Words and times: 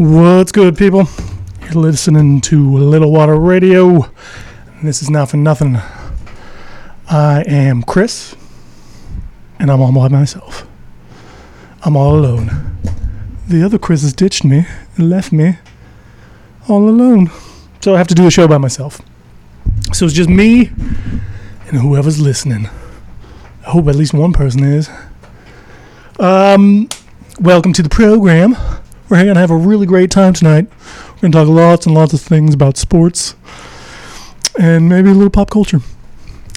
What's 0.00 0.50
good, 0.50 0.78
people? 0.78 1.06
You're 1.60 1.72
listening 1.72 2.40
to 2.40 2.74
Little 2.78 3.12
Water 3.12 3.36
Radio. 3.36 4.10
This 4.82 5.02
is 5.02 5.10
not 5.10 5.28
for 5.28 5.36
nothing. 5.36 5.76
I 7.10 7.44
am 7.46 7.82
Chris, 7.82 8.34
and 9.58 9.70
I'm 9.70 9.82
all 9.82 9.92
by 9.92 10.08
myself. 10.08 10.66
I'm 11.82 11.98
all 11.98 12.14
alone. 12.14 12.78
The 13.46 13.62
other 13.62 13.78
Chris 13.78 14.00
has 14.00 14.14
ditched 14.14 14.42
me 14.42 14.64
and 14.96 15.10
left 15.10 15.32
me 15.32 15.58
all 16.66 16.88
alone. 16.88 17.30
So 17.82 17.94
I 17.94 17.98
have 17.98 18.08
to 18.08 18.14
do 18.14 18.26
a 18.26 18.30
show 18.30 18.48
by 18.48 18.56
myself. 18.56 19.02
So 19.92 20.06
it's 20.06 20.14
just 20.14 20.30
me 20.30 20.68
and 21.68 21.76
whoever's 21.76 22.18
listening. 22.18 22.70
I 23.66 23.70
hope 23.72 23.86
at 23.86 23.96
least 23.96 24.14
one 24.14 24.32
person 24.32 24.64
is. 24.64 24.88
Um, 26.18 26.88
welcome 27.38 27.74
to 27.74 27.82
the 27.82 27.90
program. 27.90 28.56
We're 29.10 29.24
going 29.24 29.34
to 29.34 29.40
have 29.40 29.50
a 29.50 29.56
really 29.56 29.86
great 29.86 30.12
time 30.12 30.34
tonight. 30.34 30.68
We're 31.16 31.22
going 31.22 31.32
to 31.32 31.38
talk 31.38 31.48
lots 31.48 31.84
and 31.84 31.96
lots 31.96 32.12
of 32.12 32.20
things 32.20 32.54
about 32.54 32.76
sports 32.76 33.34
and 34.56 34.88
maybe 34.88 35.10
a 35.10 35.12
little 35.12 35.30
pop 35.30 35.50
culture. 35.50 35.80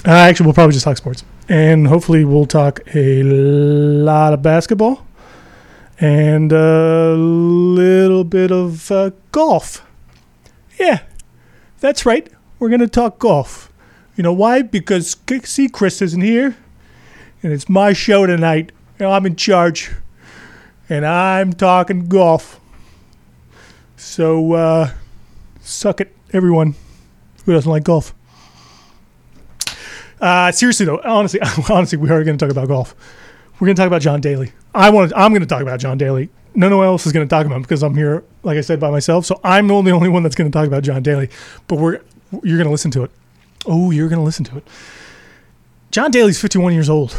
Uh, 0.06 0.10
actually, 0.12 0.46
we'll 0.46 0.54
probably 0.54 0.72
just 0.72 0.84
talk 0.84 0.96
sports. 0.96 1.24
And 1.48 1.88
hopefully, 1.88 2.24
we'll 2.24 2.46
talk 2.46 2.78
a 2.94 3.24
lot 3.24 4.34
of 4.34 4.42
basketball 4.42 5.04
and 5.98 6.52
a 6.52 7.14
little 7.16 8.22
bit 8.22 8.52
of 8.52 8.88
uh, 8.88 9.10
golf. 9.32 9.84
Yeah, 10.78 11.00
that's 11.80 12.06
right. 12.06 12.30
We're 12.60 12.68
going 12.68 12.78
to 12.78 12.86
talk 12.86 13.18
golf. 13.18 13.72
You 14.14 14.22
know 14.22 14.32
why? 14.32 14.62
Because 14.62 15.16
see, 15.42 15.68
Chris 15.68 16.00
isn't 16.00 16.20
here, 16.20 16.56
and 17.42 17.52
it's 17.52 17.68
my 17.68 17.92
show 17.92 18.26
tonight. 18.26 18.70
You 19.00 19.06
know, 19.06 19.10
I'm 19.12 19.26
in 19.26 19.34
charge, 19.34 19.90
and 20.88 21.06
I'm 21.06 21.52
talking 21.52 22.08
golf. 22.08 22.60
So, 23.96 24.52
uh, 24.52 24.90
suck 25.60 26.00
it, 26.00 26.14
everyone 26.32 26.74
who 27.44 27.52
doesn't 27.52 27.70
like 27.70 27.84
golf. 27.84 28.14
Uh, 30.20 30.50
seriously 30.52 30.86
though, 30.86 31.00
honestly, 31.04 31.40
honestly, 31.70 31.98
we 31.98 32.10
are 32.10 32.24
going 32.24 32.38
to 32.38 32.44
talk 32.44 32.50
about 32.50 32.68
golf. 32.68 32.94
We're 33.58 33.66
going 33.66 33.76
to 33.76 33.80
talk 33.80 33.86
about 33.86 34.02
John 34.02 34.20
Daly. 34.20 34.52
I 34.74 34.90
want. 34.90 35.12
I'm 35.14 35.32
going 35.32 35.42
to 35.42 35.46
talk 35.46 35.62
about 35.62 35.80
John 35.80 35.98
Daly. 35.98 36.28
No 36.54 36.76
one 36.76 36.86
else 36.86 37.06
is 37.06 37.12
going 37.12 37.26
to 37.26 37.30
talk 37.30 37.46
about 37.46 37.56
him 37.56 37.62
because 37.62 37.82
I'm 37.82 37.96
here, 37.96 38.24
like 38.42 38.56
I 38.56 38.60
said, 38.60 38.80
by 38.80 38.90
myself. 38.90 39.26
So 39.26 39.40
I'm 39.44 39.68
the 39.68 39.74
only 39.74 39.92
only 39.92 40.08
one 40.08 40.22
that's 40.22 40.34
going 40.34 40.50
to 40.50 40.56
talk 40.56 40.66
about 40.66 40.82
John 40.82 41.02
Daly. 41.02 41.30
But 41.68 41.78
we're 41.78 42.00
you're 42.42 42.56
going 42.56 42.66
to 42.66 42.70
listen 42.70 42.90
to 42.92 43.04
it. 43.04 43.10
Oh, 43.66 43.90
you're 43.90 44.08
going 44.08 44.18
to 44.18 44.24
listen 44.24 44.44
to 44.46 44.58
it. 44.58 44.68
John 45.90 46.10
Daly's 46.10 46.40
51 46.40 46.72
years 46.72 46.90
old. 46.90 47.16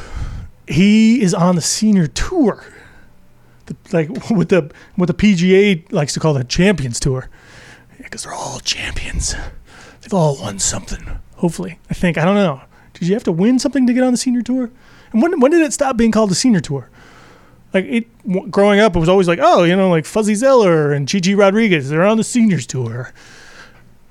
He 0.68 1.22
is 1.22 1.34
on 1.34 1.56
the 1.56 1.62
senior 1.62 2.08
tour, 2.08 2.66
like 3.92 4.10
with 4.30 4.50
the 4.50 4.72
what 4.96 5.08
the 5.08 5.14
PGA 5.14 5.92
likes 5.92 6.14
to 6.14 6.20
call 6.20 6.34
the 6.34 6.44
Champions 6.44 7.00
Tour, 7.00 7.30
because 7.98 8.24
they're 8.24 8.34
all 8.34 8.60
champions. 8.60 9.36
They've 10.02 10.14
all 10.14 10.38
won 10.40 10.60
something. 10.60 11.20
Hopefully, 11.38 11.80
I 11.90 11.94
think. 11.94 12.18
I 12.18 12.26
don't 12.26 12.36
know. 12.36 12.62
Did 12.94 13.08
you 13.08 13.14
have 13.14 13.24
to 13.26 13.32
win 13.32 13.60
something 13.60 13.86
to 13.88 13.94
get 13.94 14.04
on 14.04 14.14
the 14.14 14.18
senior 14.18 14.42
tour? 14.42 14.72
And 15.12 15.22
when 15.22 15.40
when 15.40 15.52
did 15.52 15.62
it 15.62 15.74
stop 15.74 15.98
being 15.98 16.12
called 16.12 16.32
the 16.32 16.36
senior 16.36 16.62
tour? 16.62 16.90
Like 17.74 17.86
it 17.86 18.52
growing 18.52 18.80
up, 18.80 18.96
it 18.96 19.00
was 19.00 19.10
always 19.10 19.28
like, 19.28 19.40
oh, 19.42 19.64
you 19.64 19.76
know, 19.76 19.90
like 19.90 20.06
Fuzzy 20.06 20.36
Zoeller 20.36 20.94
and 20.94 21.12
Chi 21.12 21.20
Chi 21.20 21.34
Rodriguez, 21.34 21.90
they're 21.90 22.04
on 22.04 22.18
the 22.18 22.24
seniors 22.24 22.66
tour. 22.66 23.14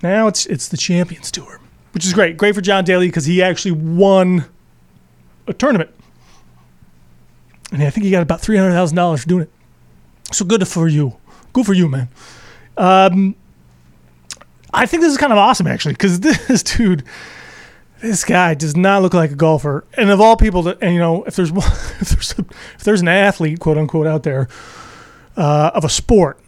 Now 0.02 0.26
it's 0.26 0.44
it's 0.46 0.68
the 0.68 0.76
Champions 0.76 1.30
Tour, 1.30 1.60
which 1.92 2.04
is 2.04 2.12
great. 2.12 2.36
Great 2.36 2.54
for 2.54 2.60
John 2.60 2.84
Daly 2.84 3.06
because 3.08 3.24
he 3.24 3.42
actually 3.42 3.72
won 3.72 4.44
a 5.46 5.54
tournament, 5.54 5.90
and 7.74 7.82
I 7.82 7.90
think 7.90 8.04
he 8.04 8.10
got 8.12 8.22
about 8.22 8.40
three 8.40 8.56
hundred 8.56 8.70
thousand 8.70 8.96
dollars 8.96 9.22
for 9.22 9.28
doing 9.28 9.42
it. 9.42 9.50
So 10.32 10.44
good 10.44 10.66
for 10.66 10.86
you. 10.86 11.16
Good 11.52 11.66
for 11.66 11.74
you, 11.74 11.88
man. 11.88 12.08
Um, 12.76 13.34
I 14.72 14.86
think 14.86 15.02
this 15.02 15.10
is 15.10 15.18
kind 15.18 15.32
of 15.32 15.38
awesome 15.38 15.66
actually 15.66 15.94
because 15.94 16.20
this 16.20 16.62
dude, 16.62 17.02
this 18.00 18.24
guy 18.24 18.54
does 18.54 18.76
not 18.76 19.02
look 19.02 19.12
like 19.12 19.32
a 19.32 19.34
golfer. 19.34 19.84
And 19.94 20.10
of 20.10 20.20
all 20.20 20.36
people, 20.36 20.62
that 20.62 20.78
and 20.80 20.94
you 20.94 21.00
know, 21.00 21.24
if 21.24 21.34
there's 21.34 21.50
if 21.54 22.08
there's 22.10 22.38
a, 22.38 22.44
if 22.76 22.84
there's 22.84 23.00
an 23.00 23.08
athlete, 23.08 23.58
quote 23.58 23.76
unquote, 23.76 24.06
out 24.06 24.22
there 24.22 24.48
uh, 25.36 25.72
of 25.74 25.84
a 25.84 25.88
sport, 25.88 26.38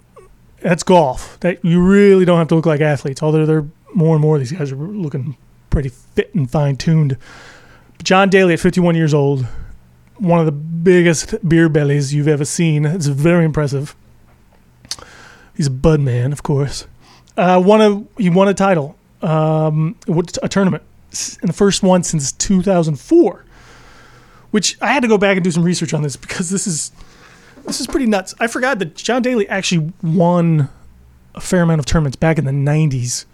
that's 0.61 0.85
golf. 0.85 1.41
That 1.41 1.65
you 1.65 1.83
really 1.83 2.25
don't 2.25 2.39
have 2.39 2.49
to 2.49 2.55
look 2.55 2.67
like 2.67 2.81
athletes. 2.81 3.21
Although 3.21 3.47
they're 3.47 3.67
more 3.93 4.15
and 4.15 4.23
more 4.23 4.39
these 4.39 4.53
guys 4.53 4.71
are 4.71 4.77
looking 4.77 5.37
pretty 5.71 5.89
fit 5.89 6.33
and 6.37 6.49
fine 6.49 6.77
tuned. 6.77 7.17
John 8.05 8.29
Daly 8.29 8.53
at 8.53 8.61
51 8.61 8.95
years 8.95 9.13
old, 9.13 9.47
one 10.19 10.41
of 10.41 10.47
the 10.47 10.53
biggest 10.53 11.35
beer 11.49 11.69
bellies 11.69 12.15
you've 12.15 12.29
ever 12.29 12.45
seen. 12.45 12.85
It's 12.85 13.07
very 13.07 13.45
impressive. 13.45 13.95
He's 15.57 15.67
a 15.67 15.71
bud 15.71 16.01
man, 16.01 16.33
of 16.33 16.43
course. 16.43 16.87
Uh, 17.37 17.63
won 17.65 17.81
a 17.81 18.21
he 18.21 18.31
won 18.31 18.49
a 18.49 18.55
title, 18.55 18.97
um, 19.23 19.97
a 20.43 20.49
tournament, 20.49 20.83
and 21.41 21.49
the 21.49 21.55
first 21.55 21.83
one 21.83 22.03
since 22.03 22.33
2004. 22.33 23.45
Which 24.51 24.79
I 24.81 24.93
had 24.93 25.03
to 25.03 25.09
go 25.09 25.19
back 25.19 25.37
and 25.37 25.45
do 25.45 25.51
some 25.51 25.63
research 25.63 25.93
on 25.93 26.03
this 26.03 26.17
because 26.17 26.51
this 26.51 26.67
is 26.67 26.93
this 27.67 27.81
is 27.81 27.87
pretty 27.87 28.07
nuts. 28.07 28.35
I 28.39 28.47
forgot 28.47 28.79
that 28.79 28.95
John 28.95 29.23
Daly 29.23 29.49
actually 29.49 29.93
won 30.03 30.69
a 31.35 31.41
fair 31.41 31.63
amount 31.63 31.81
of 31.81 31.87
tournaments 31.87 32.17
back 32.17 32.39
in 32.39 32.45
the 32.45 32.53
90s, 32.53 33.27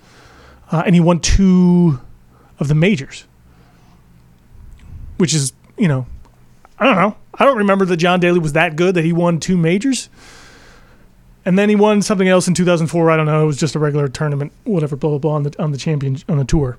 uh, 0.73 0.83
and 0.85 0.95
he 0.95 1.01
won 1.01 1.21
two 1.21 2.01
of 2.59 2.67
the 2.67 2.75
majors, 2.75 3.25
which 5.19 5.35
is 5.35 5.53
you 5.79 5.89
know, 5.89 6.07
I 6.83 6.85
don't 6.85 6.97
know. 6.97 7.17
I 7.35 7.45
don't 7.45 7.59
remember 7.59 7.85
that 7.85 7.99
John 7.99 8.19
Daly 8.19 8.41
was 8.41 8.55
that 8.55 8.75
good 8.75 8.97
that 8.97 9.05
he 9.05 9.13
won 9.13 9.39
two 9.39 9.57
majors. 9.57 10.09
And 11.45 11.57
then 11.57 11.69
he 11.69 11.77
won 11.77 12.03
something 12.03 12.27
else 12.27 12.49
in 12.49 12.55
2004. 12.55 13.09
I 13.09 13.17
don't 13.17 13.27
know. 13.27 13.45
It 13.45 13.47
was 13.47 13.57
just 13.57 13.77
a 13.77 13.79
regular 13.79 14.09
tournament, 14.09 14.53
whatever, 14.65 14.97
blah 14.97 15.11
blah 15.11 15.19
blah, 15.19 15.33
on 15.35 15.43
the 15.45 15.63
on 15.63 15.71
the 15.71 15.79
champion 15.79 16.19
on 16.29 16.39
the 16.39 16.45
tour, 16.45 16.79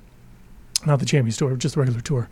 not 0.86 1.00
the 1.00 1.06
Champions 1.06 1.38
Tour, 1.38 1.56
just 1.56 1.78
a 1.78 1.80
regular 1.80 2.02
tour. 2.02 2.28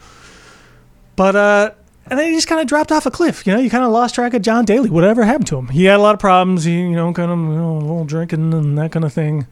But 1.16 1.38
uh, 1.38 1.72
and 2.08 2.20
then 2.20 2.28
he 2.28 2.36
just 2.36 2.50
kind 2.50 2.60
of 2.60 2.68
dropped 2.68 2.92
off 2.92 3.06
a 3.06 3.12
cliff. 3.12 3.48
You 3.48 3.54
know, 3.54 3.60
you 3.60 3.70
kind 3.70 3.86
of 3.86 3.92
lost 3.92 4.16
track 4.16 4.34
of 4.34 4.42
John 4.42 4.66
Daly. 4.66 4.90
Whatever 4.90 5.24
happened 5.24 5.48
to 5.48 5.58
him? 5.58 5.70
He 5.70 5.86
had 5.86 5.98
a 5.98 6.04
lot 6.04 6.14
of 6.14 6.20
problems. 6.20 6.66
He, 6.66 6.78
you 6.78 6.92
know, 6.92 7.14
kind 7.14 7.31
of 7.31 7.38
you 7.38 7.56
know, 7.56 7.78
a 7.78 7.80
little 7.80 8.06
drinking 8.06 8.54
and 8.54 8.78
that 8.78 8.92
kind 8.92 9.06
of 9.06 9.14
thing. 9.14 9.48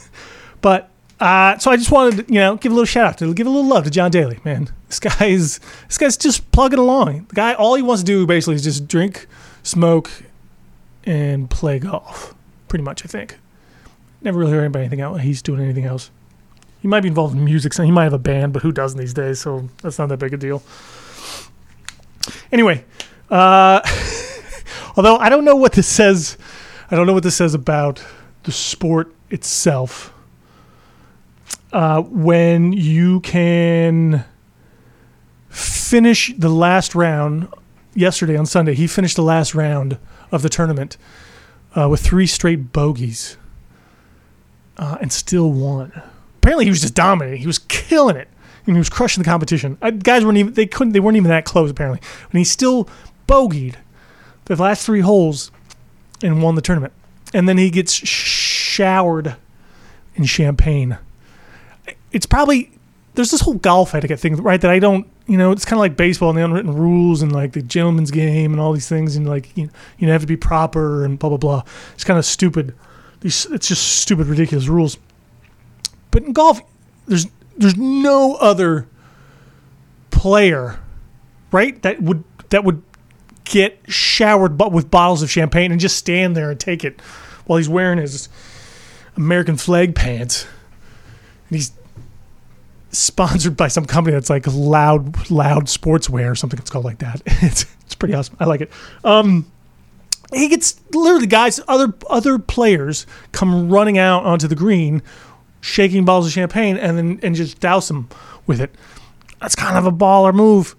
but 0.60 0.90
uh, 1.20 1.58
so 1.58 1.70
I 1.70 1.76
just 1.76 1.90
wanted 1.90 2.26
to, 2.26 2.32
you 2.32 2.40
know, 2.40 2.56
give 2.56 2.72
a 2.72 2.74
little 2.74 2.86
shout 2.86 3.06
out 3.06 3.18
to 3.18 3.32
give 3.34 3.46
a 3.46 3.50
little 3.50 3.68
love 3.68 3.84
to 3.84 3.90
John 3.90 4.10
Daly. 4.10 4.40
Man, 4.44 4.70
this 4.88 5.00
guy's 5.00 5.60
this 5.86 5.98
guy's 5.98 6.16
just 6.16 6.50
plugging 6.52 6.78
along. 6.78 7.26
The 7.28 7.34
guy, 7.34 7.54
all 7.54 7.74
he 7.74 7.82
wants 7.82 8.02
to 8.02 8.06
do 8.06 8.26
basically 8.26 8.56
is 8.56 8.64
just 8.64 8.88
drink, 8.88 9.26
smoke, 9.62 10.10
and 11.04 11.48
play 11.48 11.78
golf. 11.78 12.34
Pretty 12.68 12.84
much, 12.84 13.04
I 13.04 13.08
think. 13.08 13.38
Never 14.22 14.38
really 14.38 14.52
heard 14.52 14.60
anybody 14.60 14.84
anything 14.84 15.00
else. 15.00 15.20
He's 15.20 15.42
doing 15.42 15.60
anything 15.60 15.84
else. 15.84 16.10
He 16.80 16.88
might 16.88 17.00
be 17.00 17.08
involved 17.08 17.36
in 17.36 17.44
music. 17.44 17.74
He 17.74 17.90
might 17.90 18.04
have 18.04 18.12
a 18.12 18.18
band, 18.18 18.52
but 18.52 18.62
who 18.62 18.72
doesn't 18.72 18.98
these 18.98 19.14
days? 19.14 19.40
So 19.40 19.68
that's 19.82 19.98
not 19.98 20.08
that 20.08 20.18
big 20.18 20.34
a 20.34 20.36
deal. 20.36 20.62
Anyway, 22.50 22.84
uh, 23.30 23.80
although 24.96 25.16
I 25.16 25.28
don't 25.28 25.44
know 25.44 25.56
what 25.56 25.72
this 25.72 25.86
says, 25.86 26.38
I 26.90 26.96
don't 26.96 27.06
know 27.06 27.12
what 27.12 27.22
this 27.22 27.36
says 27.36 27.54
about 27.54 28.02
the 28.44 28.52
sport 28.52 29.14
itself. 29.30 30.13
Uh, 31.72 32.02
when 32.02 32.72
you 32.72 33.20
can 33.20 34.24
finish 35.48 36.32
the 36.36 36.48
last 36.48 36.94
round 36.94 37.48
yesterday 37.94 38.36
on 38.36 38.46
Sunday, 38.46 38.74
he 38.74 38.86
finished 38.86 39.16
the 39.16 39.22
last 39.22 39.54
round 39.54 39.98
of 40.30 40.42
the 40.42 40.48
tournament 40.48 40.96
uh, 41.74 41.88
with 41.88 42.00
three 42.00 42.26
straight 42.26 42.72
bogeys 42.72 43.36
uh, 44.76 44.98
and 45.00 45.12
still 45.12 45.50
won. 45.50 45.92
Apparently, 46.38 46.64
he 46.64 46.70
was 46.70 46.80
just 46.80 46.94
dominating. 46.94 47.40
He 47.40 47.46
was 47.46 47.58
killing 47.58 48.16
it. 48.16 48.28
And 48.66 48.76
he 48.76 48.78
was 48.78 48.88
crushing 48.88 49.22
the 49.22 49.28
competition. 49.28 49.76
Uh, 49.82 49.90
guys 49.90 50.24
weren't 50.24 50.38
even 50.38 50.54
they 50.54 50.64
couldn't 50.64 50.94
they 50.94 51.00
weren't 51.00 51.18
even 51.18 51.28
that 51.28 51.44
close 51.44 51.70
apparently. 51.70 52.00
And 52.30 52.38
he 52.38 52.44
still 52.44 52.88
bogeyed 53.28 53.74
the 54.46 54.56
last 54.56 54.86
three 54.86 55.00
holes 55.00 55.50
and 56.22 56.42
won 56.42 56.54
the 56.54 56.62
tournament. 56.62 56.94
And 57.34 57.46
then 57.48 57.58
he 57.58 57.68
gets 57.68 57.92
showered 57.92 59.36
in 60.14 60.24
champagne. 60.24 60.96
It's 62.14 62.26
probably 62.26 62.70
there's 63.14 63.30
this 63.30 63.40
whole 63.40 63.54
golf 63.54 63.94
etiquette 63.94 64.18
thing, 64.18 64.36
right? 64.36 64.60
That 64.60 64.70
I 64.70 64.78
don't, 64.78 65.06
you 65.26 65.36
know, 65.36 65.52
it's 65.52 65.64
kind 65.64 65.74
of 65.74 65.80
like 65.80 65.96
baseball 65.96 66.30
and 66.30 66.38
the 66.38 66.44
unwritten 66.44 66.74
rules 66.74 67.22
and 67.22 67.32
like 67.32 67.52
the 67.52 67.62
gentleman's 67.62 68.10
game 68.10 68.52
and 68.52 68.60
all 68.60 68.72
these 68.72 68.88
things 68.88 69.16
and 69.16 69.28
like 69.28 69.56
you, 69.56 69.70
you 69.98 70.08
have 70.08 70.20
to 70.20 70.26
be 70.26 70.36
proper 70.36 71.04
and 71.04 71.18
blah 71.18 71.28
blah 71.28 71.38
blah. 71.38 71.62
It's 71.94 72.04
kind 72.04 72.18
of 72.18 72.24
stupid. 72.24 72.74
These 73.20 73.46
it's 73.46 73.68
just 73.68 73.98
stupid, 73.98 74.26
ridiculous 74.26 74.68
rules. 74.68 74.98
But 76.10 76.24
in 76.24 76.32
golf, 76.32 76.60
there's 77.06 77.26
there's 77.56 77.76
no 77.76 78.34
other 78.34 78.88
player, 80.10 80.78
right? 81.52 81.80
That 81.82 82.02
would 82.02 82.24
that 82.50 82.64
would 82.64 82.82
get 83.44 83.78
showered 83.88 84.56
but 84.56 84.72
with 84.72 84.90
bottles 84.90 85.22
of 85.22 85.30
champagne 85.30 85.70
and 85.70 85.80
just 85.80 85.96
stand 85.96 86.36
there 86.36 86.50
and 86.50 86.58
take 86.58 86.82
it 86.82 87.00
while 87.46 87.58
he's 87.58 87.68
wearing 87.68 87.98
his 87.98 88.28
American 89.16 89.56
flag 89.56 89.94
pants. 89.94 90.46
And 91.48 91.56
he's 91.56 91.72
sponsored 92.96 93.56
by 93.56 93.68
some 93.68 93.84
company 93.84 94.14
that's 94.14 94.30
like 94.30 94.46
loud 94.46 95.30
loud 95.30 95.66
sportswear 95.66 96.30
or 96.30 96.34
something 96.34 96.58
it's 96.58 96.70
called 96.70 96.84
like 96.84 96.98
that 96.98 97.20
it's, 97.26 97.66
it's 97.84 97.94
pretty 97.94 98.14
awesome 98.14 98.36
i 98.40 98.44
like 98.44 98.60
it 98.60 98.70
um 99.04 99.46
he 100.32 100.48
gets 100.48 100.80
literally 100.92 101.26
guys, 101.26 101.60
other 101.68 101.92
other 102.08 102.38
players 102.38 103.06
come 103.32 103.68
running 103.68 103.98
out 103.98 104.24
onto 104.24 104.48
the 104.48 104.54
green, 104.54 105.02
shaking 105.60 106.04
bottles 106.04 106.26
of 106.26 106.32
champagne, 106.32 106.76
and 106.76 106.96
then 106.96 107.20
and 107.22 107.34
just 107.34 107.60
douse 107.60 107.88
them 107.88 108.08
with 108.46 108.60
it. 108.60 108.74
That's 109.40 109.54
kind 109.54 109.76
of 109.76 109.86
a 109.86 109.92
baller 109.92 110.34
move. 110.34 110.74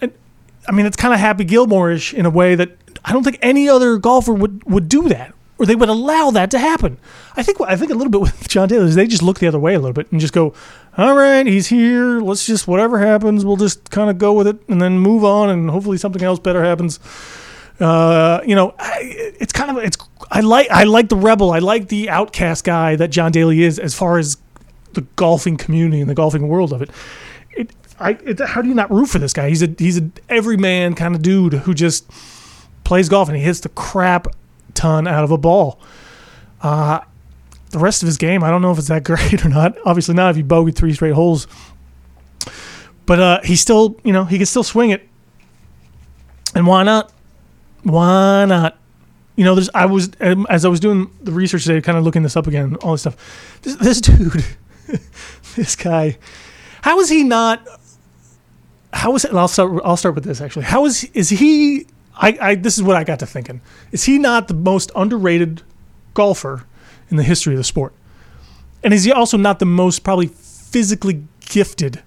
And 0.00 0.12
I 0.68 0.72
mean, 0.72 0.86
it's 0.86 0.96
kind 0.96 1.14
of 1.14 1.20
Happy 1.20 1.44
Gilmore-ish 1.44 2.14
in 2.14 2.26
a 2.26 2.30
way 2.30 2.54
that 2.54 2.76
I 3.04 3.12
don't 3.12 3.24
think 3.24 3.38
any 3.42 3.68
other 3.68 3.98
golfer 3.98 4.32
would 4.32 4.62
would 4.64 4.88
do 4.88 5.08
that 5.08 5.34
or 5.58 5.66
they 5.66 5.76
would 5.76 5.88
allow 5.88 6.30
that 6.30 6.50
to 6.50 6.58
happen. 6.58 6.98
I 7.36 7.42
think 7.42 7.60
I 7.60 7.76
think 7.76 7.90
a 7.90 7.94
little 7.94 8.10
bit 8.10 8.20
with 8.20 8.48
John 8.48 8.68
Daly 8.68 8.86
is 8.86 8.94
they 8.94 9.06
just 9.06 9.22
look 9.22 9.38
the 9.38 9.48
other 9.48 9.60
way 9.60 9.74
a 9.74 9.78
little 9.78 9.92
bit 9.92 10.10
and 10.10 10.20
just 10.20 10.32
go, 10.32 10.54
all 10.98 11.14
right, 11.14 11.46
he's 11.46 11.68
here. 11.68 12.20
Let's 12.20 12.46
just 12.46 12.68
whatever 12.68 12.98
happens, 12.98 13.44
we'll 13.44 13.56
just 13.56 13.90
kind 13.90 14.10
of 14.10 14.18
go 14.18 14.32
with 14.32 14.46
it 14.46 14.58
and 14.68 14.80
then 14.80 14.98
move 14.98 15.24
on, 15.24 15.50
and 15.50 15.70
hopefully 15.70 15.96
something 15.96 16.22
else 16.22 16.38
better 16.38 16.62
happens. 16.62 17.00
Uh, 17.80 18.40
you 18.46 18.54
know, 18.54 18.74
it's 18.78 19.52
kind 19.52 19.70
of 19.70 19.82
it's 19.82 19.96
I 20.30 20.40
like 20.40 20.70
I 20.70 20.84
like 20.84 21.08
the 21.08 21.16
rebel. 21.16 21.50
I 21.52 21.58
like 21.58 21.88
the 21.88 22.10
outcast 22.10 22.64
guy 22.64 22.96
that 22.96 23.08
John 23.08 23.32
Daly 23.32 23.62
is 23.62 23.78
as 23.78 23.94
far 23.94 24.18
as 24.18 24.36
the 24.92 25.02
golfing 25.16 25.56
community 25.56 26.00
and 26.00 26.10
the 26.10 26.14
golfing 26.14 26.48
world 26.48 26.72
of 26.72 26.82
it. 26.82 26.90
It 27.56 27.70
I 27.98 28.10
it, 28.24 28.40
how 28.40 28.62
do 28.62 28.68
you 28.68 28.74
not 28.74 28.90
root 28.90 29.06
for 29.06 29.18
this 29.18 29.32
guy? 29.32 29.48
He's 29.48 29.62
a 29.62 29.74
he's 29.78 29.98
a 29.98 30.10
everyman 30.28 30.94
kind 30.94 31.14
of 31.14 31.22
dude 31.22 31.54
who 31.54 31.74
just 31.74 32.10
plays 32.84 33.08
golf 33.08 33.28
and 33.28 33.36
he 33.36 33.42
hits 33.42 33.60
the 33.60 33.68
crap 33.70 34.26
ton 34.74 35.06
out 35.06 35.24
of 35.24 35.30
a 35.30 35.38
ball. 35.38 35.80
Uh, 36.60 37.00
the 37.72 37.78
rest 37.78 38.02
of 38.02 38.06
his 38.06 38.18
game, 38.18 38.44
I 38.44 38.50
don't 38.50 38.62
know 38.62 38.70
if 38.70 38.78
it's 38.78 38.88
that 38.88 39.02
great 39.04 39.44
or 39.44 39.48
not. 39.48 39.76
Obviously 39.84 40.14
not 40.14 40.30
if 40.30 40.36
he 40.36 40.42
bogeyed 40.42 40.76
three 40.76 40.92
straight 40.94 41.14
holes. 41.14 41.46
But 43.04 43.18
uh, 43.18 43.40
he 43.42 43.56
still, 43.56 43.98
you 44.04 44.12
know, 44.12 44.24
he 44.24 44.36
can 44.36 44.46
still 44.46 44.62
swing 44.62 44.90
it. 44.90 45.08
And 46.54 46.66
why 46.66 46.84
not? 46.84 47.12
Why 47.82 48.44
not? 48.44 48.78
You 49.34 49.44
know, 49.44 49.54
there's. 49.54 49.70
I 49.74 49.86
was 49.86 50.10
um, 50.20 50.46
as 50.50 50.64
I 50.64 50.68
was 50.68 50.78
doing 50.78 51.10
the 51.22 51.32
research 51.32 51.64
today, 51.64 51.80
kind 51.80 51.96
of 51.96 52.04
looking 52.04 52.22
this 52.22 52.36
up 52.36 52.46
again, 52.46 52.76
all 52.76 52.92
this 52.92 53.00
stuff. 53.00 53.58
This, 53.62 53.76
this 53.76 54.00
dude, 54.02 54.44
this 55.56 55.74
guy, 55.74 56.18
how 56.82 57.00
is 57.00 57.08
he 57.08 57.24
not? 57.24 57.66
How 58.92 59.14
is 59.16 59.24
it? 59.24 59.32
I'll 59.32 59.48
start. 59.48 59.80
I'll 59.84 59.96
start 59.96 60.14
with 60.14 60.24
this 60.24 60.42
actually. 60.42 60.66
How 60.66 60.84
is 60.84 61.04
is 61.14 61.30
he? 61.30 61.86
I, 62.14 62.38
I 62.40 62.54
this 62.56 62.76
is 62.76 62.84
what 62.84 62.96
I 62.96 63.04
got 63.04 63.20
to 63.20 63.26
thinking. 63.26 63.62
Is 63.90 64.04
he 64.04 64.18
not 64.18 64.48
the 64.48 64.54
most 64.54 64.92
underrated 64.94 65.62
golfer 66.12 66.66
in 67.12 67.16
the 67.16 67.22
history 67.22 67.54
of 67.54 67.58
the 67.58 67.64
sport? 67.64 67.94
And 68.82 68.92
is 68.92 69.04
he 69.04 69.12
also 69.12 69.36
not 69.36 69.60
the 69.60 69.66
most 69.66 70.00
probably 70.00 70.26
physically 70.26 71.22
gifted? 71.40 72.02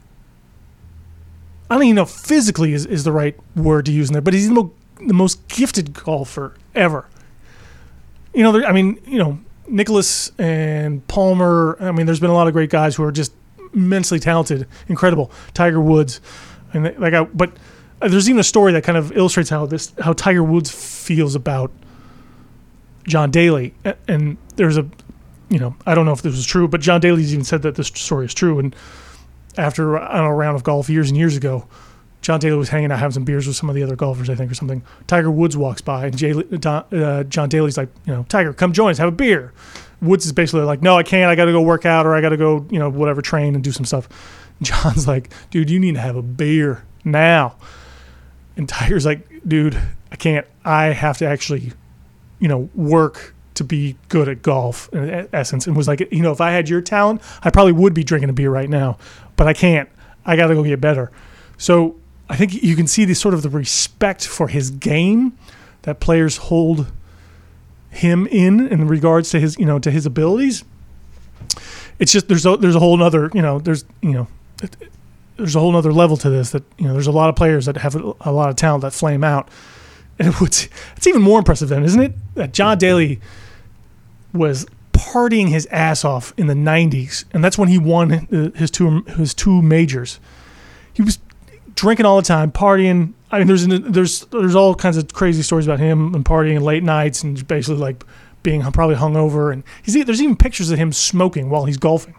I 1.69 1.75
don't 1.75 1.83
even 1.83 1.95
know 1.95 2.01
if 2.01 2.09
physically 2.09 2.73
is, 2.73 2.85
is 2.85 3.05
the 3.05 3.13
right 3.13 3.39
word 3.55 3.85
to 3.85 3.93
use 3.93 4.09
in 4.09 4.13
there, 4.13 4.21
but 4.21 4.33
he's 4.33 4.49
the, 4.49 4.53
mo- 4.53 4.73
the 5.07 5.13
most 5.13 5.47
gifted 5.47 5.93
golfer 5.93 6.55
ever. 6.75 7.07
You 8.33 8.43
know, 8.43 8.51
there, 8.51 8.65
I 8.65 8.73
mean, 8.73 8.99
you 9.05 9.17
know, 9.17 9.39
Nicklaus 9.67 10.31
and 10.37 11.07
Palmer. 11.07 11.77
I 11.79 11.91
mean, 11.91 12.05
there's 12.05 12.19
been 12.19 12.29
a 12.29 12.33
lot 12.33 12.47
of 12.47 12.53
great 12.53 12.69
guys 12.69 12.95
who 12.95 13.03
are 13.03 13.11
just 13.11 13.31
immensely 13.73 14.19
talented, 14.19 14.67
incredible. 14.87 15.31
Tiger 15.53 15.79
Woods, 15.79 16.21
and 16.73 16.97
like 16.99 17.13
I, 17.13 17.23
but 17.23 17.51
uh, 18.01 18.09
there's 18.09 18.29
even 18.29 18.39
a 18.39 18.43
story 18.43 18.73
that 18.73 18.83
kind 18.83 18.97
of 18.97 19.11
illustrates 19.13 19.49
how 19.49 19.65
this 19.65 19.93
how 19.99 20.13
Tiger 20.13 20.43
Woods 20.43 20.69
feels 20.69 21.33
about 21.33 21.71
John 23.07 23.31
Daly, 23.31 23.73
and 24.07 24.37
there's 24.55 24.77
a, 24.77 24.87
you 25.49 25.59
know, 25.59 25.75
I 25.85 25.95
don't 25.95 26.05
know 26.05 26.11
if 26.11 26.21
this 26.21 26.35
was 26.35 26.45
true, 26.45 26.67
but 26.67 26.81
John 26.81 27.01
Daly's 27.01 27.33
even 27.33 27.45
said 27.45 27.61
that 27.63 27.75
this 27.75 27.87
story 27.87 28.25
is 28.25 28.33
true. 28.33 28.59
And 28.59 28.75
after 29.57 29.97
I 29.97 30.17
know, 30.17 30.25
a 30.25 30.33
round 30.33 30.55
of 30.55 30.63
golf 30.63 30.89
years 30.89 31.09
and 31.09 31.17
years 31.17 31.37
ago, 31.37 31.67
John 32.21 32.39
Daly 32.39 32.57
was 32.57 32.69
hanging 32.69 32.91
out 32.91 32.97
having 32.97 33.13
some 33.13 33.23
beers 33.23 33.45
with 33.45 33.55
some 33.55 33.69
of 33.69 33.75
the 33.75 33.83
other 33.83 33.95
golfers, 33.95 34.29
I 34.29 34.35
think, 34.35 34.51
or 34.51 34.55
something. 34.55 34.81
Tiger 35.05 35.29
Woods 35.29 35.55
walks 35.55 35.81
by, 35.81 36.07
and 36.07 36.17
Jay, 36.17 36.33
uh, 36.33 37.23
John 37.25 37.49
Daly's 37.49 37.77
like, 37.77 37.89
you 38.05 38.13
know, 38.13 38.25
Tiger, 38.27 38.51
come 38.53 38.73
join 38.73 38.89
us, 38.89 38.97
have 38.97 39.09
a 39.09 39.11
beer. 39.11 39.53
Woods 40.01 40.25
is 40.25 40.31
basically 40.31 40.61
like, 40.61 40.81
no, 40.81 40.97
I 40.97 41.03
can't. 41.03 41.29
I 41.29 41.35
got 41.35 41.45
to 41.45 41.51
go 41.51 41.61
work 41.61 41.85
out, 41.85 42.07
or 42.07 42.15
I 42.15 42.21
got 42.21 42.29
to 42.29 42.37
go, 42.37 42.65
you 42.71 42.79
know, 42.79 42.89
whatever, 42.89 43.21
train 43.21 43.53
and 43.53 43.63
do 43.63 43.71
some 43.71 43.85
stuff. 43.85 44.09
John's 44.61 45.07
like, 45.07 45.31
dude, 45.51 45.69
you 45.69 45.79
need 45.79 45.93
to 45.93 46.01
have 46.01 46.15
a 46.15 46.23
beer 46.23 46.83
now. 47.03 47.57
And 48.57 48.67
Tiger's 48.67 49.05
like, 49.05 49.27
dude, 49.47 49.79
I 50.11 50.15
can't. 50.15 50.47
I 50.63 50.85
have 50.85 51.19
to 51.19 51.27
actually 51.27 51.73
you 52.39 52.47
know, 52.47 52.69
work 52.75 53.33
to 53.55 53.63
be 53.63 53.95
good 54.09 54.27
at 54.27 54.41
golf 54.41 54.89
in 54.93 55.27
essence 55.33 55.65
and 55.65 55.75
was 55.75 55.87
like, 55.87 56.01
you 56.11 56.21
know, 56.21 56.31
if 56.31 56.41
I 56.41 56.51
had 56.51 56.69
your 56.69 56.81
talent, 56.81 57.21
I 57.41 57.49
probably 57.49 57.71
would 57.71 57.93
be 57.93 58.03
drinking 58.03 58.29
a 58.29 58.33
beer 58.33 58.49
right 58.49 58.69
now, 58.69 58.97
but 59.35 59.47
I 59.47 59.53
can't. 59.53 59.89
I 60.25 60.35
got 60.35 60.47
to 60.47 60.55
go 60.55 60.63
get 60.63 60.81
better. 60.81 61.11
So 61.57 61.95
I 62.29 62.35
think 62.35 62.61
you 62.61 62.75
can 62.75 62.87
see 62.87 63.05
the 63.05 63.13
sort 63.13 63.33
of 63.33 63.43
the 63.43 63.49
respect 63.49 64.27
for 64.27 64.47
his 64.47 64.71
game 64.71 65.37
that 65.83 65.99
players 65.99 66.37
hold 66.37 66.91
him 67.89 68.27
in 68.27 68.67
in 68.67 68.87
regards 68.87 69.29
to 69.29 69.39
his, 69.39 69.57
you 69.57 69.65
know, 69.65 69.79
to 69.79 69.89
his 69.91 70.05
abilities. 70.05 70.63
It's 71.97 72.11
just 72.11 72.27
there's 72.27 72.45
a 72.45 72.57
there's 72.57 72.75
a 72.75 72.79
whole 72.79 73.01
other, 73.01 73.31
you 73.33 73.41
know, 73.41 73.59
there's 73.59 73.85
you 74.01 74.11
know, 74.11 74.27
there's 75.37 75.55
a 75.55 75.59
whole 75.59 75.75
other 75.75 75.93
level 75.93 76.17
to 76.17 76.29
this 76.29 76.51
that 76.51 76.63
you 76.77 76.87
know 76.87 76.93
there's 76.93 77.07
a 77.07 77.11
lot 77.11 77.29
of 77.29 77.35
players 77.35 77.67
that 77.67 77.77
have 77.77 77.95
a, 77.95 78.13
a 78.21 78.31
lot 78.31 78.49
of 78.49 78.55
talent 78.55 78.81
that 78.81 78.91
flame 78.91 79.23
out 79.23 79.49
and 80.19 80.33
it's, 80.41 80.67
it's 80.95 81.07
even 81.07 81.21
more 81.21 81.39
impressive 81.39 81.69
then, 81.69 81.83
isn't 81.83 82.01
it? 82.01 82.13
That 82.35 82.53
John 82.53 82.77
Daly 82.77 83.19
was 84.33 84.65
partying 84.93 85.49
his 85.49 85.65
ass 85.67 86.05
off 86.05 86.33
in 86.37 86.47
the 86.47 86.53
90s, 86.53 87.25
and 87.33 87.43
that's 87.43 87.57
when 87.57 87.69
he 87.69 87.77
won 87.77 88.09
his 88.55 88.71
two 88.71 89.01
his 89.03 89.33
two 89.33 89.61
majors. 89.61 90.19
He 90.93 91.01
was 91.01 91.19
drinking 91.75 92.05
all 92.05 92.15
the 92.15 92.23
time, 92.23 92.51
partying. 92.51 93.13
I 93.31 93.39
mean, 93.39 93.47
there's 93.47 93.67
there's 93.67 94.21
there's 94.25 94.55
all 94.55 94.73
kinds 94.75 94.97
of 94.97 95.11
crazy 95.13 95.41
stories 95.41 95.67
about 95.67 95.79
him 95.79 96.15
and 96.15 96.23
partying 96.23 96.61
late 96.61 96.83
nights 96.83 97.23
and 97.23 97.45
basically 97.47 97.79
like 97.79 98.03
being 98.43 98.61
probably 98.71 98.95
hungover. 98.95 99.51
And 99.51 99.63
he's 99.83 100.05
there's 100.05 100.21
even 100.21 100.37
pictures 100.37 100.71
of 100.71 100.79
him 100.79 100.93
smoking 100.93 101.49
while 101.49 101.65
he's 101.65 101.77
golfing. 101.77 102.15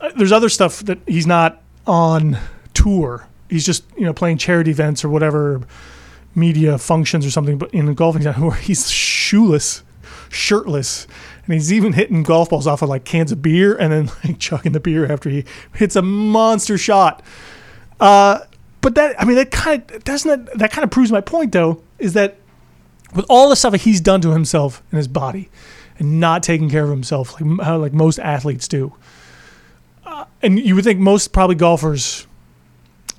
Uh, 0.00 0.10
there's 0.16 0.32
other 0.32 0.48
stuff 0.48 0.80
that 0.80 0.98
he's 1.06 1.26
not 1.26 1.62
on 1.86 2.38
tour. 2.72 3.28
He's 3.50 3.66
just 3.66 3.84
you 3.96 4.04
know 4.04 4.14
playing 4.14 4.38
charity 4.38 4.70
events 4.70 5.04
or 5.04 5.10
whatever 5.10 5.62
media 6.36 6.78
functions 6.78 7.26
or 7.26 7.30
something, 7.30 7.58
but 7.58 7.72
in 7.72 7.88
a 7.88 7.94
golfing 7.94 8.22
town 8.22 8.40
where 8.40 8.56
he's 8.56 8.90
shoeless, 8.90 9.82
shirtless, 10.28 11.06
and 11.44 11.54
he's 11.54 11.72
even 11.72 11.94
hitting 11.94 12.22
golf 12.22 12.50
balls 12.50 12.66
off 12.66 12.82
of 12.82 12.88
like 12.88 13.04
cans 13.04 13.32
of 13.32 13.42
beer 13.42 13.76
and 13.76 13.92
then 13.92 14.10
like 14.24 14.38
chucking 14.38 14.72
the 14.72 14.80
beer 14.80 15.10
after 15.10 15.30
he 15.30 15.44
hits 15.74 15.96
a 15.96 16.02
monster 16.02 16.76
shot. 16.76 17.22
Uh, 17.98 18.40
but 18.80 18.94
that 18.94 19.20
I 19.20 19.24
mean 19.24 19.36
that 19.36 19.50
kind 19.50 19.90
of 19.90 20.04
doesn't 20.04 20.46
that, 20.46 20.58
that 20.58 20.70
kind 20.70 20.84
of 20.84 20.90
proves 20.90 21.10
my 21.10 21.20
point 21.20 21.52
though 21.52 21.82
is 21.98 22.12
that 22.12 22.36
with 23.14 23.24
all 23.28 23.48
the 23.48 23.56
stuff 23.56 23.72
that 23.72 23.80
he's 23.80 24.00
done 24.00 24.20
to 24.20 24.30
himself 24.30 24.82
and 24.90 24.98
his 24.98 25.08
body 25.08 25.48
and 25.98 26.20
not 26.20 26.42
taking 26.42 26.68
care 26.68 26.84
of 26.84 26.90
himself 26.90 27.40
like 27.40 27.66
like 27.78 27.92
most 27.92 28.18
athletes 28.18 28.68
do. 28.68 28.94
Uh, 30.04 30.26
and 30.42 30.60
you 30.60 30.74
would 30.74 30.84
think 30.84 31.00
most 31.00 31.32
probably 31.32 31.56
golfers 31.56 32.25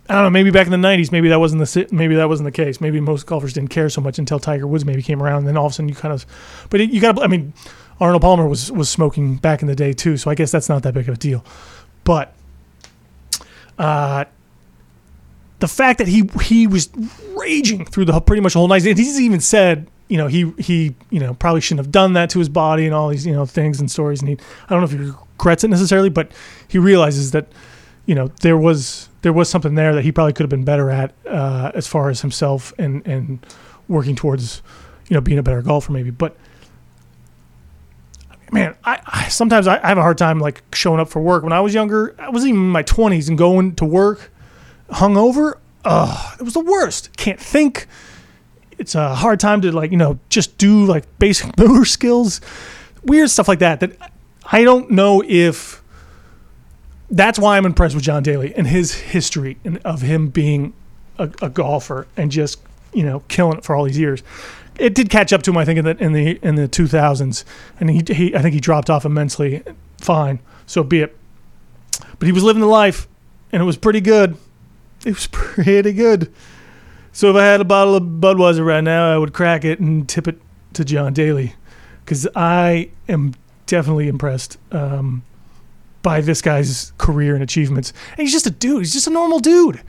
I 0.10 0.14
don't 0.14 0.24
know. 0.24 0.30
Maybe 0.30 0.52
back 0.52 0.68
in 0.68 0.72
the 0.72 0.88
'90s, 0.88 1.12
maybe 1.12 1.30
that 1.30 1.40
wasn't 1.40 1.66
the 1.66 1.88
maybe 1.92 2.16
that 2.16 2.30
wasn't 2.30 2.46
the 2.46 2.52
case. 2.52 2.80
Maybe 2.80 3.00
most 3.02 3.26
golfers 3.26 3.54
didn't 3.54 3.70
care 3.70 3.90
so 3.90 4.00
much 4.00 4.18
until 4.18 4.40
Tiger 4.40 4.66
Woods 4.66 4.86
maybe 4.86 5.02
came 5.02 5.22
around, 5.22 5.40
and 5.40 5.48
then 5.48 5.58
all 5.58 5.66
of 5.66 5.72
a 5.72 5.76
sudden 5.76 5.90
you 5.90 5.96
kind 5.96 6.14
of. 6.14 6.26
But 6.70 6.82
it, 6.82 6.92
you 6.92 7.02
got 7.02 7.18
to. 7.18 7.22
I 7.22 7.28
mean, 7.28 7.54
Arnold 8.00 8.22
Palmer 8.22 8.48
was 8.48 8.72
was 8.72 8.90
smoking 8.90 9.36
back 9.36 9.62
in 9.62 9.68
the 9.68 9.76
day 9.76 9.94
too, 9.94 10.18
so 10.18 10.32
I 10.32 10.36
guess 10.36 10.52
that's 10.52 10.70
not 10.70 10.84
that 10.84 10.94
big 10.94 11.10
of 11.10 11.16
a 11.16 11.18
deal. 11.18 11.44
But 12.04 12.34
uh, 13.78 14.26
the 15.60 15.68
fact 15.68 15.98
that 15.98 16.08
he 16.08 16.30
he 16.42 16.68
was 16.68 16.90
raging 17.36 17.86
through 17.86 18.06
the 18.06 18.20
pretty 18.22 18.42
much 18.42 18.54
the 18.54 18.60
whole 18.60 18.68
night, 18.68 18.84
he's 18.84 19.20
even 19.20 19.40
said, 19.40 19.88
you 20.08 20.18
know, 20.18 20.28
he 20.28 20.52
he 20.58 20.96
you 21.10 21.20
know 21.20 21.34
probably 21.34 21.62
shouldn't 21.62 21.86
have 21.86 21.92
done 21.92 22.14
that 22.14 22.30
to 22.32 22.40
his 22.40 22.50
body 22.50 22.86
and 22.86 22.94
all 22.94 23.10
these 23.10 23.26
you 23.26 23.34
know 23.34 23.46
things 23.46 23.80
and 23.80 23.90
stories, 23.90 24.22
and 24.22 24.30
he 24.30 24.38
I 24.66 24.70
don't 24.70 24.80
know 24.80 24.86
if 24.86 24.92
he 24.92 24.98
regrets 24.98 25.64
it 25.64 25.70
necessarily, 25.70 26.10
but 26.10 26.32
he 26.68 26.78
realizes 26.78 27.32
that 27.32 27.48
you 28.08 28.16
know 28.16 28.28
there 28.42 28.58
was 28.58 29.10
there 29.22 29.34
was 29.34 29.50
something 29.50 29.76
there 29.76 29.94
that 29.94 30.04
he 30.04 30.12
probably 30.12 30.34
could 30.34 30.44
have 30.44 30.50
been 30.50 30.64
better 30.64 30.90
at 30.90 31.14
uh, 31.28 31.72
as 31.76 31.86
far 31.86 32.10
as 32.10 32.22
himself 32.22 32.74
and 32.80 33.06
and 33.06 33.46
working 33.88 34.16
towards 34.16 34.64
you 35.08 35.14
know 35.14 35.22
being 35.22 35.38
a 35.38 35.44
better 35.44 35.62
golfer 35.62 35.92
maybe. 35.92 36.10
But 36.10 36.36
man 38.52 38.76
I, 38.86 39.02
I 39.06 39.28
sometimes 39.28 39.68
I, 39.68 39.78
I, 39.84 39.90
have 39.90 39.98
a 39.98 40.02
hard 40.02 40.18
time 40.18 40.40
like 40.40 40.64
showing 40.74 41.00
up 41.00 41.10
for 41.10 41.22
work. 41.22 41.44
When 41.44 41.54
I 41.54 41.60
was 41.60 41.74
younger 41.74 42.16
I 42.18 42.30
was 42.30 42.46
even 42.46 42.62
in 42.62 42.70
my 42.70 42.84
20s 42.84 43.28
and 43.28 43.38
going 43.38 43.76
to 43.76 43.86
work 43.86 44.32
hungover 44.90 45.60
uh 45.84 46.36
it 46.40 46.44
was 46.44 46.54
the 46.54 46.62
worst. 46.62 47.16
Can't 47.18 47.40
think. 47.40 47.88
It's 48.80 48.96
a 48.96 49.16
hard 49.16 49.42
time 49.42 49.62
to 49.62 49.72
like 49.74 49.92
you 49.92 49.98
know 49.98 50.18
just 50.30 50.58
do 50.58 50.86
like 50.86 51.06
basic 51.20 51.58
motor 51.60 51.84
skills 51.84 52.40
weird 53.04 53.30
stuff 53.30 53.50
like 53.50 53.60
that 53.60 53.82
that 53.82 53.98
I 54.50 54.64
don't 54.64 54.92
know 54.92 55.22
if 55.28 55.84
that's 57.10 57.40
why 57.40 57.58
I'm 57.58 57.66
impressed 57.66 57.96
with 57.96 58.04
John 58.04 58.24
Daly 58.24 58.54
and 58.56 58.68
his 58.68 58.94
history 58.94 59.58
and 59.64 59.78
of 59.80 60.02
him 60.02 60.30
being 60.30 60.74
a, 61.18 61.30
a, 61.42 61.50
golfer 61.50 62.08
and 62.18 62.32
just 62.32 62.60
you 62.94 63.04
know 63.04 63.22
killing 63.28 63.58
it 63.58 63.64
for 63.64 63.76
all 63.76 63.86
these 63.86 63.98
years. 63.98 64.24
It 64.78 64.94
did 64.94 65.10
catch 65.10 65.34
up 65.34 65.42
to 65.44 65.52
him, 65.52 65.58
I 65.58 65.66
think, 65.66 65.80
in 65.80 65.86
the 65.86 65.98
in 65.98 66.14
the 66.14 66.40
in 66.44 66.56
the 66.56 66.68
2000s, 66.68 67.44
and 67.80 67.90
he, 67.90 68.04
he 68.14 68.36
I 68.36 68.42
think 68.42 68.54
he 68.54 68.60
dropped 68.60 68.90
off 68.90 69.06
immensely. 69.06 69.64
Fine, 70.00 70.40
so 70.66 70.84
be 70.84 71.02
it. 71.02 71.18
But 72.20 72.28
he 72.28 72.32
was 72.32 72.44
living 72.44 72.62
the 72.62 72.68
life, 72.68 73.08
and 73.52 73.62
it 73.62 73.66
was 73.66 73.78
pretty 73.78 74.02
good. 74.02 74.38
It 75.06 75.16
was 75.16 75.28
pretty 75.32 75.94
good. 75.94 76.32
So 77.12 77.32
if 77.32 77.36
I 77.36 77.46
had 77.46 77.62
a 77.62 77.66
bottle 77.66 77.96
of 77.96 78.04
Budweiser 78.04 78.64
right 78.64 78.84
now, 78.84 79.12
I 79.12 79.18
would 79.18 79.34
crack 79.34 79.66
it 79.66 79.80
and 79.80 80.08
tip 80.08 80.28
it 80.28 80.40
to 80.74 80.86
John 80.86 81.14
Daly, 81.14 81.56
because 82.06 82.28
I 82.36 82.92
am 83.10 83.34
definitely 83.66 84.08
impressed 84.08 84.60
um, 84.72 85.24
by 86.02 86.22
this 86.22 86.42
guy's 86.42 86.94
career 86.98 87.34
and 87.34 87.44
achievements. 87.44 87.94
And 88.12 88.20
he's 88.20 88.32
just 88.32 88.48
a 88.48 88.52
dude. 88.52 88.80
He's 88.80 88.94
just 88.94 89.08
a 89.08 89.12
normal 89.12 89.40
dude. 89.40 89.82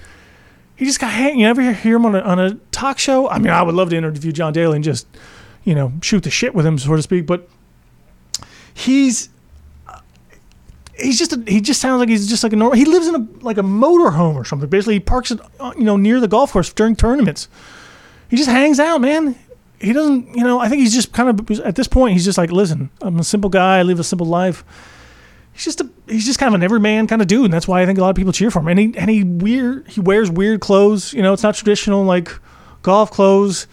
He 0.76 0.84
just 0.84 1.00
got 1.00 1.10
hang. 1.10 1.40
You 1.40 1.46
ever 1.46 1.72
hear 1.72 1.96
him 1.96 2.06
on 2.06 2.14
a, 2.14 2.20
on 2.20 2.38
a 2.38 2.54
talk 2.70 2.98
show? 2.98 3.28
I 3.28 3.38
mean, 3.38 3.50
I 3.50 3.62
would 3.62 3.74
love 3.74 3.90
to 3.90 3.96
interview 3.96 4.30
John 4.32 4.52
Daly 4.52 4.76
and 4.76 4.84
just, 4.84 5.06
you 5.64 5.74
know, 5.74 5.92
shoot 6.02 6.22
the 6.22 6.30
shit 6.30 6.54
with 6.54 6.64
him, 6.64 6.78
so 6.78 6.94
to 6.94 7.02
speak. 7.02 7.26
But 7.26 7.48
he's 8.74 9.28
he's 10.98 11.18
just 11.18 11.32
a, 11.32 11.42
he 11.46 11.60
just 11.60 11.80
sounds 11.80 12.00
like 12.00 12.08
he's 12.08 12.28
just 12.28 12.42
like 12.42 12.52
a 12.52 12.56
normal. 12.56 12.76
He 12.76 12.84
lives 12.84 13.06
in 13.06 13.14
a 13.14 13.26
like 13.44 13.58
a 13.58 13.62
motorhome 13.62 14.34
or 14.34 14.44
something. 14.44 14.68
Basically, 14.68 14.94
he 14.94 15.00
parks 15.00 15.30
it 15.30 15.40
uh, 15.60 15.72
you 15.76 15.84
know 15.84 15.96
near 15.96 16.20
the 16.20 16.28
golf 16.28 16.52
course 16.52 16.72
during 16.72 16.96
tournaments. 16.96 17.48
He 18.28 18.36
just 18.36 18.48
hangs 18.48 18.78
out, 18.78 19.00
man. 19.00 19.36
He 19.80 19.92
doesn't, 19.92 20.36
you 20.36 20.44
know. 20.44 20.58
I 20.58 20.68
think 20.68 20.80
he's 20.80 20.94
just 20.94 21.12
kind 21.12 21.28
of 21.28 21.60
at 21.60 21.76
this 21.76 21.88
point. 21.88 22.12
He's 22.12 22.24
just 22.24 22.38
like, 22.38 22.50
listen, 22.50 22.90
I'm 23.00 23.18
a 23.18 23.24
simple 23.24 23.50
guy. 23.50 23.78
I 23.78 23.82
live 23.82 24.00
a 24.00 24.04
simple 24.04 24.26
life. 24.26 24.64
He's 25.58 25.64
just 25.64 25.80
a 25.80 25.90
he's 26.06 26.24
just 26.24 26.38
kind 26.38 26.54
of 26.54 26.60
an 26.60 26.62
everyman 26.62 27.08
kind 27.08 27.20
of 27.20 27.26
dude, 27.26 27.46
and 27.46 27.52
that's 27.52 27.66
why 27.66 27.82
I 27.82 27.86
think 27.86 27.98
a 27.98 28.00
lot 28.00 28.10
of 28.10 28.16
people 28.16 28.32
cheer 28.32 28.48
for 28.48 28.60
him. 28.60 28.68
And 28.68 28.78
he 28.78 28.94
and 28.96 29.10
he 29.10 29.24
weird 29.24 29.88
he 29.88 30.00
wears 30.00 30.30
weird 30.30 30.60
clothes. 30.60 31.12
You 31.12 31.20
know, 31.20 31.32
it's 31.32 31.42
not 31.42 31.56
traditional 31.56 32.04
like 32.04 32.30
golf 32.82 33.10
clothes. 33.10 33.66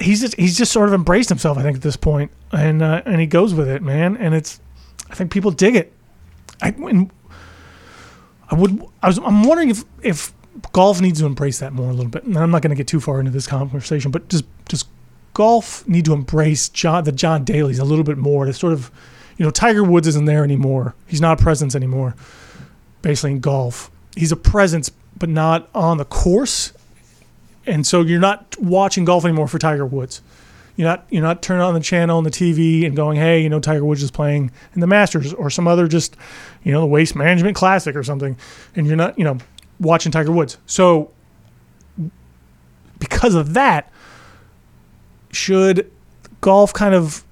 He's 0.00 0.22
just 0.22 0.34
he's 0.34 0.58
just 0.58 0.72
sort 0.72 0.88
of 0.88 0.94
embraced 0.94 1.28
himself. 1.28 1.56
I 1.56 1.62
think 1.62 1.76
at 1.76 1.82
this 1.82 1.94
point, 1.94 2.32
and 2.50 2.82
uh, 2.82 3.02
and 3.06 3.20
he 3.20 3.28
goes 3.28 3.54
with 3.54 3.68
it, 3.68 3.80
man. 3.80 4.16
And 4.16 4.34
it's 4.34 4.60
I 5.08 5.14
think 5.14 5.30
people 5.30 5.52
dig 5.52 5.76
it. 5.76 5.92
I 6.60 6.74
I 8.50 8.56
would 8.56 8.84
I 9.04 9.06
was 9.06 9.18
I'm 9.18 9.44
wondering 9.44 9.70
if 9.70 9.84
if 10.02 10.32
golf 10.72 11.00
needs 11.00 11.20
to 11.20 11.26
embrace 11.26 11.60
that 11.60 11.72
more 11.72 11.90
a 11.90 11.94
little 11.94 12.10
bit. 12.10 12.24
And 12.24 12.36
I'm 12.36 12.50
not 12.50 12.60
going 12.60 12.70
to 12.70 12.76
get 12.76 12.88
too 12.88 12.98
far 12.98 13.20
into 13.20 13.30
this 13.30 13.46
conversation, 13.46 14.10
but 14.10 14.28
just 14.28 14.46
just 14.68 14.88
golf 15.32 15.86
need 15.86 16.06
to 16.06 16.12
embrace 16.12 16.68
John 16.70 17.04
the 17.04 17.12
John 17.12 17.44
Daly's 17.44 17.78
a 17.78 17.84
little 17.84 18.04
bit 18.04 18.18
more 18.18 18.46
to 18.46 18.52
sort 18.52 18.72
of 18.72 18.90
you 19.36 19.44
know 19.44 19.50
Tiger 19.50 19.84
Woods 19.84 20.06
isn't 20.08 20.24
there 20.24 20.44
anymore. 20.44 20.94
He's 21.06 21.20
not 21.20 21.40
a 21.40 21.42
presence 21.42 21.74
anymore. 21.74 22.14
Basically 23.02 23.32
in 23.32 23.40
golf, 23.40 23.90
he's 24.16 24.32
a 24.32 24.36
presence 24.36 24.90
but 25.16 25.28
not 25.28 25.68
on 25.74 25.98
the 25.98 26.04
course. 26.04 26.72
And 27.66 27.86
so 27.86 28.02
you're 28.02 28.20
not 28.20 28.56
watching 28.58 29.04
golf 29.04 29.24
anymore 29.24 29.48
for 29.48 29.58
Tiger 29.58 29.86
Woods. 29.86 30.20
You're 30.76 30.88
not 30.88 31.06
you're 31.08 31.22
not 31.22 31.40
turning 31.40 31.62
on 31.62 31.74
the 31.74 31.80
channel 31.80 32.18
on 32.18 32.24
the 32.24 32.30
TV 32.30 32.84
and 32.84 32.96
going, 32.96 33.16
hey, 33.16 33.40
you 33.42 33.48
know, 33.48 33.60
Tiger 33.60 33.84
Woods 33.84 34.02
is 34.02 34.10
playing 34.10 34.50
in 34.74 34.80
the 34.80 34.86
Masters 34.86 35.32
or 35.32 35.50
some 35.50 35.68
other 35.68 35.86
just, 35.86 36.16
you 36.62 36.72
know, 36.72 36.80
the 36.80 36.86
Waste 36.86 37.14
Management 37.14 37.56
Classic 37.56 37.94
or 37.94 38.02
something, 38.02 38.36
and 38.74 38.86
you're 38.86 38.96
not, 38.96 39.16
you 39.18 39.24
know, 39.24 39.38
watching 39.78 40.10
Tiger 40.10 40.32
Woods. 40.32 40.58
So 40.66 41.12
because 42.98 43.34
of 43.34 43.54
that, 43.54 43.92
should 45.30 45.90
golf 46.40 46.72
kind 46.72 46.94
of, 46.94 47.23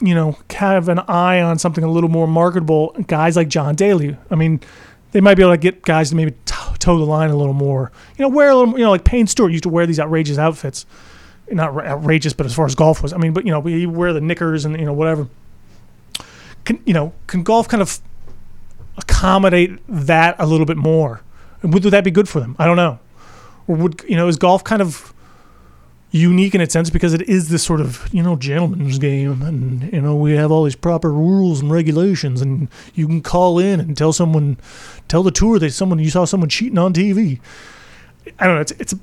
you 0.00 0.14
know, 0.14 0.36
have 0.50 0.88
an 0.88 1.00
eye 1.00 1.40
on 1.40 1.58
something 1.58 1.84
a 1.84 1.90
little 1.90 2.10
more 2.10 2.26
marketable? 2.26 2.94
Guys 3.06 3.36
like 3.36 3.48
John 3.48 3.74
Daly. 3.74 4.16
I 4.30 4.34
mean, 4.34 4.60
they 5.12 5.20
might 5.20 5.36
be 5.36 5.42
able 5.42 5.52
to 5.52 5.58
get 5.58 5.82
guys 5.82 6.10
to 6.10 6.16
maybe 6.16 6.34
toe 6.44 6.98
the 6.98 7.04
line 7.04 7.30
a 7.30 7.36
little 7.36 7.54
more. 7.54 7.90
You 8.16 8.24
know, 8.24 8.28
wear 8.28 8.50
a 8.50 8.54
little, 8.54 8.78
you 8.78 8.84
know, 8.84 8.90
like 8.90 9.04
Payne 9.04 9.26
Stewart 9.26 9.52
used 9.52 9.64
to 9.64 9.68
wear 9.68 9.86
these 9.86 10.00
outrageous 10.00 10.38
outfits 10.38 10.86
not 11.50 11.76
outrageous, 11.86 12.32
but 12.32 12.46
as 12.46 12.54
far 12.54 12.66
as 12.66 12.74
golf 12.74 13.02
was, 13.02 13.12
I 13.12 13.18
mean, 13.18 13.32
but 13.32 13.44
you 13.44 13.50
know, 13.50 13.60
we 13.60 13.86
wear 13.86 14.12
the 14.12 14.20
knickers 14.20 14.64
and 14.64 14.78
you 14.78 14.84
know 14.84 14.92
whatever. 14.92 15.28
Can 16.64 16.80
you 16.84 16.94
know? 16.94 17.12
Can 17.26 17.42
golf 17.42 17.68
kind 17.68 17.82
of 17.82 18.00
accommodate 18.98 19.78
that 19.88 20.36
a 20.38 20.46
little 20.46 20.66
bit 20.66 20.76
more? 20.76 21.22
And 21.62 21.72
would, 21.72 21.84
would 21.84 21.92
that 21.92 22.04
be 22.04 22.10
good 22.10 22.28
for 22.28 22.40
them? 22.40 22.56
I 22.58 22.66
don't 22.66 22.76
know. 22.76 22.98
Or 23.68 23.76
would 23.76 24.04
you 24.08 24.16
know? 24.16 24.28
Is 24.28 24.36
golf 24.36 24.64
kind 24.64 24.82
of 24.82 25.14
unique 26.16 26.54
in 26.54 26.60
its 26.60 26.72
sense 26.72 26.90
because 26.90 27.14
it 27.14 27.22
is 27.22 27.48
this 27.48 27.62
sort 27.62 27.80
of 27.80 28.08
you 28.12 28.22
know 28.22 28.36
gentleman's 28.36 28.98
game, 28.98 29.42
and 29.42 29.92
you 29.92 30.00
know 30.00 30.16
we 30.16 30.32
have 30.32 30.50
all 30.50 30.64
these 30.64 30.76
proper 30.76 31.12
rules 31.12 31.60
and 31.60 31.70
regulations, 31.70 32.40
and 32.40 32.68
you 32.94 33.06
can 33.06 33.20
call 33.20 33.58
in 33.58 33.80
and 33.80 33.96
tell 33.96 34.12
someone, 34.12 34.56
tell 35.08 35.22
the 35.22 35.30
tour 35.30 35.58
that 35.58 35.72
someone 35.72 35.98
you 35.98 36.10
saw 36.10 36.24
someone 36.24 36.48
cheating 36.48 36.78
on 36.78 36.92
TV. 36.92 37.40
I 38.38 38.46
don't 38.46 38.56
know. 38.56 38.60
It's 38.60 38.72
it's 38.72 38.94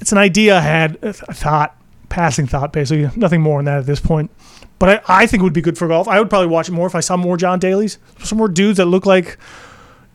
it's 0.00 0.12
an 0.12 0.18
idea 0.18 0.56
I 0.56 0.60
had, 0.60 0.98
a 1.02 1.12
thought, 1.12 1.76
passing 2.08 2.46
thought, 2.46 2.72
basically. 2.72 3.10
Nothing 3.18 3.40
more 3.40 3.58
than 3.58 3.66
that 3.66 3.78
at 3.78 3.86
this 3.86 4.00
point. 4.00 4.30
But 4.78 5.02
I, 5.08 5.22
I 5.22 5.26
think 5.26 5.40
it 5.40 5.44
would 5.44 5.52
be 5.52 5.60
good 5.60 5.76
for 5.76 5.88
golf. 5.88 6.06
I 6.08 6.18
would 6.18 6.30
probably 6.30 6.48
watch 6.48 6.68
it 6.68 6.72
more 6.72 6.86
if 6.86 6.94
I 6.94 7.00
saw 7.00 7.16
more 7.16 7.36
John 7.36 7.58
Daly's, 7.58 7.98
some 8.22 8.38
more 8.38 8.48
dudes 8.48 8.76
that 8.76 8.86
look 8.86 9.06
like, 9.06 9.36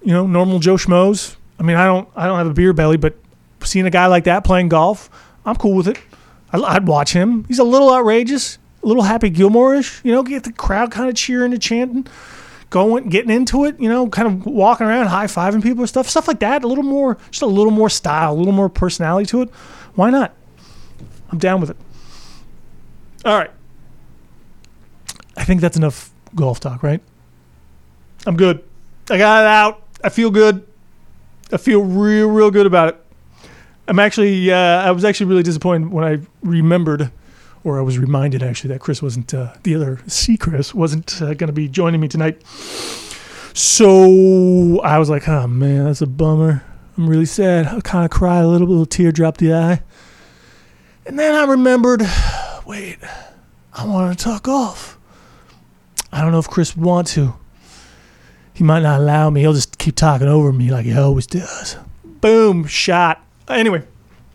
you 0.01 0.13
know, 0.13 0.25
normal 0.25 0.60
Joe 0.60 0.75
Schmoes. 0.75 1.36
I 1.60 1.63
mean, 1.63 1.75
I 1.75 1.86
don't, 1.86 2.08
I 2.15 2.27
don't 2.27 2.38
have 2.38 2.48
a 2.48 2.53
beer 2.53 2.74
belly, 2.74 2.98
but 2.98 3.15
seeing 3.63 3.86
a 3.86 3.89
guy 3.89 4.08
like 4.08 4.24
that 4.24 4.44
playing 4.44 4.70
golf, 4.70 5.10
I'm 5.46 5.56
cool 5.56 5.75
with 5.75 5.88
it. 5.88 6.00
I'd 6.53 6.88
watch 6.88 7.13
him. 7.13 7.45
He's 7.45 7.60
a 7.60 7.63
little 7.63 7.91
outrageous, 7.91 8.60
a 8.83 8.88
little 8.88 9.03
Happy 9.03 9.29
Gilmore-ish. 9.29 10.05
You 10.05 10.12
know, 10.12 10.22
get 10.24 10.43
the 10.43 10.51
crowd 10.51 10.91
kind 10.91 11.10
of 11.10 11.15
cheering 11.15 11.51
and 11.51 11.62
chanting, 11.62 12.05
going, 12.69 13.10
getting 13.10 13.31
into 13.31 13.65
it. 13.65 13.79
You 13.79 13.89
know, 13.89 14.07
kind 14.07 14.27
of 14.27 14.45
walking 14.45 14.86
around, 14.86 15.07
high 15.07 15.25
fiving 15.25 15.63
people 15.63 15.81
and 15.81 15.89
stuff, 15.89 16.07
stuff 16.07 16.27
like 16.27 16.39
that. 16.39 16.63
A 16.63 16.67
little 16.67 16.83
more, 16.83 17.17
just 17.31 17.41
a 17.41 17.48
little 17.48 17.72
more 17.72 17.89
style, 17.89 18.33
a 18.33 18.38
little 18.38 18.53
more 18.53 18.69
personality 18.69 19.25
to 19.27 19.41
it. 19.41 19.50
Why 19.95 20.10
not? 20.10 20.33
I'm 21.31 21.39
down 21.39 21.60
with 21.60 21.72
it. 21.72 21.77
All 23.25 23.36
right. 23.38 23.51
I 25.36 25.43
think 25.45 25.62
that's 25.62 25.77
enough 25.77 26.12
golf 26.36 26.60
talk, 26.60 26.83
right? 26.83 27.01
I'm 28.27 28.38
good. 28.38 28.63
I 29.10 29.17
got 29.17 29.41
it 29.41 29.48
out. 29.48 29.83
I 30.03 30.10
feel 30.10 30.29
good. 30.29 30.67
I 31.51 31.57
feel 31.57 31.83
real, 31.83 32.29
real 32.29 32.51
good 32.51 32.65
about 32.65 32.89
it. 32.89 33.02
I'm 33.88 34.00
actually, 34.00 34.52
uh, 34.52 34.58
I 34.58 34.92
was 34.92 35.04
actually 35.04 35.25
really 35.28 35.44
disappointed 35.44 35.92
when 35.92 36.06
I 36.06 36.20
remembered, 36.42 37.12
or 37.63 37.78
I 37.78 37.82
was 37.82 37.98
reminded 38.00 38.42
actually, 38.42 38.70
that 38.70 38.80
Chris 38.80 39.02
wasn't, 39.02 39.34
uh, 39.34 39.54
the 39.63 39.75
other 39.75 40.00
C 40.08 40.38
Chris 40.38 40.74
wasn't 40.74 41.22
uh, 41.22 41.34
going 41.34 41.48
to 41.48 41.54
be 41.54 41.68
joining 41.68 42.00
me 42.00 42.08
tonight. 42.08 42.42
So 43.54 44.80
I 44.82 44.98
was 45.00 45.10
like, 45.10 45.28
oh 45.28 45.48
man, 45.48 45.86
that's 45.86 46.02
a 46.02 46.08
bummer. 46.08 46.63
I'm 46.98 47.10
really 47.10 47.25
sad. 47.25 47.68
I 47.68 47.80
kind 47.82 48.06
of 48.06 48.12
cry 48.12 48.38
a 48.38 48.48
little, 48.48 48.68
little 48.68 48.86
tear 48.86 49.12
dropped 49.12 49.40
the 49.40 49.54
eye. 49.54 49.82
And 51.06 51.20
then 51.20 51.36
I 51.36 51.44
remembered, 51.44 52.04
wait, 52.66 52.98
I 53.74 53.86
want 53.86 54.18
to 54.18 54.24
talk 54.24 54.44
golf. 54.44 54.98
I 56.12 56.22
don't 56.22 56.32
know 56.32 56.40
if 56.40 56.48
Chris 56.48 56.75
would 56.75 56.86
want 56.86 57.08
to. 57.10 57.34
He 58.54 58.63
might 58.63 58.84
not 58.84 59.02
allow 59.02 59.30
me. 59.30 59.42
He'll 59.42 59.54
just 59.54 59.78
keep 59.80 59.96
talking 59.96 60.28
over 60.28 60.54
me 60.54 60.70
like 60.70 60.86
he 60.86 60.96
always 60.98 61.28
does. 61.28 61.75
Boom, 62.06 62.66
shot. 62.66 63.25
Uh, 63.53 63.57
anyway, 63.57 63.83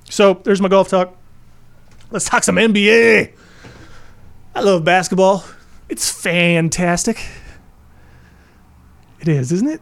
so 0.09 0.41
there's 0.45 0.61
my 0.61 0.69
golf 0.69 0.89
talk. 0.89 1.17
Let's 2.13 2.29
talk 2.29 2.45
some 2.45 2.55
NBA. 2.55 3.33
I 4.55 4.61
love 4.61 4.85
basketball. 4.85 5.45
It's 5.89 6.09
fantastic. 6.09 7.27
It 9.21 9.27
is, 9.27 9.51
isn't 9.51 9.69
it? 9.69 9.81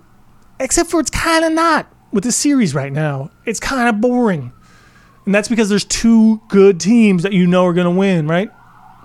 Except 0.59 0.91
for 0.91 1.01
it's 1.01 1.11
kind 1.11 1.45
of 1.45 1.53
not 1.53 1.87
with 2.13 2.25
the 2.25 2.33
series 2.33 2.75
right 2.75 2.91
now. 2.91 3.31
It's 3.45 3.61
kind 3.61 3.91
of 3.91 4.01
boring. 4.01 4.53
And 5.27 5.35
that's 5.35 5.49
because 5.49 5.69
there's 5.69 5.85
two 5.85 6.41
good 6.49 6.81
teams 6.81 7.23
that 7.23 7.35
you 7.35 7.47
know 7.47 7.67
are 7.67 7.75
going 7.75 7.85
to 7.85 7.91
win, 7.91 8.27
right? 8.27 8.51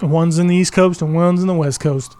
One's 0.02 0.40
in 0.40 0.48
the 0.48 0.56
East 0.56 0.72
Coast 0.72 1.02
and 1.02 1.14
one's 1.14 1.42
in 1.42 1.48
the 1.48 1.54
West 1.54 1.82
Coast. 1.82 2.16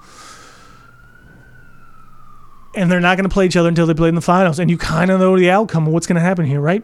And 2.76 2.92
they're 2.92 3.00
not 3.00 3.16
going 3.16 3.30
to 3.30 3.34
play 3.34 3.46
each 3.46 3.56
other 3.56 3.70
until 3.70 3.86
they 3.86 3.94
play 3.94 4.10
in 4.10 4.16
the 4.16 4.22
finals. 4.22 4.60
And 4.60 4.70
you 4.70 4.78
kind 4.78 5.10
of 5.12 5.22
know 5.22 5.38
the 5.38 5.50
outcome 5.50 5.88
of 5.88 5.94
what's 5.94 6.08
going 6.08 6.16
to 6.16 6.22
happen 6.22 6.46
here, 6.46 6.60
right? 6.60 6.84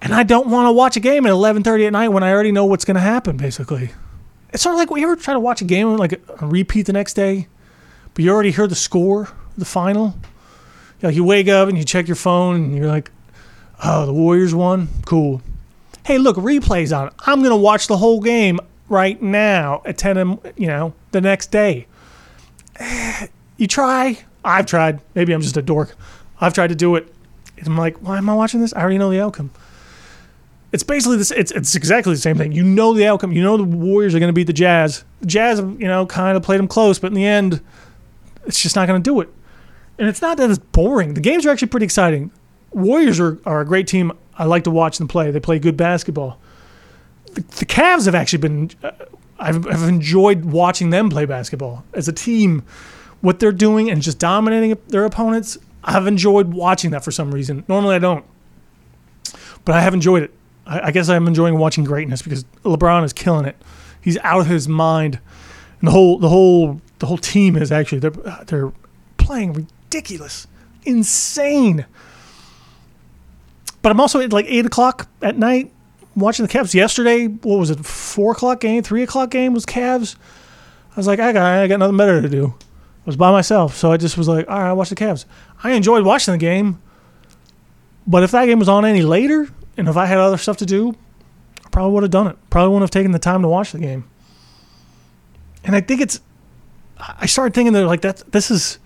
And 0.00 0.14
I 0.14 0.22
don't 0.22 0.48
want 0.48 0.66
to 0.68 0.72
watch 0.72 0.96
a 0.96 1.00
game 1.00 1.26
at 1.26 1.32
11:30 1.32 1.86
at 1.86 1.92
night 1.92 2.08
when 2.08 2.22
I 2.22 2.32
already 2.32 2.52
know 2.52 2.64
what's 2.64 2.84
going 2.84 2.94
to 2.94 3.00
happen. 3.00 3.36
Basically, 3.36 3.90
it's 4.52 4.62
sort 4.62 4.74
of 4.74 4.78
like 4.78 4.90
you 4.98 5.04
ever 5.04 5.16
try 5.16 5.34
to 5.34 5.40
watch 5.40 5.60
a 5.60 5.64
game 5.64 5.96
like 5.96 6.12
a 6.40 6.46
repeat 6.46 6.86
the 6.86 6.92
next 6.92 7.14
day, 7.14 7.48
but 8.14 8.24
you 8.24 8.30
already 8.30 8.52
heard 8.52 8.70
the 8.70 8.76
score, 8.76 9.28
the 9.56 9.64
final. 9.64 10.14
Like 11.02 11.14
you 11.14 11.24
wake 11.24 11.48
up 11.48 11.68
and 11.68 11.78
you 11.78 11.84
check 11.84 12.08
your 12.08 12.16
phone 12.16 12.56
and 12.56 12.76
you're 12.76 12.88
like, 12.88 13.10
oh, 13.84 14.06
the 14.06 14.12
Warriors 14.12 14.54
won. 14.54 14.88
Cool. 15.06 15.42
Hey, 16.04 16.18
look, 16.18 16.36
replays 16.36 16.96
on. 16.96 17.12
I'm 17.20 17.42
gonna 17.42 17.56
watch 17.56 17.86
the 17.86 17.96
whole 17.96 18.20
game 18.20 18.58
right 18.88 19.20
now 19.20 19.82
at 19.84 19.98
10 19.98 20.38
you 20.56 20.66
know 20.66 20.94
the 21.10 21.20
next 21.20 21.50
day. 21.50 21.86
You 23.58 23.66
try. 23.66 24.20
I've 24.44 24.66
tried. 24.66 25.00
Maybe 25.16 25.32
I'm 25.32 25.40
just 25.40 25.56
a 25.56 25.62
dork. 25.62 25.96
I've 26.40 26.54
tried 26.54 26.68
to 26.68 26.76
do 26.76 26.94
it. 26.94 27.12
I'm 27.66 27.76
like, 27.76 27.96
why 27.98 28.18
am 28.18 28.30
I 28.30 28.34
watching 28.34 28.60
this? 28.60 28.72
I 28.72 28.80
already 28.82 28.98
know 28.98 29.10
the 29.10 29.20
outcome. 29.20 29.50
It's 30.72 30.82
basically 30.82 31.16
this. 31.16 31.30
It's 31.30 31.50
it's 31.52 31.74
exactly 31.74 32.12
the 32.12 32.20
same 32.20 32.36
thing. 32.36 32.52
You 32.52 32.62
know 32.62 32.92
the 32.92 33.06
outcome. 33.06 33.32
You 33.32 33.42
know 33.42 33.56
the 33.56 33.64
Warriors 33.64 34.14
are 34.14 34.18
going 34.18 34.28
to 34.28 34.34
beat 34.34 34.46
the 34.46 34.52
Jazz. 34.52 35.04
The 35.20 35.26
Jazz, 35.26 35.60
you 35.60 35.86
know, 35.88 36.04
kind 36.04 36.36
of 36.36 36.42
played 36.42 36.58
them 36.58 36.68
close, 36.68 36.98
but 36.98 37.06
in 37.06 37.14
the 37.14 37.24
end, 37.24 37.62
it's 38.44 38.60
just 38.60 38.76
not 38.76 38.86
going 38.86 39.02
to 39.02 39.10
do 39.10 39.20
it. 39.20 39.30
And 39.98 40.08
it's 40.08 40.20
not 40.22 40.36
that 40.36 40.50
it's 40.50 40.58
boring. 40.58 41.14
The 41.14 41.20
games 41.20 41.46
are 41.46 41.50
actually 41.50 41.68
pretty 41.68 41.84
exciting. 41.84 42.30
Warriors 42.72 43.18
are, 43.18 43.38
are 43.46 43.60
a 43.62 43.64
great 43.64 43.86
team. 43.86 44.12
I 44.36 44.44
like 44.44 44.64
to 44.64 44.70
watch 44.70 44.98
them 44.98 45.08
play. 45.08 45.30
They 45.30 45.40
play 45.40 45.58
good 45.58 45.76
basketball. 45.76 46.38
The, 47.32 47.40
the 47.40 47.66
Cavs 47.66 48.04
have 48.04 48.14
actually 48.14 48.38
been, 48.38 48.70
uh, 48.84 48.92
I've, 49.38 49.66
I've 49.66 49.88
enjoyed 49.88 50.44
watching 50.44 50.90
them 50.90 51.10
play 51.10 51.24
basketball 51.24 51.84
as 51.94 52.06
a 52.08 52.12
team. 52.12 52.62
What 53.22 53.40
they're 53.40 53.50
doing 53.50 53.90
and 53.90 54.00
just 54.00 54.18
dominating 54.20 54.76
their 54.88 55.04
opponents, 55.04 55.58
I've 55.82 56.06
enjoyed 56.06 56.52
watching 56.52 56.92
that 56.92 57.02
for 57.02 57.10
some 57.10 57.34
reason. 57.34 57.64
Normally 57.66 57.96
I 57.96 57.98
don't. 57.98 58.24
but 59.64 59.74
I 59.74 59.80
have 59.80 59.94
enjoyed 59.94 60.22
it. 60.22 60.32
I, 60.68 60.90
guess 60.90 61.08
I'm 61.08 61.26
enjoying 61.26 61.58
watching 61.58 61.84
greatness 61.84 62.20
because 62.20 62.44
LeBron 62.64 63.04
is 63.04 63.12
killing 63.12 63.46
it. 63.46 63.56
He's 64.00 64.18
out 64.18 64.40
of 64.40 64.46
his 64.46 64.68
mind, 64.68 65.18
and 65.80 65.88
the 65.88 65.92
whole 65.92 66.18
the 66.18 66.28
whole 66.28 66.80
the 66.98 67.06
whole 67.06 67.18
team 67.18 67.56
is 67.56 67.72
actually 67.72 68.00
they're 68.00 68.28
uh, 68.28 68.44
they're 68.44 68.72
playing 69.16 69.52
ridiculous, 69.54 70.46
insane. 70.84 71.86
But 73.80 73.92
I'm 73.92 74.00
also 74.00 74.20
at 74.20 74.32
like 74.32 74.46
eight 74.48 74.66
o'clock 74.66 75.08
at 75.22 75.38
night 75.38 75.72
watching 76.14 76.46
the 76.46 76.52
Cavs. 76.52 76.74
Yesterday, 76.74 77.26
what 77.26 77.58
was 77.58 77.70
it? 77.70 77.84
Four 77.84 78.32
o'clock 78.32 78.60
game, 78.60 78.82
three 78.82 79.02
o'clock 79.02 79.30
game 79.30 79.54
was 79.54 79.64
Cavs. 79.64 80.16
I 80.92 80.96
was 80.96 81.06
like, 81.06 81.20
I 81.20 81.32
got 81.32 81.44
I 81.44 81.66
got 81.66 81.78
nothing 81.78 81.96
better 81.96 82.20
to 82.20 82.28
do. 82.28 82.54
I 82.58 83.06
was 83.06 83.16
by 83.16 83.30
myself, 83.30 83.74
so 83.74 83.90
I 83.90 83.96
just 83.96 84.18
was 84.18 84.28
like, 84.28 84.48
all 84.48 84.58
right, 84.58 84.70
I 84.70 84.72
watch 84.74 84.90
the 84.90 84.96
Cavs. 84.96 85.24
I 85.64 85.72
enjoyed 85.72 86.04
watching 86.04 86.32
the 86.32 86.38
game, 86.38 86.80
but 88.06 88.22
if 88.22 88.32
that 88.32 88.46
game 88.46 88.58
was 88.58 88.68
on 88.68 88.84
any 88.84 89.02
later, 89.02 89.48
and 89.78 89.88
if 89.88 89.96
I 89.96 90.06
had 90.06 90.18
other 90.18 90.36
stuff 90.36 90.58
to 90.58 90.66
do, 90.66 90.94
I 91.64 91.68
probably 91.70 91.94
would 91.94 92.02
have 92.02 92.10
done 92.10 92.26
it. 92.26 92.36
Probably 92.50 92.68
wouldn't 92.68 92.82
have 92.82 92.90
taken 92.90 93.12
the 93.12 93.18
time 93.18 93.42
to 93.42 93.48
watch 93.48 93.72
the 93.72 93.78
game. 93.78 94.10
And 95.64 95.74
I 95.76 95.80
think 95.80 96.00
it's, 96.00 96.20
I 96.98 97.26
started 97.26 97.54
thinking 97.54 97.72
that 97.74 97.86
like 97.86 98.00
that 98.02 98.32
this 98.32 98.50
is 98.50 98.78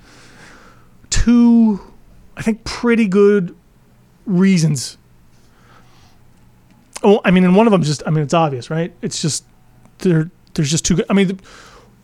two, 1.08 1.80
I 2.37 2.42
think 2.42 2.62
pretty 2.64 3.08
good 3.08 3.56
reasons. 4.26 4.99
Oh, 7.02 7.20
I 7.25 7.30
mean, 7.30 7.44
and 7.44 7.56
one 7.56 7.66
of 7.66 7.72
them 7.72 7.82
just, 7.82 8.02
I 8.06 8.11
mean, 8.11 8.22
it's 8.22 8.34
obvious, 8.34 8.70
right? 8.70 8.94
It's 9.00 9.20
just 9.20 9.44
there. 9.99 10.30
There's 10.54 10.70
just 10.70 10.84
two. 10.84 11.02
I 11.08 11.14
mean, 11.14 11.40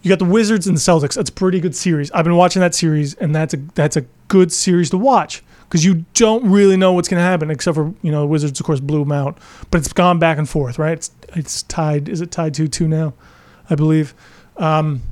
you 0.02 0.09
got 0.09 0.18
the 0.18 0.25
Wizards 0.25 0.66
and 0.66 0.76
the 0.76 0.80
Celtics. 0.80 1.14
That's 1.14 1.30
a 1.30 1.33
pretty 1.33 1.61
good 1.61 1.76
series. 1.76 2.11
I've 2.12 2.25
been 2.25 2.37
watching 2.37 2.61
that 2.61 2.75
series, 2.75 3.14
and 3.14 3.35
that's 3.35 3.54
a 3.54 3.59
that's 3.75 3.97
a 3.97 4.07
good 4.28 4.50
series 4.50 4.90
to 4.90 4.99
watch 4.99 5.42
because 5.69 5.85
you 5.85 6.07
don't 6.15 6.51
really 6.51 6.77
know 6.77 6.93
what's 6.93 7.09
going 7.09 7.21
to 7.21 7.25
happen, 7.25 7.51
except 7.51 7.75
for 7.75 7.93
you 8.03 8.11
know 8.11 8.23
the 8.23 8.27
Wizards, 8.27 8.59
of 8.59 8.67
course, 8.67 8.81
blew 8.81 9.01
them 9.01 9.13
out. 9.13 9.39
But 9.71 9.79
it's 9.79 9.93
gone 9.93 10.19
back 10.19 10.39
and 10.39 10.49
forth, 10.49 10.79
right? 10.79 10.93
It's 10.93 11.11
it's 11.35 11.63
tied. 11.65 12.09
Is 12.09 12.21
it 12.21 12.31
tied 12.31 12.55
two 12.55 12.69
two 12.69 12.89
now? 12.89 13.15
I 13.69 13.75
believe. 13.75 14.15
Um, 14.57 15.03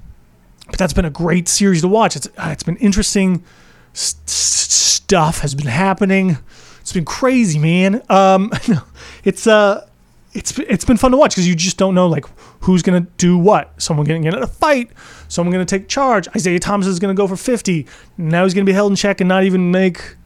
but 0.67 0.79
that's 0.79 0.93
been 0.93 1.05
a 1.05 1.11
great 1.11 1.49
series 1.49 1.83
to 1.83 1.89
watch. 1.89 2.17
It's 2.17 2.29
it's 2.39 2.63
been 2.63 2.77
interesting. 2.77 3.45
Stuff 3.93 5.41
has 5.41 5.55
been 5.55 5.67
happening. 5.67 6.39
It's 6.81 6.93
been 6.93 7.05
crazy, 7.05 7.59
man. 7.59 8.03
Um, 8.09 8.53
it's 9.25 9.47
uh, 9.47 9.89
it's 10.33 10.59
it's 10.59 10.85
been 10.85 10.97
fun 10.97 11.13
to 11.13 11.17
watch 11.17 11.33
because 11.33 11.49
you 11.49 11.55
just 11.55 11.77
don't 11.77 11.95
know 11.95 12.09
like 12.09 12.27
who's 12.61 12.83
gonna 12.83 13.07
do 13.17 13.39
what. 13.39 13.81
Someone 13.81 14.07
gonna 14.07 14.21
get 14.21 14.35
in 14.35 14.43
a 14.43 14.47
fight. 14.47 14.91
Someone 15.29 15.53
gonna 15.53 15.65
take 15.65 15.89
charge. 15.89 16.29
Isaiah 16.29 16.59
Thomas 16.59 16.87
is 16.87 16.99
gonna 16.99 17.15
go 17.15 17.27
for 17.27 17.37
fifty. 17.37 17.87
Now 18.19 18.45
he's 18.45 18.55
gonna 18.55 18.65
be 18.65 18.73
held 18.73 18.93
in 18.93 18.97
check 18.97 19.21
and 19.21 19.29
not 19.29 19.45
even 19.45 19.71
make. 19.71 20.17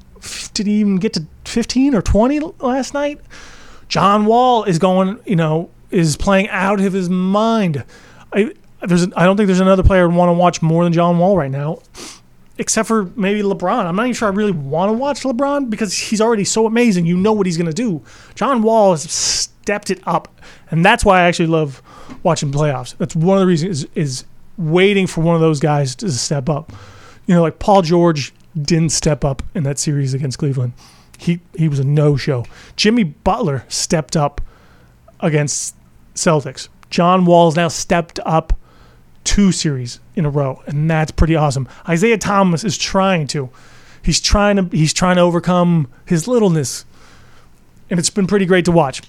Did 0.55 0.67
he 0.67 0.75
even 0.75 0.97
get 0.97 1.12
to 1.15 1.27
fifteen 1.45 1.95
or 1.95 2.03
twenty 2.03 2.41
last 2.41 2.95
night? 2.95 3.21
John 3.89 4.27
Wall 4.27 4.65
is 4.65 4.79
going. 4.79 5.21
You 5.27 5.37
know, 5.37 5.71
is 5.91 6.17
playing 6.17 6.49
out 6.49 6.81
of 6.81 6.93
his 6.93 7.09
mind. 7.09 7.85
I 8.33 8.52
there's 8.83 9.06
I 9.15 9.25
don't 9.25 9.37
think 9.37 9.47
there's 9.47 9.61
another 9.61 9.83
player 9.83 10.09
I'd 10.09 10.15
want 10.15 10.28
to 10.28 10.35
watch 10.35 10.63
more 10.63 10.85
than 10.85 10.93
John 10.93 11.19
Wall 11.19 11.37
right 11.37 11.50
now 11.50 11.80
except 12.61 12.87
for 12.87 13.04
maybe 13.17 13.41
LeBron. 13.41 13.87
I'm 13.87 13.97
not 13.97 14.02
even 14.02 14.13
sure 14.13 14.28
I 14.28 14.33
really 14.33 14.52
want 14.52 14.91
to 14.91 14.93
watch 14.93 15.23
LeBron 15.23 15.71
because 15.71 15.97
he's 15.97 16.21
already 16.21 16.45
so 16.45 16.67
amazing. 16.67 17.06
You 17.06 17.17
know 17.17 17.33
what 17.33 17.47
he's 17.47 17.56
going 17.56 17.71
to 17.71 17.73
do. 17.73 18.02
John 18.35 18.63
Wall 18.63 18.91
has 18.91 19.11
stepped 19.11 19.89
it 19.91 20.00
up, 20.06 20.28
and 20.71 20.85
that's 20.85 21.02
why 21.02 21.21
I 21.21 21.23
actually 21.23 21.47
love 21.47 21.83
watching 22.23 22.52
playoffs. 22.52 22.95
That's 22.99 23.17
one 23.17 23.39
of 23.39 23.41
the 23.41 23.47
reasons 23.47 23.85
is, 23.85 23.89
is 23.95 24.25
waiting 24.59 25.06
for 25.06 25.23
one 25.23 25.35
of 25.35 25.41
those 25.41 25.59
guys 25.59 25.97
to 25.97 26.13
step 26.13 26.50
up. 26.50 26.71
You 27.26 27.35
know, 27.35 27.41
like 27.41 27.61
Paul 27.61 27.80
George 27.80 28.35
didn't 28.60 28.91
step 28.91 29.25
up 29.25 29.43
in 29.54 29.63
that 29.65 29.78
series 29.78 30.15
against 30.15 30.39
Cleveland. 30.39 30.73
He 31.19 31.41
he 31.56 31.69
was 31.69 31.78
a 31.78 31.84
no-show. 31.84 32.47
Jimmy 32.76 33.04
Butler 33.04 33.65
stepped 33.69 34.17
up 34.17 34.41
against 35.21 35.76
Celtics. 36.15 36.69
John 36.89 37.25
Wall's 37.25 37.56
now 37.56 37.69
stepped 37.69 38.19
up 38.25 38.54
two 39.25 39.52
series 39.52 40.00
in 40.17 40.25
a 40.25 40.30
row, 40.30 40.63
and 40.67 40.91
that's 40.91 41.13
pretty 41.13 41.36
awesome. 41.36 41.69
Isaiah 41.89 42.19
Thomas 42.19 42.65
is 42.65 42.76
trying 42.76 43.26
to. 43.28 43.50
He's 44.02 44.21
trying 44.21 44.56
to 44.56 44.76
he's 44.76 44.93
trying 44.93 45.17
to 45.17 45.23
overcome 45.23 45.89
his 46.06 46.26
littleness. 46.26 46.84
And 47.91 47.99
it's 47.99 48.10
been 48.10 48.26
pretty 48.26 48.47
great 48.47 48.65
to 48.67 48.73
watch. 48.73 49.02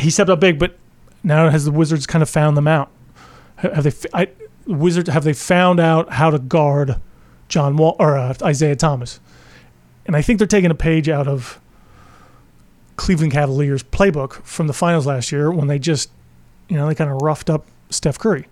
He 0.00 0.10
stepped 0.10 0.28
up 0.28 0.40
big, 0.40 0.58
but 0.58 0.76
now 1.22 1.48
has 1.48 1.64
the 1.64 1.70
Wizards 1.70 2.06
kind 2.06 2.22
of 2.22 2.28
found 2.28 2.56
them 2.56 2.68
out? 2.68 2.90
Have 3.56 3.84
they 3.84 3.92
I, 4.12 4.28
Wizards 4.66 5.08
have 5.08 5.24
they 5.24 5.32
found 5.32 5.80
out 5.80 6.12
how 6.12 6.30
to 6.30 6.38
guard 6.38 6.96
John 7.54 7.76
Wall 7.76 7.96
or 7.98 8.18
uh, 8.18 8.34
Isaiah 8.42 8.76
Thomas? 8.76 9.20
And 10.06 10.16
I 10.16 10.22
think 10.22 10.38
they're 10.38 10.46
taking 10.46 10.70
a 10.70 10.74
page 10.74 11.08
out 11.08 11.26
of 11.26 11.60
Cleveland 12.96 13.32
Cavaliers 13.32 13.82
playbook 13.82 14.34
from 14.42 14.66
the 14.66 14.72
finals 14.72 15.06
last 15.06 15.32
year 15.32 15.50
when 15.50 15.68
they 15.68 15.78
just, 15.78 16.10
you 16.68 16.76
know, 16.76 16.86
they 16.86 16.94
kind 16.94 17.10
of 17.10 17.22
roughed 17.22 17.48
up 17.48 17.66
Steph 17.90 18.18
Curry 18.18 18.46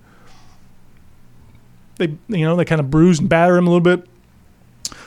they 2.03 2.17
you 2.29 2.45
know 2.45 2.57
they 2.57 2.65
kind 2.65 2.81
of 2.81 2.91
bruise 2.91 3.19
and 3.19 3.29
batter 3.29 3.57
him 3.57 3.67
a 3.67 3.71
little 3.71 3.81
bit, 3.81 4.07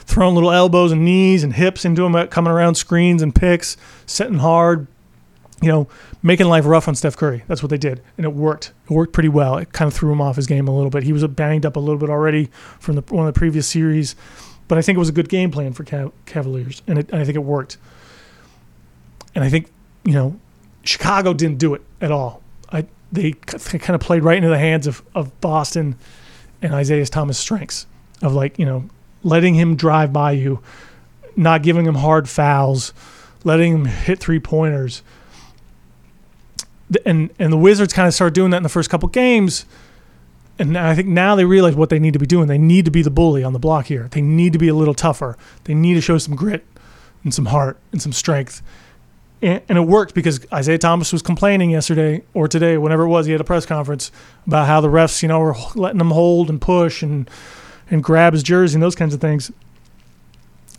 throwing 0.04 0.34
little 0.34 0.52
elbows 0.52 0.92
and 0.92 1.04
knees 1.04 1.42
and 1.42 1.54
hips 1.54 1.84
into 1.84 2.04
him, 2.04 2.14
uh, 2.14 2.26
coming 2.26 2.52
around 2.52 2.74
screens 2.76 3.22
and 3.22 3.34
picks, 3.34 3.76
setting 4.06 4.38
hard, 4.38 4.86
you 5.62 5.68
know, 5.68 5.88
making 6.22 6.46
life 6.46 6.66
rough 6.66 6.88
on 6.88 6.94
Steph 6.94 7.16
Curry. 7.16 7.42
That's 7.48 7.62
what 7.62 7.70
they 7.70 7.78
did, 7.78 8.02
and 8.16 8.26
it 8.26 8.32
worked. 8.32 8.72
It 8.84 8.90
worked 8.90 9.12
pretty 9.12 9.28
well. 9.28 9.56
It 9.56 9.72
kind 9.72 9.88
of 9.88 9.94
threw 9.94 10.12
him 10.12 10.20
off 10.20 10.36
his 10.36 10.46
game 10.46 10.68
a 10.68 10.74
little 10.74 10.90
bit. 10.90 11.02
He 11.02 11.12
was 11.12 11.26
banged 11.28 11.64
up 11.64 11.76
a 11.76 11.80
little 11.80 11.98
bit 11.98 12.10
already 12.10 12.50
from 12.78 12.96
the, 12.96 13.02
one 13.14 13.26
of 13.26 13.34
the 13.34 13.38
previous 13.38 13.66
series, 13.66 14.16
but 14.68 14.78
I 14.78 14.82
think 14.82 14.96
it 14.96 14.98
was 14.98 15.08
a 15.08 15.12
good 15.12 15.28
game 15.28 15.50
plan 15.50 15.72
for 15.72 15.84
Cav- 15.84 16.12
Cavaliers, 16.26 16.82
and, 16.86 16.98
it, 16.98 17.10
and 17.10 17.20
I 17.20 17.24
think 17.24 17.36
it 17.36 17.44
worked. 17.44 17.78
And 19.34 19.44
I 19.44 19.50
think 19.50 19.70
you 20.06 20.12
know, 20.12 20.38
Chicago 20.84 21.34
didn't 21.34 21.58
do 21.58 21.74
it 21.74 21.82
at 22.00 22.12
all. 22.12 22.40
I 22.70 22.86
they 23.12 23.32
kind 23.32 23.90
of 23.90 24.00
played 24.00 24.22
right 24.22 24.36
into 24.36 24.48
the 24.48 24.58
hands 24.58 24.86
of, 24.86 25.02
of 25.14 25.38
Boston 25.40 25.96
and 26.62 26.72
Isaiah 26.72 27.04
Thomas' 27.06 27.38
strengths 27.38 27.86
of 28.22 28.32
like, 28.32 28.58
you 28.58 28.64
know, 28.64 28.88
letting 29.22 29.54
him 29.54 29.76
drive 29.76 30.12
by 30.12 30.32
you, 30.32 30.60
not 31.34 31.62
giving 31.62 31.86
him 31.86 31.96
hard 31.96 32.28
fouls, 32.28 32.92
letting 33.44 33.72
him 33.72 33.84
hit 33.84 34.20
three 34.20 34.38
pointers. 34.38 35.02
And 37.04 37.30
and 37.38 37.52
the 37.52 37.56
Wizards 37.56 37.92
kind 37.92 38.06
of 38.06 38.14
started 38.14 38.34
doing 38.34 38.50
that 38.50 38.58
in 38.58 38.62
the 38.62 38.68
first 38.68 38.90
couple 38.90 39.08
games. 39.08 39.64
And 40.58 40.78
I 40.78 40.94
think 40.94 41.08
now 41.08 41.36
they 41.36 41.44
realize 41.44 41.74
what 41.74 41.90
they 41.90 41.98
need 41.98 42.14
to 42.14 42.18
be 42.18 42.26
doing. 42.26 42.48
They 42.48 42.56
need 42.56 42.86
to 42.86 42.90
be 42.90 43.02
the 43.02 43.10
bully 43.10 43.44
on 43.44 43.52
the 43.52 43.58
block 43.58 43.86
here. 43.86 44.08
They 44.10 44.22
need 44.22 44.54
to 44.54 44.58
be 44.58 44.68
a 44.68 44.74
little 44.74 44.94
tougher. 44.94 45.36
They 45.64 45.74
need 45.74 45.94
to 45.94 46.00
show 46.00 46.16
some 46.16 46.34
grit 46.34 46.64
and 47.24 47.34
some 47.34 47.46
heart 47.46 47.78
and 47.92 48.00
some 48.00 48.12
strength 48.12 48.62
and, 49.42 49.60
and, 49.68 49.78
it 49.78 49.82
worked 49.82 50.14
because 50.14 50.40
Isaiah 50.52 50.78
Thomas 50.78 51.12
was 51.12 51.22
complaining 51.22 51.70
yesterday 51.70 52.22
or 52.32 52.48
today, 52.48 52.78
whenever 52.78 53.02
it 53.02 53.08
was, 53.08 53.26
he 53.26 53.32
had 53.32 53.40
a 53.40 53.44
press 53.44 53.66
conference 53.66 54.10
about 54.46 54.66
how 54.66 54.80
the 54.80 54.88
refs, 54.88 55.22
you 55.22 55.28
know, 55.28 55.40
were 55.40 55.54
letting 55.74 56.00
him 56.00 56.10
hold 56.10 56.48
and 56.48 56.60
push 56.60 57.02
and 57.02 57.30
and 57.88 58.02
grab 58.02 58.32
his 58.32 58.42
jersey 58.42 58.74
and 58.74 58.82
those 58.82 58.96
kinds 58.96 59.14
of 59.14 59.20
things. 59.20 59.50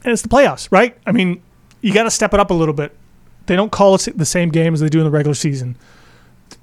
And 0.03 0.11
it's 0.11 0.21
the 0.21 0.27
playoffs, 0.27 0.67
right? 0.71 0.97
I 1.05 1.13
mean, 1.13 1.41
you 1.81 1.93
got 1.93 2.03
to 2.03 2.11
step 2.11 2.33
it 2.33 2.39
up 2.39 2.51
a 2.51 2.53
little 2.53 2.73
bit. 2.73 2.93
They 3.45 3.55
don't 3.55 3.71
call 3.71 3.95
it 3.95 4.17
the 4.17 4.25
same 4.25 4.49
game 4.49 4.73
as 4.73 4.81
they 4.81 4.89
do 4.89 4.99
in 4.99 5.05
the 5.05 5.11
regular 5.11 5.33
season. 5.33 5.77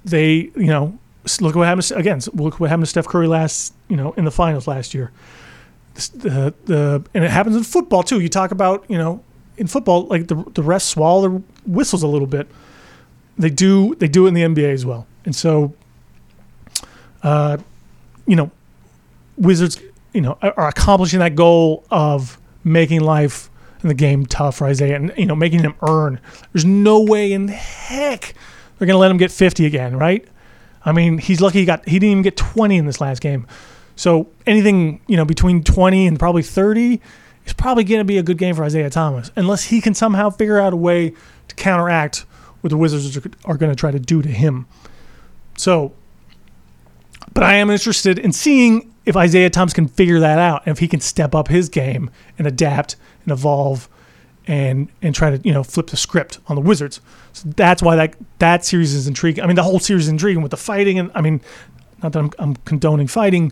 They, 0.03 0.51
you 0.55 0.67
know, 0.67 0.97
look 1.41 1.55
what 1.55 1.67
happened 1.67 1.91
again. 1.95 2.21
Look 2.33 2.59
what 2.59 2.69
happened 2.69 2.83
to 2.83 2.89
Steph 2.89 3.07
Curry 3.07 3.27
last, 3.27 3.73
you 3.87 3.97
know, 3.97 4.13
in 4.13 4.25
the 4.25 4.31
finals 4.31 4.67
last 4.67 4.93
year. 4.93 5.11
The, 5.93 6.53
the 6.65 7.03
and 7.13 7.23
it 7.23 7.31
happens 7.31 7.55
in 7.55 7.63
football 7.63 8.03
too. 8.03 8.19
You 8.19 8.29
talk 8.29 8.51
about, 8.51 8.85
you 8.89 8.97
know, 8.97 9.23
in 9.57 9.67
football, 9.67 10.05
like 10.07 10.27
the 10.27 10.35
the 10.35 10.61
refs 10.61 10.81
swallow 10.81 11.21
their 11.29 11.41
whistles 11.65 12.03
a 12.03 12.07
little 12.07 12.27
bit. 12.27 12.47
They 13.37 13.49
do 13.49 13.95
they 13.95 14.07
do 14.07 14.25
it 14.25 14.29
in 14.29 14.33
the 14.33 14.41
NBA 14.41 14.73
as 14.73 14.85
well, 14.85 15.07
and 15.23 15.35
so, 15.35 15.73
uh, 17.23 17.57
you 18.25 18.35
know, 18.35 18.51
Wizards, 19.37 19.79
you 20.13 20.21
know, 20.21 20.37
are 20.41 20.67
accomplishing 20.67 21.19
that 21.19 21.35
goal 21.35 21.85
of 21.89 22.37
making 22.63 23.01
life 23.01 23.49
in 23.81 23.87
the 23.87 23.93
game 23.93 24.25
tough 24.25 24.57
for 24.57 24.67
Isaiah, 24.67 24.95
and 24.95 25.13
you 25.17 25.25
know, 25.25 25.35
making 25.35 25.61
him 25.61 25.75
earn. 25.81 26.19
There's 26.51 26.65
no 26.65 27.01
way 27.01 27.31
in 27.31 27.47
heck 27.47 28.33
they're 28.77 28.87
gonna 28.87 28.99
let 28.99 29.11
him 29.11 29.17
get 29.17 29.31
50 29.31 29.65
again, 29.65 29.97
right? 29.97 30.27
I 30.83 30.91
mean, 30.91 31.17
he's 31.17 31.41
lucky 31.41 31.59
he 31.59 31.65
got 31.65 31.87
he 31.87 31.99
didn't 31.99 32.11
even 32.11 32.23
get 32.23 32.37
20 32.37 32.77
in 32.77 32.85
this 32.85 33.01
last 33.01 33.21
game. 33.21 33.47
So 33.95 34.29
anything 34.45 35.01
you 35.07 35.17
know 35.17 35.25
between 35.25 35.63
20 35.63 36.07
and 36.07 36.19
probably 36.19 36.43
30 36.43 37.01
is 37.45 37.53
probably 37.53 37.83
going 37.83 37.99
to 37.99 38.05
be 38.05 38.17
a 38.17 38.23
good 38.23 38.37
game 38.37 38.55
for 38.55 38.63
Isaiah 38.63 38.89
Thomas, 38.89 39.31
unless 39.35 39.65
he 39.65 39.81
can 39.81 39.93
somehow 39.93 40.29
figure 40.29 40.59
out 40.59 40.73
a 40.73 40.77
way 40.77 41.13
to 41.47 41.55
counteract 41.55 42.25
what 42.61 42.69
the 42.69 42.77
Wizards 42.77 43.17
are 43.45 43.57
going 43.57 43.71
to 43.71 43.75
try 43.75 43.91
to 43.91 43.99
do 43.99 44.21
to 44.21 44.29
him. 44.29 44.65
So, 45.57 45.93
but 47.33 47.43
I 47.43 47.55
am 47.55 47.69
interested 47.69 48.17
in 48.17 48.31
seeing 48.31 48.91
if 49.05 49.15
Isaiah 49.15 49.49
Thomas 49.49 49.73
can 49.73 49.87
figure 49.87 50.19
that 50.19 50.39
out 50.39 50.63
and 50.65 50.71
if 50.71 50.79
he 50.79 50.87
can 50.87 50.99
step 50.99 51.35
up 51.35 51.47
his 51.47 51.69
game 51.69 52.09
and 52.37 52.47
adapt 52.47 52.95
and 53.23 53.31
evolve 53.31 53.87
and 54.47 54.89
and 55.01 55.15
try 55.15 55.31
to 55.31 55.39
you 55.47 55.53
know 55.53 55.63
flip 55.63 55.87
the 55.87 55.97
script 55.97 56.39
on 56.47 56.55
the 56.55 56.61
Wizards. 56.61 57.01
So 57.35 57.49
that's 57.57 57.81
why 57.81 57.97
that 57.97 58.15
that 58.39 58.63
series 58.63 58.93
is 58.93 59.07
intriguing. 59.07 59.43
I 59.43 59.47
mean, 59.47 59.57
the 59.57 59.63
whole 59.63 59.79
series 59.79 60.03
is 60.03 60.09
intriguing 60.09 60.41
with 60.41 60.51
the 60.51 60.57
fighting 60.57 60.97
and 60.97 61.11
I 61.13 61.19
mean, 61.19 61.41
not 62.01 62.13
that 62.13 62.19
I'm, 62.19 62.31
I'm 62.39 62.55
condoning 62.63 63.07
fighting, 63.07 63.51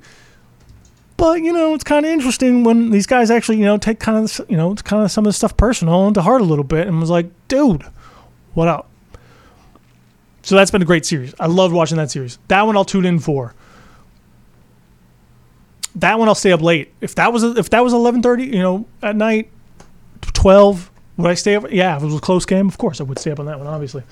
but 1.17 1.41
you 1.41 1.51
know, 1.51 1.73
it's 1.73 1.83
kind 1.83 2.05
of 2.05 2.11
interesting 2.13 2.63
when 2.63 2.91
these 2.91 3.05
guys 3.05 3.29
actually, 3.29 3.57
you 3.57 3.65
know, 3.65 3.77
take 3.77 3.99
kind 3.99 4.23
of 4.23 4.49
you 4.49 4.55
know, 4.55 4.73
kind 4.75 5.03
of 5.03 5.11
some 5.11 5.25
of 5.25 5.27
the 5.29 5.33
stuff 5.33 5.57
personal 5.57 6.05
and 6.05 6.15
to 6.15 6.21
heart 6.21 6.39
a 6.39 6.45
little 6.45 6.63
bit, 6.63 6.87
and 6.87 6.97
was 7.01 7.09
like, 7.09 7.29
dude, 7.49 7.83
What 8.53 8.69
up? 8.69 8.89
So 10.43 10.55
that's 10.55 10.71
been 10.71 10.81
a 10.81 10.85
great 10.85 11.05
series. 11.05 11.33
I 11.37 11.47
loved 11.47 11.73
watching 11.73 11.97
that 11.97 12.09
series. 12.09 12.39
That 12.47 12.61
one 12.63 12.77
I'll 12.77 12.85
tune 12.85 13.05
in 13.05 13.19
for. 13.19 13.53
That 15.95 16.19
one 16.19 16.29
I'll 16.29 16.35
stay 16.35 16.53
up 16.53 16.61
late. 16.61 16.93
If 17.01 17.15
that 17.15 17.33
was 17.33 17.43
if 17.43 17.69
that 17.71 17.83
was 17.83 17.91
eleven 17.91 18.21
thirty, 18.21 18.45
you 18.45 18.61
know, 18.61 18.85
at 19.01 19.15
night, 19.17 19.49
twelve, 20.21 20.89
would 21.17 21.29
I 21.29 21.33
stay 21.35 21.55
up? 21.55 21.71
Yeah, 21.71 21.95
if 21.95 22.03
it 22.03 22.05
was 22.05 22.15
a 22.15 22.19
close 22.19 22.45
game, 22.45 22.67
of 22.67 22.77
course 22.77 22.99
I 22.99 23.03
would 23.03 23.19
stay 23.19 23.31
up 23.31 23.39
on 23.39 23.45
that 23.45 23.57
one. 23.57 23.67
Obviously. 23.67 24.03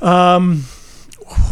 Um, 0.00 0.62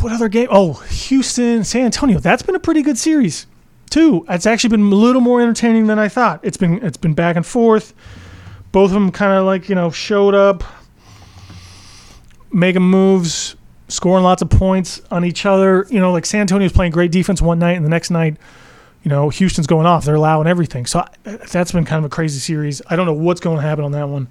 what 0.00 0.12
other 0.12 0.28
game? 0.28 0.48
Oh, 0.50 0.74
Houston, 0.74 1.64
San 1.64 1.86
Antonio. 1.86 2.18
That's 2.18 2.42
been 2.42 2.54
a 2.54 2.60
pretty 2.60 2.82
good 2.82 2.98
series, 2.98 3.46
too. 3.90 4.24
It's 4.28 4.46
actually 4.46 4.70
been 4.70 4.92
a 4.92 4.94
little 4.94 5.20
more 5.20 5.40
entertaining 5.40 5.86
than 5.86 5.98
I 5.98 6.08
thought. 6.08 6.40
It's 6.42 6.56
been 6.56 6.84
it's 6.84 6.96
been 6.96 7.14
back 7.14 7.36
and 7.36 7.44
forth. 7.44 7.94
Both 8.72 8.90
of 8.90 8.94
them 8.94 9.10
kind 9.10 9.32
of 9.32 9.44
like 9.44 9.68
you 9.68 9.74
know 9.74 9.90
showed 9.90 10.34
up, 10.34 10.62
making 12.52 12.82
moves, 12.82 13.56
scoring 13.88 14.24
lots 14.24 14.42
of 14.42 14.50
points 14.50 15.00
on 15.10 15.24
each 15.24 15.44
other. 15.46 15.86
You 15.90 16.00
know, 16.00 16.12
like 16.12 16.26
San 16.26 16.42
Antonio's 16.42 16.72
playing 16.72 16.92
great 16.92 17.10
defense 17.10 17.42
one 17.42 17.58
night, 17.58 17.76
and 17.76 17.84
the 17.84 17.90
next 17.90 18.10
night, 18.10 18.36
you 19.04 19.10
know, 19.10 19.28
Houston's 19.28 19.66
going 19.66 19.86
off. 19.86 20.06
They're 20.06 20.14
allowing 20.14 20.48
everything. 20.48 20.86
So 20.86 21.04
that's 21.24 21.72
been 21.72 21.84
kind 21.84 22.04
of 22.04 22.10
a 22.10 22.14
crazy 22.14 22.38
series. 22.38 22.80
I 22.88 22.96
don't 22.96 23.04
know 23.04 23.12
what's 23.12 23.40
going 23.40 23.58
to 23.58 23.62
happen 23.62 23.84
on 23.84 23.92
that 23.92 24.08
one. 24.08 24.28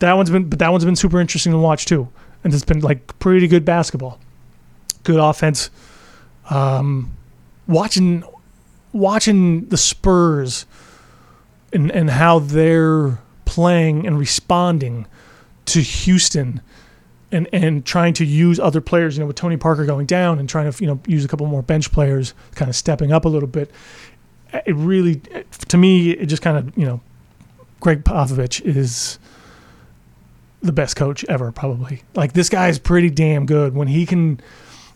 That 0.00 0.12
one's 0.12 0.30
been, 0.30 0.50
but 0.50 0.58
that 0.58 0.70
one's 0.70 0.84
been 0.84 0.96
super 0.96 1.18
interesting 1.18 1.52
to 1.52 1.58
watch 1.58 1.86
too, 1.86 2.08
and 2.42 2.52
it's 2.52 2.64
been 2.64 2.80
like 2.80 3.18
pretty 3.20 3.48
good 3.48 3.64
basketball, 3.64 4.20
good 5.02 5.18
offense. 5.18 5.70
Um, 6.50 7.14
watching, 7.66 8.22
watching 8.92 9.66
the 9.68 9.78
Spurs, 9.78 10.66
and 11.72 11.90
and 11.90 12.10
how 12.10 12.40
they're 12.40 13.18
playing 13.46 14.06
and 14.06 14.18
responding 14.18 15.06
to 15.66 15.80
Houston 15.80 16.60
and 17.34 17.48
and 17.52 17.84
trying 17.84 18.14
to 18.14 18.24
use 18.24 18.60
other 18.60 18.80
players, 18.80 19.16
you 19.16 19.20
know, 19.20 19.26
with 19.26 19.36
Tony 19.36 19.56
Parker 19.56 19.84
going 19.84 20.06
down 20.06 20.38
and 20.38 20.48
trying 20.48 20.70
to 20.70 20.82
you 20.82 20.86
know 20.86 21.00
use 21.06 21.24
a 21.24 21.28
couple 21.28 21.46
more 21.46 21.62
bench 21.62 21.90
players, 21.92 22.32
kind 22.54 22.68
of 22.68 22.76
stepping 22.76 23.12
up 23.12 23.24
a 23.24 23.28
little 23.28 23.48
bit. 23.48 23.70
Eh, 24.52 24.60
it 24.66 24.76
really, 24.76 25.20
eh, 25.32 25.42
to 25.68 25.76
me, 25.76 26.12
it 26.12 26.26
just 26.26 26.42
kind 26.42 26.56
of 26.56 26.78
you 26.78 26.86
know, 26.86 27.00
Gregg 27.80 28.04
Popovich 28.04 28.62
is 28.62 29.18
the 30.62 30.72
best 30.72 30.96
coach 30.96 31.24
ever, 31.28 31.50
probably. 31.50 32.02
Like 32.14 32.32
this 32.32 32.48
guy 32.48 32.68
is 32.68 32.78
pretty 32.78 33.10
damn 33.10 33.46
good. 33.46 33.74
When 33.74 33.88
he 33.88 34.06
can, 34.06 34.40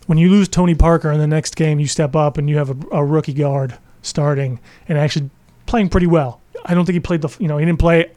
when 0.06 0.16
you 0.16 0.30
lose 0.30 0.48
Tony 0.48 0.74
Parker 0.74 1.10
in 1.10 1.18
the 1.18 1.26
next 1.26 1.56
game, 1.56 1.80
you 1.80 1.88
step 1.88 2.14
up 2.14 2.38
and 2.38 2.48
you 2.48 2.56
have 2.56 2.70
a, 2.70 2.96
a 2.98 3.04
rookie 3.04 3.34
guard 3.34 3.76
starting 4.02 4.60
and 4.88 4.96
actually 4.96 5.28
playing 5.66 5.88
pretty 5.88 6.06
well. 6.06 6.40
I 6.64 6.74
don't 6.74 6.86
think 6.86 6.94
he 6.94 7.00
played 7.00 7.20
the, 7.20 7.36
you 7.38 7.48
know, 7.48 7.58
he 7.58 7.66
didn't 7.66 7.80
play 7.80 8.10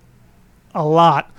a 0.74 0.86
lot. 0.86 1.32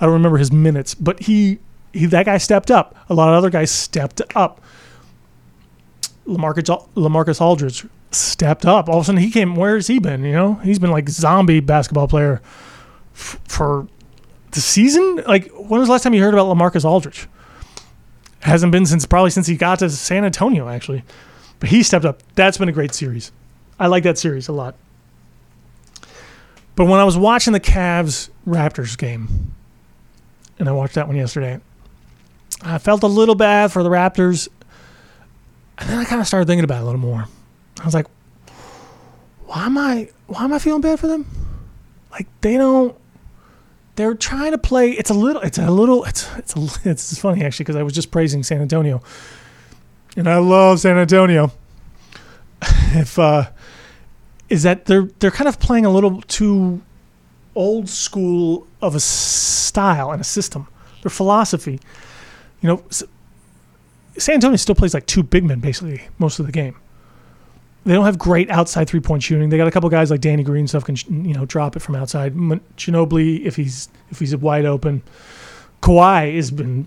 I 0.00 0.06
don't 0.06 0.14
remember 0.14 0.38
his 0.38 0.50
minutes, 0.50 0.94
but 0.94 1.20
he 1.20 1.58
he, 1.92 2.06
that 2.06 2.26
guy 2.26 2.38
stepped 2.38 2.70
up. 2.70 2.96
A 3.08 3.14
lot 3.14 3.28
of 3.28 3.34
other 3.34 3.50
guys 3.50 3.70
stepped 3.70 4.22
up. 4.34 4.60
Lamarcus, 6.26 6.88
Lamarcus 6.94 7.40
Aldridge 7.40 7.86
stepped 8.12 8.64
up. 8.66 8.88
All 8.88 8.98
of 8.98 9.02
a 9.02 9.04
sudden, 9.06 9.20
he 9.20 9.30
came. 9.30 9.56
Where 9.56 9.74
has 9.74 9.86
he 9.86 9.98
been? 9.98 10.24
You 10.24 10.32
know, 10.32 10.54
he's 10.56 10.78
been 10.78 10.90
like 10.90 11.08
zombie 11.08 11.60
basketball 11.60 12.08
player 12.08 12.40
f- 13.14 13.40
for 13.48 13.88
the 14.52 14.60
season. 14.60 15.22
Like, 15.26 15.50
when 15.52 15.80
was 15.80 15.88
the 15.88 15.92
last 15.92 16.02
time 16.02 16.14
you 16.14 16.22
heard 16.22 16.34
about 16.34 16.46
Lamarcus 16.54 16.84
Aldridge? 16.84 17.28
Hasn't 18.40 18.72
been 18.72 18.86
since 18.86 19.04
probably 19.06 19.30
since 19.30 19.46
he 19.46 19.56
got 19.56 19.80
to 19.80 19.90
San 19.90 20.24
Antonio, 20.24 20.68
actually. 20.68 21.04
But 21.58 21.68
he 21.68 21.82
stepped 21.82 22.04
up. 22.04 22.22
That's 22.34 22.58
been 22.58 22.68
a 22.68 22.72
great 22.72 22.94
series. 22.94 23.32
I 23.78 23.86
like 23.86 24.02
that 24.04 24.18
series 24.18 24.48
a 24.48 24.52
lot. 24.52 24.76
But 26.74 26.86
when 26.86 27.00
I 27.00 27.04
was 27.04 27.18
watching 27.18 27.52
the 27.52 27.60
Cavs 27.60 28.30
Raptors 28.46 28.96
game, 28.96 29.54
and 30.58 30.68
I 30.68 30.72
watched 30.72 30.94
that 30.94 31.06
one 31.06 31.16
yesterday, 31.16 31.60
I 32.62 32.78
felt 32.78 33.02
a 33.02 33.06
little 33.06 33.34
bad 33.34 33.72
for 33.72 33.82
the 33.82 33.88
Raptors. 33.88 34.48
And 35.78 35.88
then 35.88 35.98
I 35.98 36.04
kind 36.04 36.20
of 36.20 36.26
started 36.26 36.46
thinking 36.46 36.64
about 36.64 36.78
it 36.78 36.82
a 36.82 36.84
little 36.84 37.00
more. 37.00 37.26
I 37.80 37.84
was 37.84 37.94
like, 37.94 38.06
why 39.46 39.66
am 39.66 39.78
I 39.78 40.08
why 40.26 40.44
am 40.44 40.52
I 40.52 40.58
feeling 40.58 40.80
bad 40.80 41.00
for 41.00 41.08
them? 41.08 41.26
Like 42.12 42.28
they 42.40 42.56
don't 42.56 42.96
they're 43.96 44.14
trying 44.14 44.52
to 44.52 44.58
play 44.58 44.92
it's 44.92 45.10
a 45.10 45.14
little 45.14 45.42
it's 45.42 45.58
a 45.58 45.70
little 45.70 46.04
it's 46.04 46.28
it's 46.36 46.56
a, 46.56 46.68
it's 46.90 47.18
funny 47.18 47.42
actually 47.42 47.64
because 47.64 47.76
I 47.76 47.82
was 47.82 47.92
just 47.92 48.10
praising 48.10 48.42
San 48.42 48.60
Antonio. 48.60 49.02
And 50.16 50.28
I 50.28 50.38
love 50.38 50.80
San 50.80 50.98
Antonio. 50.98 51.52
if 52.62 53.18
uh 53.18 53.50
is 54.48 54.62
that 54.64 54.84
they're 54.84 55.08
they're 55.18 55.30
kind 55.30 55.48
of 55.48 55.58
playing 55.58 55.86
a 55.86 55.90
little 55.90 56.20
too 56.22 56.82
old 57.54 57.88
school 57.88 58.66
of 58.80 58.94
a 58.94 59.00
style 59.00 60.12
and 60.12 60.20
a 60.20 60.24
system. 60.24 60.68
Their 61.02 61.10
philosophy 61.10 61.80
you 62.60 62.68
know, 62.68 62.82
San 64.18 64.34
Antonio 64.34 64.56
still 64.56 64.74
plays 64.74 64.94
like 64.94 65.06
two 65.06 65.22
big 65.22 65.44
men 65.44 65.60
basically 65.60 66.02
most 66.18 66.38
of 66.38 66.46
the 66.46 66.52
game. 66.52 66.76
They 67.84 67.94
don't 67.94 68.04
have 68.04 68.18
great 68.18 68.50
outside 68.50 68.88
three 68.88 69.00
point 69.00 69.22
shooting. 69.22 69.48
They 69.48 69.56
got 69.56 69.66
a 69.66 69.70
couple 69.70 69.88
guys 69.88 70.10
like 70.10 70.20
Danny 70.20 70.42
Green 70.42 70.68
stuff 70.68 70.84
can 70.84 70.96
you 71.24 71.32
know 71.32 71.46
drop 71.46 71.76
it 71.76 71.80
from 71.80 71.94
outside. 71.94 72.34
Ginobili 72.34 73.44
if 73.44 73.56
he's 73.56 73.88
if 74.10 74.18
he's 74.18 74.36
wide 74.36 74.66
open. 74.66 75.02
Kawhi 75.80 76.36
has 76.36 76.50
been 76.50 76.86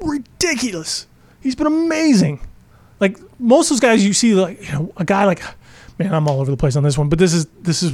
ridiculous. 0.00 1.06
He's 1.40 1.54
been 1.54 1.68
amazing. 1.68 2.40
Like 2.98 3.18
most 3.38 3.70
of 3.70 3.76
those 3.76 3.80
guys 3.80 4.04
you 4.04 4.12
see 4.12 4.34
like 4.34 4.60
you 4.66 4.72
know 4.72 4.92
a 4.96 5.04
guy 5.04 5.24
like 5.26 5.42
man 5.98 6.12
I'm 6.12 6.26
all 6.26 6.40
over 6.40 6.50
the 6.50 6.56
place 6.56 6.74
on 6.74 6.82
this 6.82 6.98
one, 6.98 7.08
but 7.08 7.20
this 7.20 7.32
is 7.32 7.46
this 7.60 7.82
is 7.84 7.92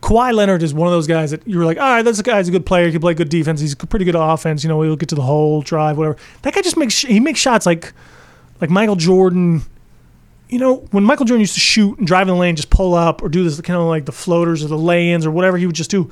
Kawhi 0.00 0.32
Leonard 0.32 0.62
is 0.62 0.72
one 0.72 0.88
of 0.88 0.92
those 0.92 1.06
guys 1.06 1.30
that 1.30 1.46
you're 1.46 1.64
like, 1.64 1.78
all 1.78 1.84
right, 1.84 2.02
that's 2.02 2.18
a 2.18 2.22
guy's 2.22 2.48
a 2.48 2.50
good 2.50 2.64
player. 2.64 2.86
He 2.86 2.92
can 2.92 3.00
play 3.00 3.14
good 3.14 3.28
defense. 3.28 3.60
He's 3.60 3.74
pretty 3.74 4.04
good 4.04 4.14
offense. 4.14 4.64
You 4.64 4.68
know, 4.68 4.80
he'll 4.82 4.96
get 4.96 5.10
to 5.10 5.14
the 5.14 5.22
hole, 5.22 5.62
drive, 5.62 5.98
whatever. 5.98 6.16
That 6.42 6.54
guy 6.54 6.62
just 6.62 6.76
makes 6.76 7.00
he 7.00 7.20
makes 7.20 7.38
shots 7.38 7.66
like 7.66 7.92
like 8.60 8.70
Michael 8.70 8.96
Jordan. 8.96 9.62
You 10.48 10.58
know, 10.58 10.76
when 10.90 11.04
Michael 11.04 11.26
Jordan 11.26 11.40
used 11.40 11.54
to 11.54 11.60
shoot 11.60 11.98
and 11.98 12.06
drive 12.06 12.28
in 12.28 12.34
the 12.34 12.40
lane, 12.40 12.56
just 12.56 12.70
pull 12.70 12.94
up 12.94 13.22
or 13.22 13.28
do 13.28 13.44
this 13.44 13.60
kind 13.60 13.78
of 13.78 13.86
like 13.86 14.06
the 14.06 14.12
floaters 14.12 14.64
or 14.64 14.68
the 14.68 14.78
lay-ins 14.78 15.24
or 15.24 15.30
whatever 15.30 15.56
he 15.56 15.66
would 15.66 15.76
just 15.76 15.90
do. 15.90 16.10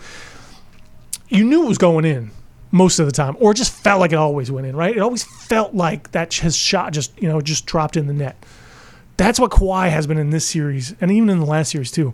You 1.28 1.44
knew 1.44 1.64
it 1.64 1.68
was 1.68 1.78
going 1.78 2.04
in 2.04 2.30
most 2.70 2.98
of 2.98 3.06
the 3.06 3.12
time, 3.12 3.36
or 3.40 3.50
it 3.52 3.56
just 3.56 3.72
felt 3.72 4.00
like 4.00 4.12
it 4.12 4.16
always 4.16 4.50
went 4.50 4.66
in. 4.66 4.76
Right? 4.76 4.94
It 4.94 5.00
always 5.00 5.24
felt 5.24 5.74
like 5.74 6.12
that 6.12 6.32
his 6.34 6.56
shot 6.56 6.92
just 6.92 7.20
you 7.20 7.28
know 7.28 7.40
just 7.40 7.64
dropped 7.64 7.96
in 7.96 8.06
the 8.06 8.12
net. 8.12 8.36
That's 9.16 9.40
what 9.40 9.50
Kawhi 9.50 9.90
has 9.90 10.06
been 10.06 10.18
in 10.18 10.30
this 10.30 10.46
series, 10.46 10.94
and 11.00 11.10
even 11.10 11.30
in 11.30 11.40
the 11.40 11.46
last 11.46 11.70
series 11.70 11.90
too. 11.90 12.12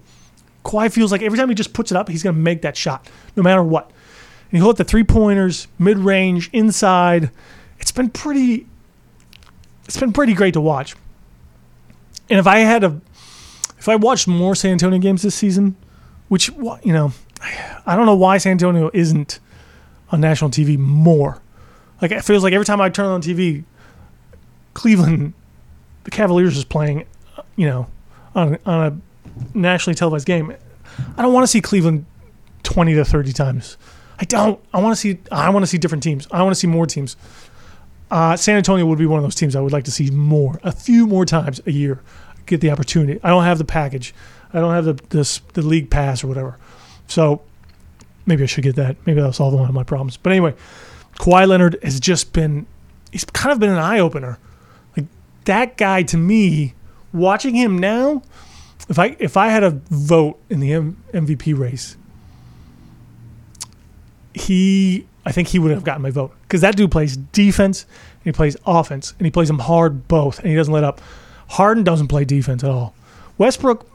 Kawhi 0.65 0.91
feels 0.93 1.13
like 1.13 1.23
every 1.23 1.39
time 1.39 1.49
he 1.49 1.55
just 1.55 1.73
puts 1.73 1.91
it 1.91 1.97
up, 1.97 2.09
he's 2.09 2.23
going 2.23 2.35
to 2.35 2.41
make 2.41 2.63
that 2.63 2.77
shot, 2.77 3.09
no 3.37 3.43
matter 3.43 3.63
what. 3.63 3.91
And 4.51 4.59
he'll 4.59 4.69
hit 4.69 4.77
the 4.77 4.85
three 4.85 5.05
pointers, 5.05 5.69
mid 5.79 5.99
range, 5.99 6.51
inside. 6.53 7.31
It's 7.79 7.93
been 7.93 8.11
pretty. 8.11 8.67
It's 9.85 9.99
been 9.99 10.13
pretty 10.13 10.33
great 10.33 10.55
to 10.55 10.61
watch. 10.61 10.97
And 12.31 12.39
if 12.39 12.47
I 12.47 12.61
had 12.61 12.85
a, 12.85 13.01
if 13.79 13.89
I 13.89 13.97
watched 13.97 14.27
more 14.27 14.55
San 14.55 14.73
Antonio 14.73 14.99
games 14.99 15.23
this 15.23 15.35
season, 15.35 15.77
which 16.29 16.49
you 16.49 16.93
know, 16.93 17.13
I 17.87 17.95
don't 17.95 18.07
know 18.07 18.17
why 18.17 18.39
San 18.39 18.53
Antonio 18.53 18.91
isn't 18.95 19.41
on 20.11 20.21
national 20.21 20.51
TV 20.51 20.79
more. 20.79 21.43
Like 22.01 22.11
it 22.13 22.25
feels 22.25 22.43
like 22.43 22.53
every 22.55 22.65
time 22.65 22.81
I 22.81 22.89
turn 22.89 23.07
on 23.07 23.21
TV, 23.21 23.65
Cleveland, 24.73 25.35
the 26.05 26.11
Cavaliers 26.11 26.57
is 26.57 26.65
playing, 26.65 27.07
you 27.57 27.67
know, 27.67 27.87
on 28.35 28.59
on 28.65 28.87
a 28.87 28.99
nationally 29.53 29.95
televised 29.95 30.27
game, 30.27 30.55
I 31.17 31.23
don't 31.23 31.33
want 31.33 31.45
to 31.45 31.49
see 31.49 31.61
Cleveland 31.61 32.07
20 32.63 32.95
to 32.95 33.05
30 33.05 33.33
times. 33.33 33.77
I 34.19 34.25
don't. 34.25 34.61
I 34.73 34.81
want 34.81 34.95
to 34.95 35.01
see. 35.01 35.19
I 35.33 35.51
want 35.51 35.65
to 35.65 35.67
see 35.67 35.79
different 35.79 36.03
teams. 36.03 36.27
I 36.31 36.43
want 36.43 36.55
to 36.55 36.59
see 36.59 36.67
more 36.67 36.87
teams. 36.87 37.17
Uh, 38.11 38.37
San 38.37 38.57
Antonio 38.57 38.87
would 38.87 38.99
be 38.99 39.07
one 39.07 39.19
of 39.19 39.25
those 39.25 39.35
teams 39.35 39.57
I 39.57 39.61
would 39.61 39.73
like 39.73 39.85
to 39.85 39.91
see 39.91 40.11
more, 40.11 40.61
a 40.63 40.71
few 40.71 41.07
more 41.07 41.25
times 41.25 41.61
a 41.67 41.73
year. 41.73 42.01
Get 42.47 42.61
the 42.61 42.71
opportunity. 42.71 43.19
I 43.25 43.31
don't 43.31 43.45
have 43.45 43.59
the 43.59 43.65
package. 43.65 44.15
I 44.53 44.61
don't 44.61 44.73
have 44.73 44.85
the 44.85 44.95
the, 45.09 45.41
the 45.55 45.63
league 45.63 45.91
pass 45.91 46.23
or 46.23 46.29
whatever. 46.29 46.57
So 47.09 47.43
maybe 48.27 48.45
I 48.45 48.47
should 48.47 48.63
get 48.63 48.77
that. 48.77 48.97
Maybe 49.05 49.17
that'll 49.17 49.33
solve 49.33 49.55
one 49.55 49.69
of 49.69 49.75
my 49.75 49.83
problems. 49.83 50.17
But 50.17 50.31
anyway, 50.31 50.55
Kawhi 51.19 51.49
Leonard 51.49 51.79
has 51.83 51.99
just 51.99 52.33
been. 52.33 52.67
He's 53.11 53.25
kind 53.25 53.53
of 53.53 53.59
been 53.59 53.71
an 53.71 53.79
eye 53.79 53.99
opener. 53.99 54.39
Like 54.97 55.07
that 55.47 55.77
guy 55.77 56.03
to 56.05 56.17
me, 56.17 56.75
watching 57.13 57.55
him 57.55 57.79
now 57.79 58.23
if 58.89 58.99
I 58.99 59.17
if 59.19 59.37
I 59.37 59.49
had 59.49 59.65
a 59.65 59.71
vote 59.91 60.39
in 60.51 60.61
the 60.61 60.73
M- 60.73 61.03
MVP 61.13 61.57
race, 61.57 61.97
he 64.35 65.07
I 65.25 65.33
think 65.33 65.49
he 65.49 65.59
would 65.59 65.71
have 65.71 65.85
gotten 65.85 66.03
my 66.03 66.11
vote 66.11 66.35
because 66.43 66.61
that 66.61 66.77
dude 66.77 66.91
plays 66.91 67.17
defense 67.17 67.85
and 67.85 68.25
he 68.25 68.33
plays 68.33 68.57
offense 68.67 69.15
and 69.19 69.27
he 69.27 69.31
plays 69.31 69.49
them 69.49 69.61
hard 69.61 70.07
both 70.07 70.39
and 70.39 70.49
he 70.49 70.55
doesn't 70.55 70.73
let 70.73 70.85
up. 70.85 71.01
Harden 71.49 71.85
doesn't 71.85 72.09
play 72.09 72.25
defense 72.25 72.63
at 72.63 72.71
all. 72.71 72.95
Westbrook 73.39 73.89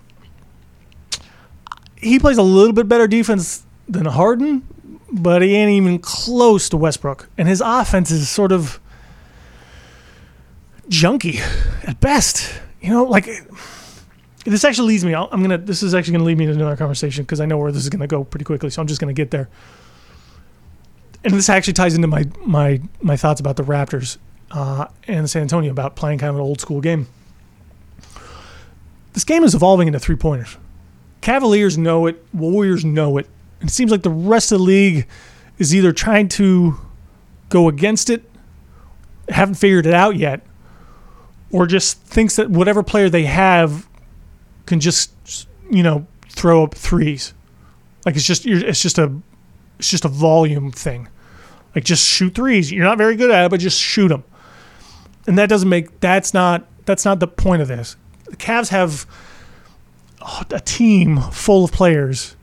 he 1.97 2.17
plays 2.17 2.37
a 2.37 2.43
little 2.43 2.73
bit 2.73 2.87
better 2.87 3.07
defense 3.07 3.63
than 3.87 4.05
Harden, 4.05 4.65
but 5.11 5.41
he 5.41 5.55
ain't 5.55 5.71
even 5.71 5.99
close 5.99 6.69
to 6.69 6.77
Westbrook 6.77 7.29
and 7.37 7.47
his 7.47 7.61
offense 7.63 8.09
is 8.09 8.27
sort 8.29 8.51
of 8.51 8.79
junky 10.89 11.39
at 11.87 11.99
best. 11.99 12.59
You 12.81 12.89
know, 12.89 13.03
like 13.03 13.27
this 14.45 14.63
actually 14.63 14.89
leads 14.89 15.03
me. 15.05 15.13
I'm 15.15 15.41
gonna. 15.41 15.57
This 15.57 15.83
is 15.83 15.93
actually 15.93 16.13
gonna 16.13 16.23
lead 16.25 16.37
me 16.37 16.45
to 16.45 16.51
another 16.51 16.77
conversation 16.77 17.23
because 17.23 17.39
I 17.39 17.45
know 17.45 17.57
where 17.57 17.71
this 17.71 17.83
is 17.83 17.89
gonna 17.89 18.07
go 18.07 18.23
pretty 18.23 18.45
quickly. 18.45 18.69
So 18.69 18.81
I'm 18.81 18.87
just 18.87 18.99
gonna 18.99 19.13
get 19.13 19.31
there. 19.31 19.49
and 21.23 21.33
this 21.33 21.49
actually 21.49 21.73
ties 21.73 21.95
into 21.95 22.07
my 22.07 22.25
my 22.45 22.81
my 23.01 23.17
thoughts 23.17 23.39
about 23.39 23.55
the 23.57 23.63
Raptors 23.63 24.17
uh, 24.51 24.87
and 25.07 25.29
San 25.29 25.43
Antonio 25.43 25.71
about 25.71 25.95
playing 25.95 26.19
kind 26.19 26.29
of 26.29 26.35
an 26.35 26.41
old 26.41 26.61
school 26.61 26.81
game. 26.81 27.07
This 29.13 29.23
game 29.23 29.43
is 29.43 29.53
evolving 29.55 29.87
into 29.87 29.99
three 29.99 30.15
pointers. 30.15 30.57
Cavaliers 31.21 31.77
know 31.77 32.05
it, 32.05 32.23
Warriors 32.33 32.85
know 32.85 33.17
it. 33.17 33.27
It 33.61 33.69
seems 33.71 33.91
like 33.91 34.03
the 34.03 34.09
rest 34.09 34.51
of 34.51 34.59
the 34.59 34.63
league 34.63 35.07
is 35.57 35.75
either 35.75 35.91
trying 35.91 36.29
to 36.29 36.75
go 37.49 37.67
against 37.67 38.09
it, 38.09 38.23
haven't 39.27 39.55
figured 39.55 39.85
it 39.85 39.93
out 39.93 40.15
yet, 40.15 40.41
or 41.51 41.65
just 41.65 42.01
thinks 42.03 42.37
that 42.37 42.49
whatever 42.49 42.83
player 42.83 43.09
they 43.09 43.25
have 43.25 43.88
can 44.69 44.79
just 44.79 45.47
you 45.69 45.83
know 45.83 46.07
throw 46.29 46.63
up 46.63 46.75
threes. 46.75 47.33
Like 48.05 48.15
it's 48.15 48.25
just 48.25 48.45
you're 48.45 48.65
it's 48.65 48.81
just 48.81 48.97
a 48.97 49.13
it's 49.79 49.89
just 49.89 50.05
a 50.05 50.09
volume 50.09 50.71
thing. 50.71 51.09
Like 51.75 51.83
just 51.83 52.07
shoot 52.07 52.35
threes. 52.35 52.71
You're 52.71 52.85
not 52.85 52.97
very 52.97 53.15
good 53.15 53.31
at 53.31 53.45
it, 53.45 53.51
but 53.51 53.59
just 53.59 53.79
shoot 53.79 54.07
them. 54.07 54.23
And 55.27 55.37
that 55.37 55.49
doesn't 55.49 55.67
make 55.67 55.99
that's 55.99 56.33
not 56.33 56.65
that's 56.85 57.03
not 57.03 57.19
the 57.19 57.27
point 57.27 57.61
of 57.61 57.67
this. 57.67 57.97
The 58.29 58.37
Cavs 58.37 58.69
have 58.69 59.05
a 60.51 60.59
team 60.59 61.19
full 61.31 61.65
of 61.65 61.71
players 61.71 62.35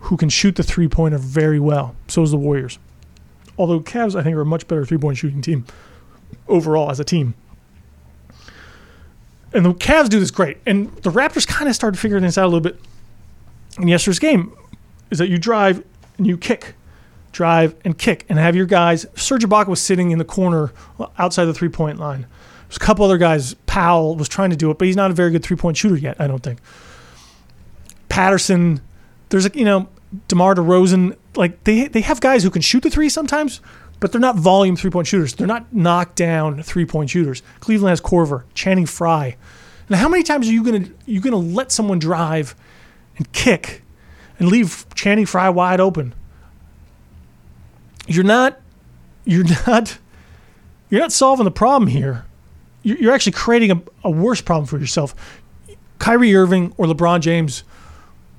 who 0.00 0.16
can 0.16 0.28
shoot 0.28 0.56
the 0.56 0.62
three 0.62 0.88
pointer 0.88 1.18
very 1.18 1.60
well. 1.60 1.94
So 2.08 2.22
is 2.22 2.30
the 2.30 2.36
Warriors. 2.38 2.78
Although 3.58 3.80
Cavs, 3.80 4.18
I 4.18 4.22
think, 4.22 4.36
are 4.36 4.40
a 4.40 4.46
much 4.46 4.66
better 4.66 4.84
three 4.84 4.98
point 4.98 5.18
shooting 5.18 5.42
team 5.42 5.66
overall 6.48 6.90
as 6.90 6.98
a 7.00 7.04
team. 7.04 7.34
And 9.54 9.64
the 9.64 9.72
Cavs 9.72 10.08
do 10.08 10.18
this 10.18 10.32
great. 10.32 10.58
And 10.66 10.92
the 10.96 11.10
Raptors 11.10 11.46
kind 11.46 11.68
of 11.68 11.74
started 11.74 11.98
figuring 11.98 12.24
this 12.24 12.36
out 12.36 12.44
a 12.44 12.48
little 12.48 12.60
bit 12.60 12.78
in 13.78 13.88
yesterday's 13.88 14.18
game. 14.18 14.52
Is 15.10 15.18
that 15.18 15.28
you 15.28 15.38
drive 15.38 15.84
and 16.18 16.26
you 16.26 16.36
kick, 16.36 16.74
drive 17.32 17.74
and 17.84 17.96
kick, 17.96 18.26
and 18.28 18.38
have 18.38 18.56
your 18.56 18.66
guys. 18.66 19.06
Serge 19.14 19.44
Ibaka 19.44 19.68
was 19.68 19.80
sitting 19.80 20.10
in 20.10 20.18
the 20.18 20.24
corner 20.24 20.72
outside 21.18 21.44
the 21.44 21.54
three 21.54 21.68
point 21.68 21.98
line. 21.98 22.26
There's 22.68 22.76
a 22.76 22.80
couple 22.80 23.04
other 23.04 23.18
guys. 23.18 23.54
Powell 23.66 24.16
was 24.16 24.28
trying 24.28 24.50
to 24.50 24.56
do 24.56 24.70
it, 24.70 24.78
but 24.78 24.86
he's 24.86 24.96
not 24.96 25.10
a 25.10 25.14
very 25.14 25.30
good 25.30 25.44
three 25.44 25.56
point 25.56 25.76
shooter 25.76 25.96
yet. 25.96 26.20
I 26.20 26.26
don't 26.26 26.42
think. 26.42 26.58
Patterson, 28.08 28.80
there's 29.28 29.46
a 29.46 29.50
you 29.54 29.64
know 29.64 29.88
DeMar 30.28 30.56
DeRozan. 30.56 31.16
Like 31.36 31.62
they 31.64 31.86
they 31.86 32.00
have 32.00 32.20
guys 32.20 32.42
who 32.42 32.50
can 32.50 32.62
shoot 32.62 32.82
the 32.82 32.90
three 32.90 33.08
sometimes, 33.08 33.60
but 34.04 34.12
they're 34.12 34.20
not 34.20 34.36
volume 34.36 34.76
three 34.76 34.90
point 34.90 35.06
shooters. 35.06 35.32
They're 35.32 35.46
not 35.46 35.72
knockdown 35.72 36.62
three 36.62 36.84
point 36.84 37.08
shooters. 37.08 37.42
Cleveland 37.60 37.88
has 37.88 38.02
Korver, 38.02 38.42
Channing 38.52 38.84
Frye. 38.84 39.38
Now, 39.88 39.96
how 39.96 40.10
many 40.10 40.22
times 40.22 40.46
are 40.46 40.52
you 40.52 40.62
gonna 40.62 40.90
you 41.06 41.22
gonna 41.22 41.38
let 41.38 41.72
someone 41.72 41.98
drive 42.00 42.54
and 43.16 43.32
kick 43.32 43.80
and 44.38 44.50
leave 44.50 44.84
Channing 44.94 45.24
Frye 45.24 45.48
wide 45.48 45.80
open? 45.80 46.12
You're 48.06 48.24
not 48.24 48.60
you're 49.24 49.46
not 49.66 49.96
you're 50.90 51.00
not 51.00 51.10
solving 51.10 51.44
the 51.44 51.50
problem 51.50 51.88
here. 51.88 52.26
You're 52.82 53.14
actually 53.14 53.32
creating 53.32 53.70
a, 53.70 53.82
a 54.04 54.10
worse 54.10 54.42
problem 54.42 54.66
for 54.66 54.76
yourself. 54.76 55.14
Kyrie 55.98 56.36
Irving 56.36 56.74
or 56.76 56.84
LeBron 56.84 57.20
James 57.20 57.64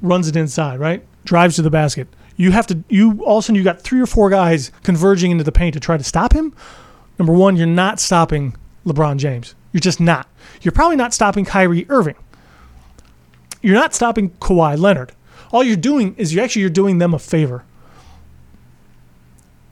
runs 0.04 0.28
it 0.28 0.36
inside, 0.36 0.80
right? 0.80 1.04
Drives 1.24 1.56
to 1.56 1.64
the 1.64 1.72
basket 1.72 2.08
you 2.36 2.52
have 2.52 2.68
to 2.68 2.84
you 2.90 3.24
all 3.24 3.38
of 3.38 3.44
a 3.44 3.46
sudden 3.46 3.56
you 3.56 3.64
got 3.64 3.82
three 3.82 4.02
or 4.02 4.06
four 4.06 4.30
guys 4.30 4.72
converging 4.84 5.32
into 5.32 5.44
the 5.44 5.52
paint 5.52 5.74
to 5.74 5.80
try 5.80 5.98
to 5.98 6.04
stop 6.04 6.34
him. 6.34 6.54
Number 7.18 7.34
one, 7.34 7.56
you're 7.56 7.68
not 7.68 8.00
stopping 8.00 8.56
LeBron 8.86 9.18
James. 9.18 9.56
You're 9.72 9.82
just 9.82 10.00
not. 10.00 10.28
You're 10.62 10.74
probably 10.74 10.98
not 10.98 11.14
stopping 11.14 11.46
Kyrie 11.46 11.86
Irving. 11.90 12.16
You're 13.62 13.76
not 13.76 13.94
stopping 13.94 14.32
Kawhi 14.32 14.78
Leonard. 14.78 15.14
All 15.52 15.64
you're 15.64 15.78
doing 15.78 16.16
is 16.16 16.34
you 16.34 16.42
actually 16.42 16.62
you're 16.62 16.70
doing 16.70 16.98
them 16.98 17.14
a 17.14 17.20
favor. 17.20 17.64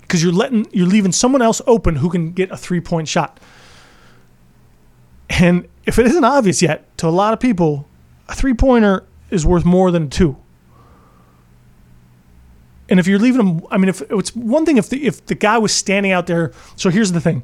Because 0.01 0.23
you're 0.23 0.31
letting 0.31 0.67
you're 0.71 0.87
leaving 0.87 1.11
someone 1.11 1.41
else 1.41 1.61
open 1.67 1.97
who 1.97 2.09
can 2.09 2.31
get 2.31 2.51
a 2.51 2.57
three 2.57 2.81
point 2.81 3.07
shot. 3.07 3.39
And 5.29 5.67
if 5.85 5.99
it 5.99 6.05
isn't 6.05 6.23
obvious 6.23 6.61
yet 6.61 6.95
to 6.99 7.07
a 7.07 7.09
lot 7.09 7.33
of 7.33 7.39
people, 7.39 7.87
a 8.29 8.35
three 8.35 8.53
pointer 8.53 9.05
is 9.29 9.45
worth 9.45 9.65
more 9.65 9.91
than 9.91 10.09
two. 10.09 10.37
And 12.89 12.99
if 12.99 13.07
you're 13.07 13.19
leaving 13.19 13.45
him, 13.45 13.65
I 13.71 13.77
mean, 13.77 13.89
if 13.89 14.01
it's 14.01 14.35
one 14.35 14.65
thing 14.65 14.77
if 14.77 14.89
the 14.89 15.05
if 15.05 15.25
the 15.25 15.35
guy 15.35 15.57
was 15.57 15.73
standing 15.73 16.11
out 16.11 16.27
there. 16.27 16.51
So 16.75 16.89
here's 16.89 17.11
the 17.11 17.21
thing: 17.21 17.43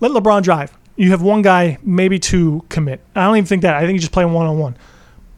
let 0.00 0.12
LeBron 0.12 0.42
drive. 0.42 0.76
You 0.96 1.10
have 1.10 1.22
one 1.22 1.42
guy, 1.42 1.78
maybe 1.82 2.18
two 2.18 2.64
commit. 2.68 3.00
I 3.14 3.24
don't 3.24 3.36
even 3.36 3.46
think 3.46 3.62
that. 3.62 3.74
I 3.74 3.80
think 3.80 3.94
you 3.94 4.00
just 4.00 4.12
play 4.12 4.24
one 4.24 4.46
on 4.46 4.58
one. 4.58 4.76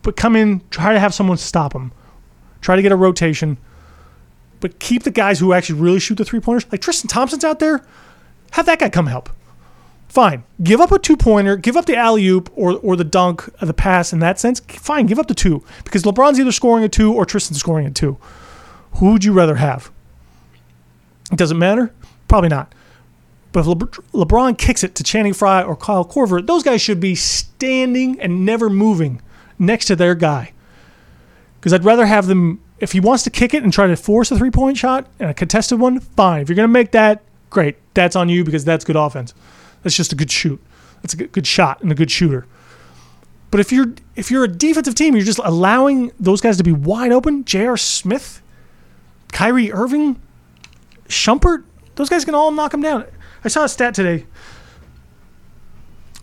But 0.02 0.16
come 0.16 0.36
in, 0.36 0.62
try 0.70 0.94
to 0.94 0.98
have 0.98 1.12
someone 1.12 1.36
stop 1.36 1.74
him. 1.74 1.92
Try 2.62 2.76
to 2.76 2.82
get 2.82 2.92
a 2.92 2.96
rotation. 2.96 3.58
But 4.60 4.78
keep 4.78 5.02
the 5.02 5.10
guys 5.10 5.38
who 5.38 5.52
actually 5.52 5.80
really 5.80 6.00
shoot 6.00 6.16
the 6.16 6.24
three 6.24 6.40
pointers. 6.40 6.70
Like 6.70 6.80
Tristan 6.80 7.08
Thompson's 7.08 7.44
out 7.44 7.58
there. 7.58 7.84
Have 8.52 8.66
that 8.66 8.78
guy 8.78 8.88
come 8.88 9.06
help. 9.06 9.30
Fine. 10.08 10.42
Give 10.62 10.80
up 10.80 10.90
a 10.90 10.98
two 10.98 11.16
pointer, 11.16 11.56
give 11.56 11.76
up 11.76 11.86
the 11.86 11.96
alley 11.96 12.26
oop 12.26 12.50
or, 12.56 12.78
or 12.78 12.96
the 12.96 13.04
dunk, 13.04 13.48
or 13.62 13.66
the 13.66 13.72
pass 13.72 14.12
in 14.12 14.18
that 14.18 14.40
sense. 14.40 14.58
Fine, 14.60 15.06
give 15.06 15.20
up 15.20 15.28
the 15.28 15.34
two. 15.34 15.62
Because 15.84 16.02
LeBron's 16.02 16.40
either 16.40 16.50
scoring 16.50 16.82
a 16.82 16.88
two 16.88 17.12
or 17.12 17.24
Tristan's 17.24 17.60
scoring 17.60 17.86
a 17.86 17.90
two. 17.90 18.18
Who 18.94 19.12
would 19.12 19.24
you 19.24 19.32
rather 19.32 19.56
have? 19.56 19.90
It 21.32 21.38
doesn't 21.38 21.58
matter? 21.58 21.92
Probably 22.28 22.48
not. 22.48 22.74
But 23.52 23.60
if 23.60 23.66
Le- 23.66 24.24
LeBron 24.24 24.58
kicks 24.58 24.84
it 24.84 24.94
to 24.96 25.02
Channing 25.02 25.32
Frye 25.32 25.62
or 25.62 25.76
Kyle 25.76 26.04
Korver, 26.04 26.44
those 26.46 26.62
guys 26.62 26.80
should 26.80 27.00
be 27.00 27.14
standing 27.14 28.20
and 28.20 28.44
never 28.44 28.70
moving 28.70 29.20
next 29.58 29.86
to 29.86 29.96
their 29.96 30.14
guy. 30.14 30.52
Because 31.58 31.72
I'd 31.72 31.84
rather 31.84 32.06
have 32.06 32.26
them, 32.26 32.60
if 32.78 32.92
he 32.92 33.00
wants 33.00 33.22
to 33.24 33.30
kick 33.30 33.52
it 33.54 33.62
and 33.62 33.72
try 33.72 33.86
to 33.86 33.96
force 33.96 34.30
a 34.30 34.38
three 34.38 34.50
point 34.50 34.78
shot 34.78 35.06
and 35.18 35.30
a 35.30 35.34
contested 35.34 35.78
one, 35.80 36.00
fine. 36.00 36.42
If 36.42 36.48
you're 36.48 36.56
going 36.56 36.68
to 36.68 36.72
make 36.72 36.92
that, 36.92 37.22
great. 37.50 37.76
That's 37.94 38.16
on 38.16 38.28
you 38.28 38.44
because 38.44 38.64
that's 38.64 38.84
good 38.84 38.96
offense. 38.96 39.34
That's 39.82 39.96
just 39.96 40.12
a 40.12 40.16
good 40.16 40.30
shoot. 40.30 40.60
That's 41.02 41.14
a 41.14 41.16
good 41.16 41.46
shot 41.46 41.82
and 41.82 41.90
a 41.90 41.94
good 41.94 42.10
shooter. 42.10 42.46
But 43.50 43.60
if 43.60 43.72
you're 43.72 43.94
if 44.14 44.30
you're 44.30 44.44
a 44.44 44.48
defensive 44.48 44.94
team, 44.94 45.16
you're 45.16 45.24
just 45.24 45.40
allowing 45.42 46.12
those 46.20 46.40
guys 46.40 46.56
to 46.58 46.62
be 46.62 46.72
wide 46.72 47.10
open. 47.10 47.44
J.R. 47.44 47.76
Smith 47.76 48.40
Kyrie 49.32 49.72
Irving, 49.72 50.20
Shumpert, 51.08 51.64
those 51.96 52.08
guys 52.08 52.24
can 52.24 52.34
all 52.34 52.50
knock 52.50 52.74
him 52.74 52.82
down. 52.82 53.04
I 53.44 53.48
saw 53.48 53.64
a 53.64 53.68
stat 53.68 53.94
today. 53.94 54.26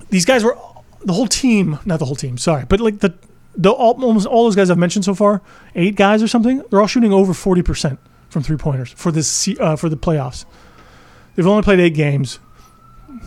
These 0.10 0.26
guys 0.26 0.44
were 0.44 0.58
the 1.04 1.14
whole 1.14 1.28
team, 1.28 1.80
not 1.86 2.00
the 2.00 2.06
whole 2.06 2.16
team, 2.16 2.38
sorry, 2.38 2.66
but 2.68 2.80
like 2.80 3.00
the 3.00 3.14
the 3.56 3.72
all, 3.72 4.02
almost 4.04 4.28
all 4.28 4.44
those 4.44 4.56
guys 4.56 4.70
I've 4.70 4.78
mentioned 4.78 5.04
so 5.04 5.16
far, 5.16 5.42
eight 5.76 5.96
guys 5.96 6.22
or 6.22 6.28
something, 6.28 6.64
they're 6.70 6.80
all 6.80 6.88
shooting 6.88 7.12
over 7.12 7.34
forty 7.34 7.62
percent 7.62 8.00
from 8.30 8.44
three 8.44 8.58
pointers 8.58 8.92
for 8.92 9.12
this 9.12 9.50
uh, 9.60 9.76
for 9.76 9.90
the 9.90 9.98
playoffs. 9.98 10.46
They've 11.36 11.48
only 11.48 11.64
played 11.64 11.80
eight 11.80 11.94
games, 11.96 12.40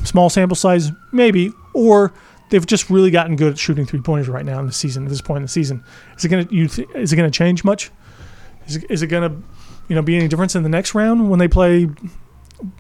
small 0.05 0.31
sample 0.31 0.57
size 0.57 0.93
maybe, 1.13 1.53
or 1.75 2.13
they've 2.51 2.65
just 2.65 2.91
really 2.91 3.11
gotten 3.11 3.37
good 3.37 3.53
at 3.53 3.59
shooting 3.59 3.87
three 3.87 4.01
pointers 4.01 4.29
right 4.29 4.45
now 4.45 4.61
in 4.61 4.67
the 4.67 4.73
season. 4.73 5.05
At 5.05 5.11
this 5.11 5.21
point 5.21 5.39
in 5.39 5.43
the 5.43 5.49
season, 5.49 5.85
is 6.17 6.25
it 6.25 6.29
gonna 6.29 6.47
you 6.51 6.69
th- 6.69 6.89
is 6.95 7.13
it 7.13 7.17
gonna 7.17 7.31
change 7.31 7.65
much? 7.65 7.91
Is 8.67 8.77
it, 8.77 8.91
is 8.91 9.03
it 9.03 9.09
gonna 9.09 9.37
you 9.91 9.97
know, 9.97 10.03
be 10.03 10.17
any 10.17 10.29
difference 10.29 10.55
in 10.55 10.63
the 10.63 10.69
next 10.69 10.95
round 10.95 11.29
when 11.29 11.41
they 11.41 11.49
play 11.49 11.89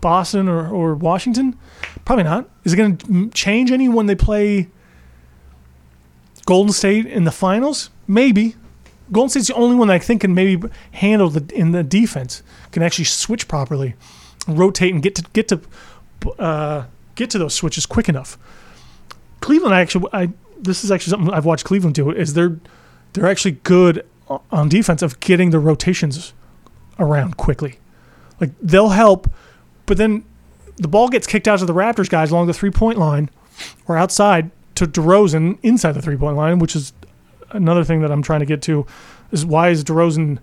Boston 0.00 0.48
or, 0.48 0.68
or 0.68 0.94
Washington? 0.94 1.58
Probably 2.04 2.22
not. 2.22 2.48
Is 2.62 2.72
it 2.72 2.76
going 2.76 2.96
to 2.98 3.30
change 3.30 3.72
any 3.72 3.88
when 3.88 4.06
they 4.06 4.14
play 4.14 4.68
Golden 6.46 6.72
State 6.72 7.06
in 7.06 7.24
the 7.24 7.32
finals? 7.32 7.90
Maybe. 8.06 8.54
Golden 9.10 9.28
State's 9.28 9.48
the 9.48 9.54
only 9.54 9.74
one 9.74 9.90
I 9.90 9.98
think 9.98 10.20
can 10.20 10.34
maybe 10.34 10.68
handle 10.92 11.28
the 11.30 11.52
in 11.52 11.72
the 11.72 11.82
defense, 11.82 12.44
can 12.70 12.84
actually 12.84 13.06
switch 13.06 13.48
properly, 13.48 13.96
rotate 14.46 14.94
and 14.94 15.02
get 15.02 15.16
to 15.16 15.24
get 15.32 15.48
to 15.48 15.60
uh, 16.38 16.84
get 17.16 17.28
to 17.30 17.38
those 17.38 17.56
switches 17.56 17.86
quick 17.86 18.08
enough. 18.08 18.38
Cleveland, 19.40 19.74
I 19.74 19.80
actually, 19.80 20.08
I 20.12 20.28
this 20.60 20.84
is 20.84 20.92
actually 20.92 21.10
something 21.10 21.34
I've 21.34 21.44
watched 21.44 21.64
Cleveland 21.64 21.96
do 21.96 22.12
is 22.12 22.34
they're 22.34 22.60
they're 23.14 23.26
actually 23.26 23.58
good 23.64 24.06
on 24.52 24.68
defense 24.68 25.02
of 25.02 25.18
getting 25.18 25.50
the 25.50 25.58
rotations 25.58 26.34
around 27.00 27.36
quickly. 27.36 27.78
Like 28.40 28.52
they'll 28.60 28.90
help, 28.90 29.28
but 29.86 29.96
then 29.96 30.24
the 30.76 30.88
ball 30.88 31.08
gets 31.08 31.26
kicked 31.26 31.48
out 31.48 31.58
to 31.58 31.66
the 31.66 31.74
Raptors 31.74 32.08
guys 32.08 32.30
along 32.30 32.46
the 32.46 32.54
three 32.54 32.70
point 32.70 32.98
line 32.98 33.30
or 33.86 33.96
outside 33.96 34.50
to 34.76 34.86
DeRozan 34.86 35.58
inside 35.62 35.92
the 35.92 36.02
three 36.02 36.16
point 36.16 36.36
line, 36.36 36.58
which 36.58 36.74
is 36.74 36.92
another 37.50 37.84
thing 37.84 38.00
that 38.00 38.10
I'm 38.10 38.22
trying 38.22 38.40
to 38.40 38.46
get 38.46 38.62
to. 38.62 38.86
Is 39.30 39.44
why 39.44 39.68
is 39.68 39.84
DeRozan 39.84 40.38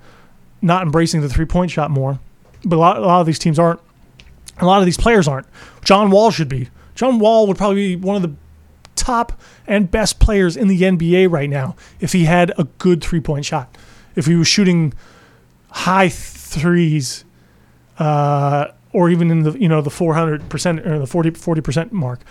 not 0.61 0.83
embracing 0.83 1.21
the 1.21 1.29
three 1.29 1.45
point 1.45 1.71
shot 1.71 1.89
more? 1.89 2.19
But 2.63 2.75
a 2.75 2.79
lot, 2.79 2.97
a 2.97 3.01
lot 3.01 3.21
of 3.21 3.25
these 3.25 3.39
teams 3.39 3.57
aren't. 3.57 3.79
A 4.59 4.65
lot 4.65 4.79
of 4.79 4.85
these 4.85 4.97
players 4.97 5.27
aren't. 5.27 5.47
John 5.83 6.09
Wall 6.09 6.31
should 6.31 6.49
be. 6.49 6.69
John 6.95 7.19
Wall 7.19 7.47
would 7.47 7.57
probably 7.57 7.95
be 7.95 8.01
one 8.03 8.15
of 8.15 8.21
the 8.23 8.35
top 8.95 9.39
and 9.67 9.89
best 9.89 10.19
players 10.19 10.57
in 10.57 10.67
the 10.67 10.81
NBA 10.81 11.31
right 11.31 11.49
now 11.49 11.75
if 11.99 12.13
he 12.13 12.25
had 12.25 12.51
a 12.57 12.65
good 12.77 13.03
three 13.03 13.21
point 13.21 13.45
shot. 13.45 13.75
If 14.15 14.25
he 14.25 14.35
was 14.35 14.47
shooting 14.47 14.93
high 15.69 16.09
threes, 16.47 17.25
uh, 17.99 18.67
or 18.93 19.09
even 19.09 19.29
in 19.29 19.43
the 19.43 19.51
you 19.59 19.67
know 19.67 19.81
the 19.81 19.89
400 19.89 20.49
percent 20.49 20.79
or 20.85 20.99
the 20.99 21.07
40 21.07 21.61
percent 21.61 21.91
mark. 21.91 22.21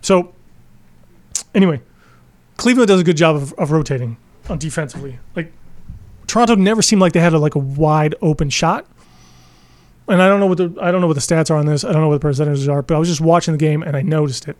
So 0.00 0.34
anyway, 1.54 1.80
Cleveland 2.56 2.88
does 2.88 3.00
a 3.00 3.04
good 3.04 3.16
job 3.16 3.36
of, 3.36 3.52
of 3.54 3.70
rotating 3.70 4.16
on 4.48 4.58
defensively. 4.58 5.18
Like 5.34 5.52
Toronto 6.26 6.54
never 6.54 6.82
seemed 6.82 7.02
like 7.02 7.12
they 7.12 7.20
had 7.20 7.32
a, 7.34 7.38
like 7.38 7.54
a 7.54 7.60
wide 7.60 8.14
open 8.22 8.50
shot. 8.50 8.86
and 10.08 10.22
I 10.22 10.28
don't 10.28 10.40
know 10.40 10.46
what 10.46 10.58
the 10.58 10.74
I 10.80 10.90
don't 10.90 11.00
know 11.00 11.06
what 11.06 11.14
the 11.14 11.20
stats 11.20 11.50
are 11.50 11.56
on 11.56 11.66
this. 11.66 11.84
I 11.84 11.92
don't 11.92 12.02
know 12.02 12.08
what 12.08 12.14
the 12.14 12.28
percentages 12.28 12.68
are, 12.68 12.82
but 12.82 12.94
I 12.94 12.98
was 12.98 13.08
just 13.08 13.20
watching 13.20 13.52
the 13.52 13.58
game 13.58 13.82
and 13.82 13.96
I 13.96 14.02
noticed 14.02 14.48
it. 14.48 14.56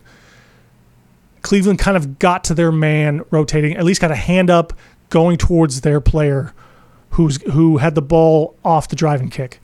Cleveland 1.41 1.79
kind 1.79 1.95
of 1.95 2.19
got 2.19 2.43
to 2.45 2.53
their 2.53 2.71
man 2.71 3.23
rotating, 3.31 3.77
at 3.77 3.85
least 3.85 4.01
got 4.01 4.11
a 4.11 4.15
hand 4.15 4.49
up 4.49 4.73
going 5.09 5.37
towards 5.37 5.81
their 5.81 6.01
player 6.01 6.53
who's 7.11 7.41
who 7.51 7.77
had 7.77 7.95
the 7.95 8.01
ball 8.01 8.55
off 8.63 8.87
the 8.87 8.95
driving 8.95 9.29
kick. 9.29 9.59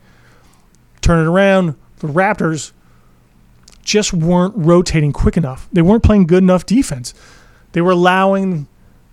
Turn 1.02 1.26
it 1.26 1.30
around, 1.30 1.76
the 1.98 2.08
Raptors 2.08 2.72
just 3.84 4.14
weren't 4.14 4.54
rotating 4.56 5.12
quick 5.12 5.38
enough. 5.38 5.68
They 5.72 5.82
weren't 5.82 6.04
playing 6.04 6.28
good 6.28 6.44
enough 6.44 6.66
defense. 6.66 7.14
They 7.74 7.82
were 7.82 7.92
allowing 7.92 8.68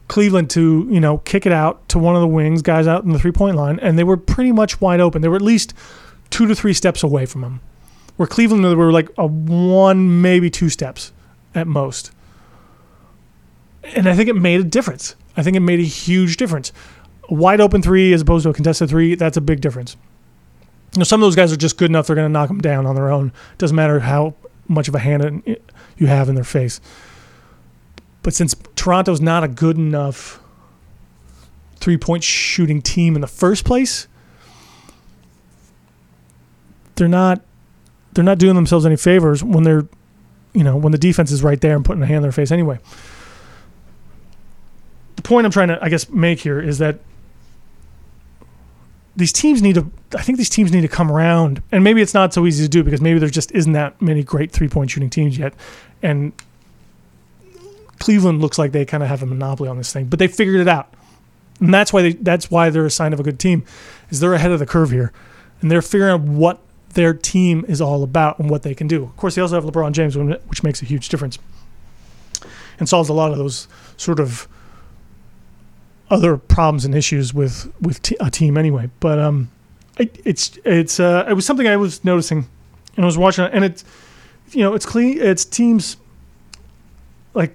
Cleveland 0.09 0.51
to, 0.51 0.87
you 0.91 1.01
know, 1.01 1.19
kick 1.19 1.47
it 1.47 1.53
out 1.53 1.89
to 1.89 1.99
one 1.99 2.15
of 2.15 2.21
the 2.21 2.27
wings, 2.27 2.63
guys 2.63 2.87
out 2.87 3.05
in 3.05 3.13
the 3.13 3.19
three 3.19 3.33
point 3.33 3.57
line, 3.57 3.79
and 3.81 3.99
they 3.99 4.05
were 4.05 4.17
pretty 4.17 4.53
much 4.53 4.81
wide 4.81 5.01
open. 5.01 5.23
They 5.23 5.29
were 5.29 5.37
at 5.37 5.43
least 5.43 5.75
two 6.31 6.47
to 6.47 6.55
three 6.55 6.75
steps 6.75 7.03
away 7.03 7.27
from 7.27 7.41
them. 7.43 7.61
Where 8.17 8.27
Cleveland 8.27 8.65
they 8.65 8.75
were 8.75 8.93
like 8.93 9.09
a 9.17 9.27
one, 9.27 10.21
maybe 10.21 10.51
two 10.51 10.69
steps 10.69 11.13
at 11.55 11.67
most. 11.67 12.11
And 13.83 14.09
I 14.09 14.15
think 14.15 14.29
it 14.29 14.37
made 14.37 14.61
a 14.61 14.65
difference. 14.65 15.17
I 15.37 15.43
think 15.43 15.57
it 15.57 15.61
made 15.61 15.81
a 15.81 15.85
huge 15.85 16.37
difference. 16.37 16.73
A 17.31 17.35
wide 17.35 17.61
open 17.61 17.81
three 17.81 18.13
as 18.13 18.21
opposed 18.21 18.43
to 18.43 18.51
a 18.51 18.53
contested 18.53 18.89
three, 18.89 19.15
that's 19.15 19.37
a 19.37 19.41
big 19.41 19.61
difference. 19.61 19.97
You 20.95 20.99
know, 20.99 21.05
some 21.05 21.23
of 21.23 21.27
those 21.27 21.37
guys 21.37 21.53
are 21.53 21.57
just 21.57 21.79
good 21.79 21.91
enough; 21.91 22.09
they're 22.09 22.17
going 22.17 22.29
to 22.29 22.33
knock 22.33 22.49
them 22.49 22.61
down 22.61 22.87
on 22.87 22.97
their 22.97 23.11
own. 23.11 23.33
Doesn't 23.59 23.77
matter 23.77 24.01
how 24.01 24.35
much 24.67 24.89
of 24.89 24.95
a 24.95 24.99
hand 24.99 25.43
you 25.97 26.07
have 26.07 26.29
in 26.29 26.35
their 26.35 26.45
face. 26.45 26.81
But 28.23 28.35
since 28.35 28.55
Toronto's 28.77 29.21
not 29.21 29.45
a 29.45 29.49
good 29.49 29.77
enough 29.77 30.41
three 31.77 31.97
point 31.97 32.25
shooting 32.25 32.83
team 32.83 33.15
in 33.15 33.21
the 33.21 33.27
first 33.27 33.65
place, 33.65 34.09
they're 36.97 37.09
not 37.09 37.41
they're 38.13 38.25
not 38.25 38.39
doing 38.39 38.55
themselves 38.55 38.85
any 38.85 38.97
favors 38.97 39.43
when 39.43 39.63
they're 39.63 39.87
you 40.53 40.65
know 40.65 40.77
when 40.77 40.93
the 40.93 40.99
defense 40.99 41.31
is 41.31 41.43
right 41.43 41.61
there 41.61 41.77
and 41.77 41.85
putting 41.85 42.03
a 42.03 42.07
hand 42.07 42.19
in 42.19 42.23
their 42.23 42.33
face 42.33 42.51
anyway. 42.51 42.79
The 45.17 45.23
point 45.23 45.45
I'm 45.45 45.53
trying 45.53 45.69
to 45.69 45.79
I 45.83 45.89
guess 45.89 46.09
make 46.11 46.41
here 46.41 46.61
is 46.61 46.79
that 46.79 46.99
these 49.17 49.33
teams 49.33 49.63
need 49.63 49.75
to 49.75 49.91
I 50.15 50.23
think 50.23 50.39
these 50.39 50.51
teams 50.51 50.73
need 50.73 50.83
to 50.83 50.89
come 50.89 51.11
around 51.11 51.63
and 51.73 51.85
maybe 51.85 52.03
it's 52.03 52.15
not 52.15 52.33
so 52.33 52.47
easy 52.47 52.65
to 52.65 52.69
do 52.69 52.83
because 52.83 53.01
maybe 53.01 53.19
there 53.19 53.29
just 53.29 53.53
isn't 53.53 53.73
that 53.73 54.01
many 54.01 54.23
great 54.23 54.53
three 54.53 54.69
point 54.69 54.91
shooting 54.91 55.11
teams 55.11 55.39
yet. 55.39 55.55
And 56.03 56.33
Cleveland 57.99 58.41
looks 58.41 58.59
like 58.59 58.73
they 58.73 58.85
kind 58.85 59.03
of 59.03 59.09
have 59.09 59.23
a 59.23 59.27
monopoly 59.27 59.69
on 59.69 59.77
this 59.77 59.93
thing 59.93 60.07
but 60.07 60.19
they 60.19 60.29
figured 60.29 60.61
it 60.61 60.69
out. 60.69 60.93
And 61.61 61.73
that's 61.73 61.93
why 61.93 62.03
they 62.03 62.13
that's 62.15 62.51
why 62.51 62.71
they're 62.71 62.87
a 62.87 62.91
sign 62.91 63.13
of 63.13 63.21
a 63.21 63.23
good 63.23 63.39
team 63.39 63.65
is 64.11 64.21
they're 64.21 64.35
ahead 64.35 64.53
of 64.53 64.59
the 64.59 64.67
curve 64.67 64.91
here 64.91 65.13
and 65.61 65.71
they're 65.71 65.83
figuring 65.83 66.13
out 66.13 66.21
what 66.23 66.61
their 66.95 67.15
team 67.15 67.65
is 67.69 67.81
all 67.81 68.03
about 68.03 68.39
and 68.39 68.51
what 68.51 68.63
they 68.63 68.75
can 68.75 68.89
do. 68.89 69.05
Of 69.05 69.17
course 69.17 69.35
they 69.35 69.43
also 69.43 69.55
have 69.55 69.65
LeBron 69.65 69.93
James 69.93 70.17
which 70.17 70.63
makes 70.63 70.83
a 70.83 70.85
huge 70.85 71.09
difference 71.09 71.39
and 72.79 72.89
solves 72.89 73.09
a 73.09 73.13
lot 73.13 73.31
of 73.31 73.39
those 73.39 73.69
sort 73.97 74.19
of 74.19 74.49
other 76.11 76.37
problems 76.37 76.85
and 76.85 76.95
issues 76.95 77.33
with 77.33 77.73
with 77.81 78.03
t- 78.03 78.17
a 78.21 78.31
team 78.31 78.57
anyway. 78.59 78.91
But 79.01 79.19
um, 79.19 79.51
it, 79.99 80.21
it's 80.25 80.59
it's 80.65 81.01
uh, 81.01 81.25
it 81.29 81.35
was 81.35 81.47
something 81.47 81.67
I 81.67 81.77
was 81.77 82.05
noticing, 82.05 82.49
and 82.97 83.05
I 83.05 83.07
was 83.07 83.17
watching 83.17 83.45
and 83.45 83.65
it's 83.65 83.85
you 84.51 84.61
know 84.61 84.75
it's 84.75 84.87
clean. 84.87 85.19
It's 85.21 85.45
teams 85.45 85.97
like 87.33 87.55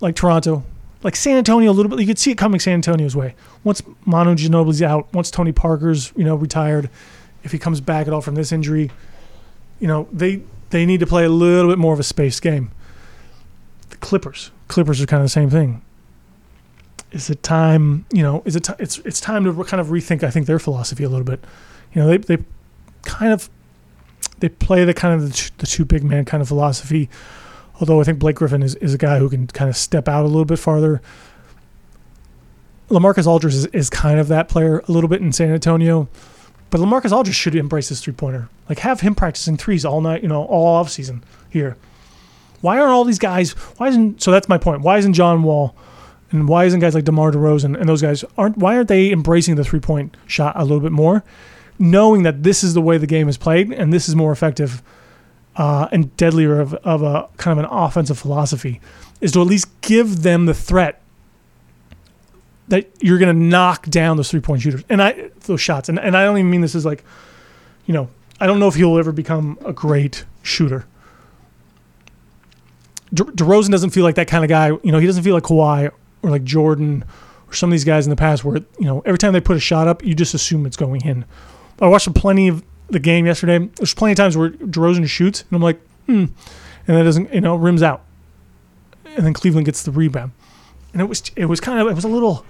like 0.00 0.16
Toronto, 0.16 0.64
like 1.02 1.16
San 1.16 1.36
Antonio 1.36 1.70
a 1.70 1.72
little 1.72 1.90
bit. 1.90 2.00
You 2.00 2.06
could 2.06 2.18
see 2.18 2.32
it 2.32 2.38
coming 2.38 2.60
San 2.60 2.74
Antonio's 2.74 3.14
way. 3.14 3.34
Once 3.62 3.82
Manu 4.04 4.34
Ginobili's 4.34 4.82
out, 4.82 5.12
once 5.14 5.30
Tony 5.30 5.52
Parker's 5.52 6.12
you 6.16 6.24
know 6.24 6.34
retired, 6.34 6.90
if 7.44 7.52
he 7.52 7.58
comes 7.58 7.80
back 7.80 8.06
at 8.08 8.12
all 8.12 8.20
from 8.20 8.34
this 8.34 8.50
injury, 8.50 8.90
you 9.78 9.86
know 9.86 10.08
they 10.12 10.42
they 10.70 10.84
need 10.84 11.00
to 11.00 11.06
play 11.06 11.24
a 11.24 11.30
little 11.30 11.70
bit 11.70 11.78
more 11.78 11.94
of 11.94 12.00
a 12.00 12.04
space 12.04 12.40
game. 12.40 12.72
The 13.90 13.96
Clippers, 13.96 14.50
Clippers 14.66 15.00
are 15.00 15.06
kind 15.06 15.20
of 15.20 15.24
the 15.24 15.30
same 15.30 15.50
thing 15.50 15.82
is 17.12 17.30
it 17.30 17.42
time? 17.42 18.04
You 18.12 18.22
know, 18.22 18.42
is 18.44 18.56
it? 18.56 18.64
T- 18.64 18.72
it's 18.78 18.98
it's 18.98 19.20
time 19.20 19.44
to 19.44 19.64
kind 19.64 19.80
of 19.80 19.88
rethink. 19.88 20.22
I 20.22 20.30
think 20.30 20.46
their 20.46 20.58
philosophy 20.58 21.04
a 21.04 21.08
little 21.08 21.24
bit. 21.24 21.42
You 21.94 22.02
know, 22.02 22.08
they 22.08 22.18
they 22.18 22.44
kind 23.02 23.32
of 23.32 23.48
they 24.40 24.48
play 24.48 24.84
the 24.84 24.94
kind 24.94 25.14
of 25.14 25.28
the 25.28 25.34
two, 25.34 25.50
the 25.58 25.66
two 25.66 25.84
big 25.84 26.04
man 26.04 26.24
kind 26.24 26.40
of 26.40 26.48
philosophy. 26.48 27.08
Although 27.80 28.00
I 28.00 28.04
think 28.04 28.18
Blake 28.18 28.36
Griffin 28.36 28.62
is, 28.62 28.74
is 28.76 28.94
a 28.94 28.98
guy 28.98 29.18
who 29.18 29.28
can 29.30 29.46
kind 29.46 29.70
of 29.70 29.76
step 29.76 30.08
out 30.08 30.24
a 30.24 30.28
little 30.28 30.44
bit 30.44 30.58
farther. 30.58 31.00
LaMarcus 32.88 33.26
Aldridge 33.26 33.54
is, 33.54 33.66
is 33.66 33.90
kind 33.90 34.18
of 34.18 34.28
that 34.28 34.48
player 34.48 34.80
a 34.88 34.92
little 34.92 35.08
bit 35.08 35.20
in 35.20 35.32
San 35.32 35.52
Antonio. 35.52 36.08
But 36.70 36.80
LaMarcus 36.80 37.12
Aldridge 37.12 37.36
should 37.36 37.54
embrace 37.54 37.88
his 37.88 38.00
three 38.00 38.12
pointer. 38.12 38.48
Like 38.68 38.80
have 38.80 39.00
him 39.00 39.14
practicing 39.14 39.56
threes 39.56 39.84
all 39.84 40.00
night, 40.00 40.22
you 40.22 40.28
know, 40.28 40.44
all 40.44 40.66
off 40.66 40.90
season 40.90 41.22
here. 41.50 41.76
Why 42.60 42.78
aren't 42.78 42.92
all 42.92 43.04
these 43.04 43.20
guys 43.20 43.52
why 43.52 43.88
isn't 43.88 44.22
so 44.22 44.30
that's 44.30 44.48
my 44.48 44.58
point. 44.58 44.82
Why 44.82 44.98
isn't 44.98 45.12
John 45.12 45.42
Wall 45.42 45.74
and 46.30 46.48
why 46.48 46.64
isn't 46.64 46.80
guys 46.80 46.94
like 46.94 47.04
DeMar 47.04 47.32
DeRozan 47.32 47.78
and 47.78 47.88
those 47.88 48.02
guys 48.02 48.24
aren't 48.36 48.58
why 48.58 48.76
aren't 48.76 48.88
they 48.88 49.10
embracing 49.10 49.56
the 49.56 49.64
three 49.64 49.80
point 49.80 50.16
shot 50.26 50.54
a 50.56 50.62
little 50.62 50.80
bit 50.80 50.92
more, 50.92 51.24
knowing 51.78 52.22
that 52.22 52.42
this 52.42 52.62
is 52.62 52.74
the 52.74 52.82
way 52.82 52.98
the 52.98 53.06
game 53.06 53.28
is 53.28 53.36
played 53.36 53.72
and 53.72 53.92
this 53.92 54.08
is 54.08 54.14
more 54.14 54.32
effective 54.32 54.82
uh, 55.56 55.88
and 55.90 56.16
deadlier 56.16 56.60
of, 56.60 56.74
of 56.74 57.02
a 57.02 57.28
kind 57.36 57.58
of 57.58 57.64
an 57.64 57.70
offensive 57.70 58.18
philosophy, 58.18 58.80
is 59.20 59.32
to 59.32 59.40
at 59.40 59.46
least 59.46 59.68
give 59.80 60.22
them 60.22 60.46
the 60.46 60.54
threat 60.54 61.00
that 62.68 62.88
you're 63.00 63.18
going 63.18 63.34
to 63.34 63.44
knock 63.44 63.86
down 63.86 64.16
those 64.18 64.30
three 64.30 64.40
point 64.40 64.60
shooters 64.60 64.84
and 64.90 65.02
I 65.02 65.30
those 65.46 65.60
shots 65.60 65.88
and 65.88 65.98
and 65.98 66.16
I 66.16 66.24
don't 66.24 66.36
even 66.36 66.50
mean 66.50 66.60
this 66.60 66.74
as 66.74 66.84
like, 66.84 67.04
you 67.86 67.94
know, 67.94 68.10
I 68.38 68.46
don't 68.46 68.60
know 68.60 68.68
if 68.68 68.74
he'll 68.74 68.98
ever 68.98 69.12
become 69.12 69.58
a 69.64 69.72
great 69.72 70.26
shooter. 70.42 70.86
De- 73.14 73.24
DeRozan 73.24 73.70
doesn't 73.70 73.90
feel 73.90 74.04
like 74.04 74.16
that 74.16 74.28
kind 74.28 74.44
of 74.44 74.50
guy. 74.50 74.68
You 74.68 74.92
know, 74.92 74.98
he 74.98 75.06
doesn't 75.06 75.22
feel 75.22 75.32
like 75.32 75.44
Kawhi 75.44 75.90
or 76.28 76.30
like 76.30 76.44
Jordan 76.44 77.04
or 77.48 77.54
some 77.54 77.70
of 77.70 77.72
these 77.72 77.84
guys 77.84 78.06
in 78.06 78.10
the 78.10 78.16
past 78.16 78.44
where 78.44 78.56
you 78.78 78.86
know 78.86 79.00
every 79.00 79.18
time 79.18 79.32
they 79.32 79.40
put 79.40 79.56
a 79.56 79.60
shot 79.60 79.88
up, 79.88 80.04
you 80.04 80.14
just 80.14 80.34
assume 80.34 80.66
it's 80.66 80.76
going 80.76 81.00
in. 81.02 81.24
I 81.80 81.88
watched 81.88 82.12
plenty 82.14 82.48
of 82.48 82.62
the 82.88 83.00
game 83.00 83.26
yesterday. 83.26 83.58
There's 83.76 83.94
plenty 83.94 84.12
of 84.12 84.16
times 84.16 84.36
where 84.36 84.50
DeRozan 84.50 85.06
shoots, 85.08 85.42
and 85.42 85.56
I'm 85.56 85.62
like, 85.62 85.80
hmm, 86.06 86.26
and 86.86 86.96
that 86.96 87.02
doesn't, 87.04 87.32
you 87.32 87.40
know, 87.40 87.56
rims 87.56 87.82
out, 87.82 88.04
and 89.04 89.24
then 89.24 89.32
Cleveland 89.32 89.66
gets 89.66 89.82
the 89.82 89.90
rebound, 89.90 90.32
and 90.92 91.00
it 91.00 91.06
was 91.06 91.22
it 91.36 91.46
was 91.46 91.60
kind 91.60 91.80
of 91.80 91.88
it 91.88 91.94
was 91.94 92.04
a 92.04 92.08
little 92.08 92.44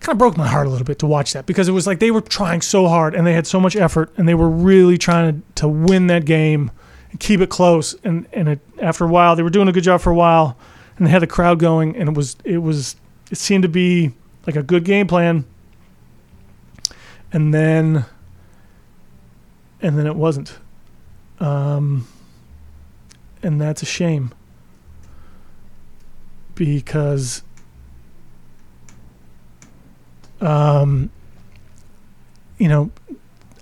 kind 0.00 0.14
of 0.14 0.18
broke 0.18 0.36
my 0.36 0.48
heart 0.48 0.66
a 0.66 0.70
little 0.70 0.84
bit 0.84 0.98
to 0.98 1.06
watch 1.06 1.34
that 1.34 1.46
because 1.46 1.68
it 1.68 1.72
was 1.72 1.86
like 1.86 2.00
they 2.00 2.10
were 2.10 2.22
trying 2.22 2.62
so 2.62 2.88
hard 2.88 3.14
and 3.14 3.26
they 3.26 3.34
had 3.34 3.46
so 3.46 3.60
much 3.60 3.76
effort 3.76 4.10
and 4.16 4.26
they 4.26 4.34
were 4.34 4.48
really 4.48 4.96
trying 4.96 5.34
to, 5.34 5.42
to 5.54 5.68
win 5.68 6.06
that 6.06 6.24
game 6.24 6.70
and 7.10 7.20
keep 7.20 7.40
it 7.40 7.50
close 7.50 7.94
and 8.02 8.26
and 8.32 8.48
it, 8.48 8.60
after 8.80 9.04
a 9.04 9.08
while 9.08 9.36
they 9.36 9.42
were 9.42 9.50
doing 9.50 9.68
a 9.68 9.72
good 9.72 9.84
job 9.84 10.00
for 10.00 10.10
a 10.10 10.14
while 10.14 10.56
and 11.00 11.06
they 11.06 11.10
had 11.10 11.22
the 11.22 11.26
crowd 11.26 11.58
going, 11.58 11.96
and 11.96 12.10
it 12.10 12.14
was 12.14 12.36
it 12.44 12.58
was 12.58 12.94
it 13.30 13.38
seemed 13.38 13.62
to 13.62 13.70
be 13.70 14.12
like 14.46 14.54
a 14.54 14.62
good 14.62 14.84
game 14.84 15.06
plan. 15.06 15.46
And 17.32 17.54
then, 17.54 18.04
and 19.80 19.96
then 19.96 20.06
it 20.06 20.14
wasn't, 20.14 20.58
um, 21.38 22.06
and 23.42 23.58
that's 23.58 23.82
a 23.82 23.86
shame 23.86 24.34
because 26.54 27.44
um, 30.42 31.08
you 32.58 32.68
know, 32.68 32.90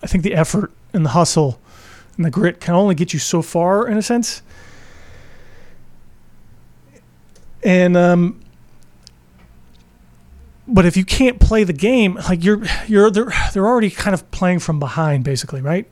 I 0.02 0.08
think 0.08 0.24
the 0.24 0.34
effort 0.34 0.72
and 0.92 1.04
the 1.04 1.10
hustle 1.10 1.60
and 2.16 2.24
the 2.24 2.30
grit 2.30 2.60
can 2.60 2.74
only 2.74 2.96
get 2.96 3.12
you 3.12 3.20
so 3.20 3.42
far 3.42 3.86
in 3.86 3.96
a 3.96 4.02
sense. 4.02 4.42
And 7.68 7.98
um, 7.98 8.40
but 10.66 10.86
if 10.86 10.96
you 10.96 11.04
can't 11.04 11.38
play 11.38 11.64
the 11.64 11.74
game, 11.74 12.14
like 12.14 12.42
you're 12.42 12.62
you're 12.86 13.10
they're 13.10 13.30
they're 13.52 13.66
already 13.66 13.90
kind 13.90 14.14
of 14.14 14.28
playing 14.30 14.60
from 14.60 14.78
behind, 14.78 15.22
basically, 15.22 15.60
right? 15.60 15.86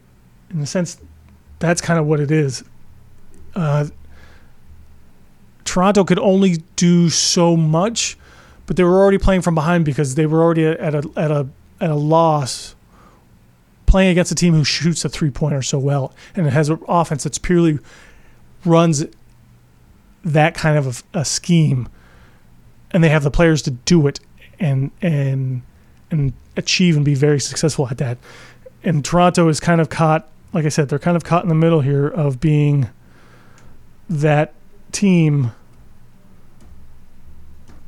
In 0.48 0.60
the 0.60 0.66
sense, 0.66 0.98
that's 1.58 1.82
kind 1.82 2.00
of 2.00 2.06
what 2.06 2.18
it 2.18 2.30
is. 2.30 2.64
Uh, 3.54 3.88
Toronto 5.66 6.02
could 6.02 6.18
only 6.18 6.64
do 6.76 7.10
so 7.10 7.58
much, 7.58 8.16
but 8.64 8.76
they 8.76 8.82
were 8.82 8.98
already 8.98 9.18
playing 9.18 9.42
from 9.42 9.54
behind 9.54 9.84
because 9.84 10.14
they 10.14 10.24
were 10.24 10.42
already 10.42 10.64
at 10.64 10.94
a 10.94 11.10
at 11.14 11.30
a 11.30 11.46
at 11.78 11.90
a 11.90 11.94
loss 11.94 12.74
playing 13.84 14.12
against 14.12 14.32
a 14.32 14.34
team 14.34 14.54
who 14.54 14.64
shoots 14.64 15.04
a 15.04 15.10
three 15.10 15.30
pointer 15.30 15.60
so 15.60 15.78
well 15.78 16.14
and 16.34 16.46
it 16.46 16.52
has 16.54 16.70
an 16.70 16.78
offense 16.88 17.22
that's 17.22 17.38
purely 17.38 17.78
runs 18.64 19.04
that 20.26 20.54
kind 20.54 20.76
of 20.76 21.04
a, 21.14 21.20
a 21.20 21.24
scheme, 21.24 21.88
and 22.90 23.02
they 23.02 23.08
have 23.08 23.22
the 23.22 23.30
players 23.30 23.62
to 23.62 23.70
do 23.70 24.06
it 24.06 24.20
and 24.60 24.90
and 25.00 25.62
and 26.10 26.32
achieve 26.56 26.96
and 26.96 27.04
be 27.04 27.14
very 27.14 27.40
successful 27.40 27.88
at 27.88 27.98
that. 27.98 28.18
And 28.82 29.04
Toronto 29.04 29.48
is 29.48 29.58
kind 29.58 29.80
of 29.80 29.88
caught, 29.88 30.28
like 30.52 30.64
I 30.64 30.68
said, 30.68 30.88
they're 30.88 30.98
kind 30.98 31.16
of 31.16 31.24
caught 31.24 31.42
in 31.42 31.48
the 31.48 31.54
middle 31.54 31.80
here 31.80 32.06
of 32.06 32.40
being 32.40 32.88
that 34.08 34.52
team. 34.92 35.52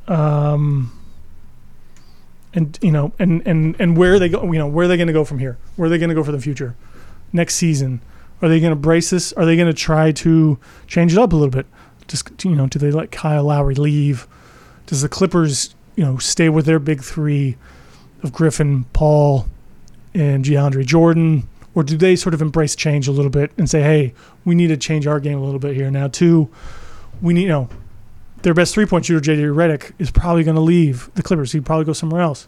Um, 0.07 0.91
and 2.53 2.77
you 2.81 2.91
know, 2.91 3.13
and 3.19 3.45
and 3.45 3.75
and 3.79 3.95
where 3.95 4.17
they 4.17 4.29
go? 4.29 4.43
You 4.51 4.59
know, 4.59 4.67
where 4.67 4.85
are 4.85 4.87
they 4.87 4.97
going 4.97 5.07
to 5.07 5.13
go 5.13 5.23
from 5.23 5.39
here? 5.39 5.57
Where 5.75 5.85
are 5.85 5.89
they 5.89 5.99
going 5.99 6.09
to 6.09 6.15
go 6.15 6.23
for 6.23 6.31
the 6.31 6.41
future? 6.41 6.75
next 7.33 7.55
season? 7.55 8.01
Are 8.41 8.49
they 8.49 8.59
going 8.59 8.71
to 8.71 8.75
brace 8.75 9.09
this? 9.09 9.33
Are 9.33 9.45
they 9.45 9.55
going 9.55 9.67
to 9.67 9.73
try 9.73 10.11
to 10.13 10.59
change 10.87 11.13
it 11.13 11.19
up 11.19 11.33
a 11.33 11.35
little 11.35 11.51
bit? 11.51 11.65
Just 12.09 12.43
you 12.43 12.55
know, 12.55 12.67
do 12.67 12.77
they 12.79 12.91
let 12.91 13.11
Kyle 13.11 13.45
Lowry 13.45 13.75
leave? 13.75 14.27
Does 14.87 15.01
the 15.01 15.09
Clippers 15.09 15.73
you 15.95 16.03
know 16.03 16.17
stay 16.17 16.49
with 16.49 16.65
their 16.65 16.79
big 16.79 17.01
three 17.01 17.55
of 18.23 18.33
Griffin, 18.33 18.83
Paul, 18.91 19.47
and 20.13 20.43
DeAndre 20.43 20.85
Jordan? 20.85 21.47
Or 21.75 21.83
do 21.83 21.95
they 21.95 22.15
sort 22.15 22.33
of 22.33 22.41
embrace 22.41 22.75
change 22.75 23.07
a 23.07 23.11
little 23.11 23.29
bit 23.29 23.51
and 23.57 23.69
say, 23.69 23.81
hey, 23.81 24.13
we 24.43 24.55
need 24.55 24.67
to 24.67 24.77
change 24.77 25.07
our 25.07 25.19
game 25.19 25.37
a 25.37 25.43
little 25.43 25.59
bit 25.59 25.75
here 25.75 25.91
now 25.91 26.07
too? 26.07 26.49
We 27.21 27.33
need, 27.33 27.43
you 27.43 27.47
know, 27.47 27.69
their 28.41 28.53
best 28.53 28.73
three 28.73 28.85
point 28.85 29.05
shooter, 29.05 29.21
JJ 29.21 29.53
Redick, 29.53 29.93
is 29.99 30.11
probably 30.11 30.43
going 30.43 30.55
to 30.55 30.61
leave 30.61 31.09
the 31.13 31.23
Clippers. 31.23 31.51
He'd 31.51 31.65
probably 31.65 31.85
go 31.85 31.93
somewhere 31.93 32.21
else. 32.21 32.47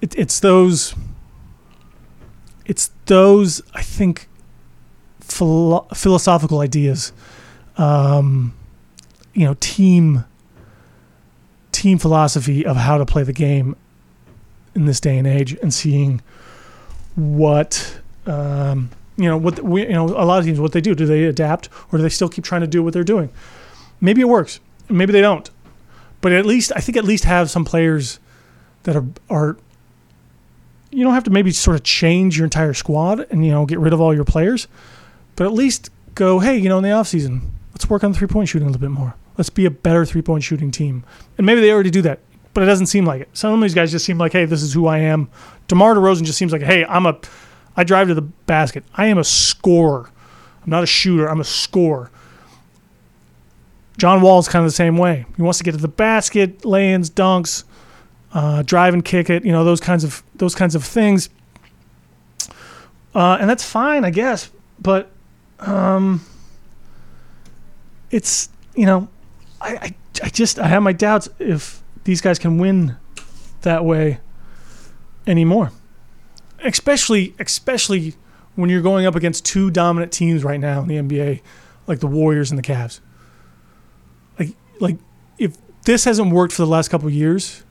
It, 0.00 0.16
it's 0.16 0.40
those. 0.40 0.94
It's 2.66 2.90
those. 3.06 3.62
I 3.74 3.82
think 3.82 4.28
philo- 5.20 5.86
philosophical 5.94 6.60
ideas, 6.60 7.12
um, 7.80 8.54
you 9.32 9.44
know, 9.44 9.56
team 9.60 10.24
team 11.72 11.98
philosophy 11.98 12.66
of 12.66 12.76
how 12.76 12.98
to 12.98 13.06
play 13.06 13.22
the 13.22 13.32
game 13.32 13.74
in 14.74 14.84
this 14.84 15.00
day 15.00 15.16
and 15.16 15.26
age, 15.26 15.54
and 15.54 15.72
seeing 15.72 16.20
what 17.16 18.00
um, 18.26 18.90
you 19.16 19.24
know 19.24 19.36
what 19.36 19.62
we 19.62 19.82
you 19.82 19.92
know 19.92 20.06
a 20.06 20.24
lot 20.24 20.38
of 20.38 20.44
teams 20.44 20.60
what 20.60 20.72
they 20.72 20.80
do. 20.80 20.94
Do 20.94 21.06
they 21.06 21.24
adapt 21.24 21.68
or 21.90 21.98
do 21.98 22.02
they 22.02 22.08
still 22.08 22.28
keep 22.28 22.44
trying 22.44 22.60
to 22.60 22.66
do 22.66 22.82
what 22.82 22.92
they're 22.92 23.02
doing? 23.02 23.30
Maybe 24.00 24.20
it 24.20 24.28
works, 24.28 24.60
maybe 24.88 25.12
they 25.12 25.20
don't, 25.20 25.48
but 26.20 26.32
at 26.32 26.46
least 26.46 26.72
I 26.76 26.80
think 26.80 26.96
at 26.96 27.04
least 27.04 27.24
have 27.24 27.50
some 27.50 27.64
players 27.64 28.18
that 28.82 28.94
are 28.94 29.06
are 29.30 29.56
you 30.90 31.04
don't 31.04 31.14
have 31.14 31.24
to 31.24 31.30
maybe 31.30 31.52
sort 31.52 31.76
of 31.76 31.82
change 31.84 32.36
your 32.36 32.44
entire 32.44 32.74
squad 32.74 33.26
and 33.30 33.44
you 33.44 33.50
know 33.50 33.64
get 33.64 33.78
rid 33.78 33.92
of 33.92 34.00
all 34.00 34.14
your 34.14 34.24
players 34.24 34.68
but 35.36 35.46
at 35.46 35.52
least 35.52 35.90
go, 36.14 36.38
hey, 36.38 36.56
you 36.56 36.68
know, 36.68 36.78
in 36.78 36.84
the 36.84 36.90
offseason, 36.90 37.48
let's 37.80 37.88
work 37.88 38.04
on 38.04 38.12
three 38.12 38.28
point 38.28 38.46
shooting 38.46 38.68
a 38.68 38.70
little 38.70 38.80
bit 38.80 38.90
more. 38.90 39.14
Let's 39.38 39.48
be 39.48 39.64
a 39.64 39.70
better 39.70 40.04
three 40.04 40.20
point 40.20 40.44
shooting 40.44 40.70
team. 40.70 41.02
And 41.38 41.46
maybe 41.46 41.62
they 41.62 41.72
already 41.72 41.90
do 41.90 42.02
that, 42.02 42.18
but 42.52 42.62
it 42.62 42.66
doesn't 42.66 42.88
seem 42.88 43.06
like 43.06 43.22
it. 43.22 43.30
Some 43.32 43.54
of 43.54 43.60
these 43.62 43.74
guys 43.74 43.90
just 43.90 44.04
seem 44.04 44.18
like, 44.18 44.32
hey, 44.32 44.44
this 44.44 44.62
is 44.62 44.74
who 44.74 44.86
I 44.86 44.98
am. 44.98 45.30
DeMar 45.68 45.94
DeRozan 45.94 46.24
just 46.24 46.36
seems 46.36 46.52
like, 46.52 46.60
hey, 46.60 46.84
I'm 46.84 47.06
a, 47.06 47.18
I 47.78 47.84
drive 47.84 48.08
to 48.08 48.14
the 48.14 48.20
basket. 48.20 48.84
I 48.92 49.06
am 49.06 49.16
a 49.16 49.24
scorer. 49.24 50.10
I'm 50.62 50.68
not 50.68 50.82
a 50.82 50.86
shooter. 50.86 51.26
I'm 51.26 51.40
a 51.40 51.44
scorer. 51.44 52.10
John 53.96 54.20
Wall 54.20 54.38
is 54.38 54.46
kind 54.46 54.62
of 54.62 54.70
the 54.70 54.76
same 54.76 54.98
way. 54.98 55.24
He 55.38 55.42
wants 55.42 55.56
to 55.56 55.64
get 55.64 55.72
to 55.72 55.78
the 55.78 55.88
basket, 55.88 56.66
lay-ins, 56.66 57.08
dunks, 57.08 57.64
uh, 58.34 58.60
drive 58.60 58.92
and 58.92 59.02
kick 59.02 59.30
it. 59.30 59.42
You 59.42 59.52
know 59.52 59.64
those 59.64 59.80
kinds 59.80 60.04
of 60.04 60.22
those 60.34 60.54
kinds 60.54 60.74
of 60.74 60.84
things. 60.84 61.30
Uh, 63.14 63.38
and 63.40 63.48
that's 63.48 63.64
fine, 63.64 64.04
I 64.04 64.10
guess. 64.10 64.50
But 64.78 65.10
um, 65.60 66.20
it's 68.10 68.48
you 68.74 68.86
know, 68.86 69.08
I, 69.60 69.76
I 69.76 69.94
I 70.22 70.28
just 70.28 70.58
I 70.58 70.68
have 70.68 70.82
my 70.82 70.92
doubts 70.92 71.28
if 71.38 71.82
these 72.04 72.20
guys 72.20 72.38
can 72.38 72.58
win 72.58 72.96
that 73.62 73.84
way 73.84 74.18
anymore. 75.26 75.72
Especially 76.62 77.34
especially 77.38 78.14
when 78.56 78.68
you're 78.68 78.82
going 78.82 79.06
up 79.06 79.14
against 79.14 79.44
two 79.44 79.70
dominant 79.70 80.12
teams 80.12 80.44
right 80.44 80.60
now 80.60 80.82
in 80.82 80.88
the 80.88 80.96
NBA, 80.96 81.40
like 81.86 82.00
the 82.00 82.06
Warriors 82.06 82.50
and 82.50 82.58
the 82.58 82.62
Cavs. 82.62 83.00
Like 84.38 84.54
like 84.80 84.96
if 85.38 85.56
this 85.84 86.04
hasn't 86.04 86.32
worked 86.32 86.52
for 86.52 86.62
the 86.62 86.68
last 86.68 86.88
couple 86.88 87.08
years, 87.08 87.62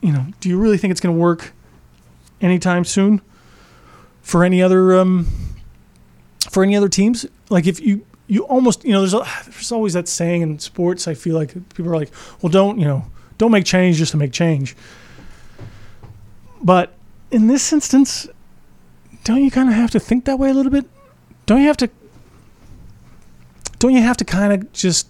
you 0.00 0.12
know, 0.12 0.26
do 0.40 0.48
you 0.48 0.58
really 0.58 0.78
think 0.78 0.90
it's 0.90 1.00
going 1.00 1.14
to 1.14 1.20
work 1.20 1.52
anytime 2.40 2.84
soon 2.84 3.20
for 4.22 4.44
any 4.44 4.62
other 4.62 4.98
um, 4.98 5.26
for 6.50 6.62
any 6.62 6.76
other 6.76 6.88
teams? 6.88 7.26
Like 7.50 7.66
if 7.66 7.80
you 7.80 8.06
you 8.26 8.44
almost 8.44 8.84
you 8.84 8.92
know 8.92 9.00
there's 9.00 9.14
a, 9.14 9.26
there's 9.44 9.72
always 9.72 9.92
that 9.92 10.08
saying 10.08 10.42
in 10.42 10.58
sports. 10.58 11.06
I 11.08 11.14
feel 11.14 11.34
like 11.34 11.52
people 11.74 11.92
are 11.92 11.96
like, 11.96 12.10
well, 12.40 12.50
don't 12.50 12.78
you 12.78 12.84
know, 12.84 13.06
don't 13.38 13.50
make 13.50 13.64
change 13.64 13.96
just 13.96 14.12
to 14.12 14.16
make 14.16 14.32
change. 14.32 14.76
But 16.62 16.94
in 17.30 17.46
this 17.46 17.72
instance, 17.72 18.26
don't 19.24 19.42
you 19.42 19.50
kind 19.50 19.68
of 19.68 19.74
have 19.74 19.90
to 19.90 20.00
think 20.00 20.24
that 20.24 20.38
way 20.38 20.50
a 20.50 20.54
little 20.54 20.72
bit? 20.72 20.86
Don't 21.46 21.60
you 21.60 21.66
have 21.66 21.76
to? 21.78 21.90
Don't 23.78 23.92
you 23.92 24.02
have 24.02 24.16
to 24.16 24.24
kind 24.24 24.52
of 24.52 24.72
just 24.72 25.08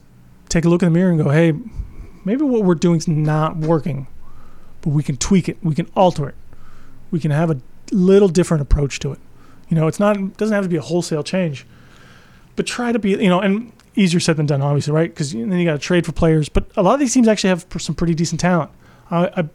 take 0.48 0.64
a 0.64 0.68
look 0.68 0.82
in 0.82 0.92
the 0.92 0.98
mirror 0.98 1.10
and 1.10 1.22
go, 1.22 1.30
hey, 1.30 1.52
maybe 2.24 2.42
what 2.42 2.64
we're 2.64 2.74
doing 2.74 2.96
is 2.96 3.06
not 3.06 3.56
working, 3.56 4.06
but 4.80 4.90
we 4.90 5.02
can 5.02 5.16
tweak 5.16 5.48
it, 5.48 5.58
we 5.62 5.74
can 5.74 5.86
alter 5.94 6.28
it, 6.28 6.34
we 7.10 7.20
can 7.20 7.30
have 7.30 7.50
a 7.50 7.60
little 7.92 8.28
different 8.28 8.62
approach 8.62 8.98
to 9.00 9.12
it. 9.12 9.18
You 9.68 9.76
know, 9.76 9.86
it's 9.86 10.00
not 10.00 10.16
it 10.16 10.36
doesn't 10.36 10.54
have 10.54 10.64
to 10.64 10.68
be 10.68 10.76
a 10.76 10.82
wholesale 10.82 11.22
change, 11.22 11.66
but 12.56 12.66
try 12.66 12.92
to 12.92 12.98
be 12.98 13.10
you 13.10 13.28
know, 13.28 13.40
and 13.40 13.72
easier 13.94 14.20
said 14.20 14.36
than 14.36 14.46
done, 14.46 14.62
obviously, 14.62 14.92
right? 14.92 15.10
Because 15.10 15.32
then 15.32 15.52
you 15.52 15.64
got 15.64 15.72
to 15.72 15.78
trade 15.78 16.06
for 16.06 16.12
players. 16.12 16.48
But 16.48 16.70
a 16.76 16.82
lot 16.82 16.94
of 16.94 17.00
these 17.00 17.14
teams 17.14 17.28
actually 17.28 17.50
have 17.50 17.66
some 17.78 17.94
pretty 17.94 18.14
decent 18.14 18.40
talent. 18.40 18.70
I, 19.10 19.26
I 19.36 19.48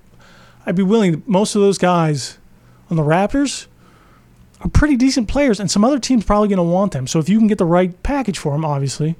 I'd 0.66 0.76
be 0.76 0.84
willing. 0.84 1.24
Most 1.26 1.56
of 1.56 1.62
those 1.62 1.78
guys 1.78 2.38
on 2.90 2.98
the 2.98 3.04
Raptors 3.04 3.68
are 4.62 4.70
pretty 4.70 4.96
decent 4.96 5.28
players, 5.28 5.60
and 5.60 5.70
some 5.70 5.84
other 5.84 6.00
teams 6.00 6.26
probably 6.26 6.48
going 6.50 6.58
to 6.58 6.64
want 6.64 6.92
them. 6.92 7.08
So 7.08 7.20
if 7.20 7.30
you 7.30 7.38
can 7.38 7.48
get 7.48 7.58
the 7.58 7.66
right 7.66 8.02
package 8.04 8.38
for 8.38 8.52
them, 8.52 8.66
obviously, 8.66 9.16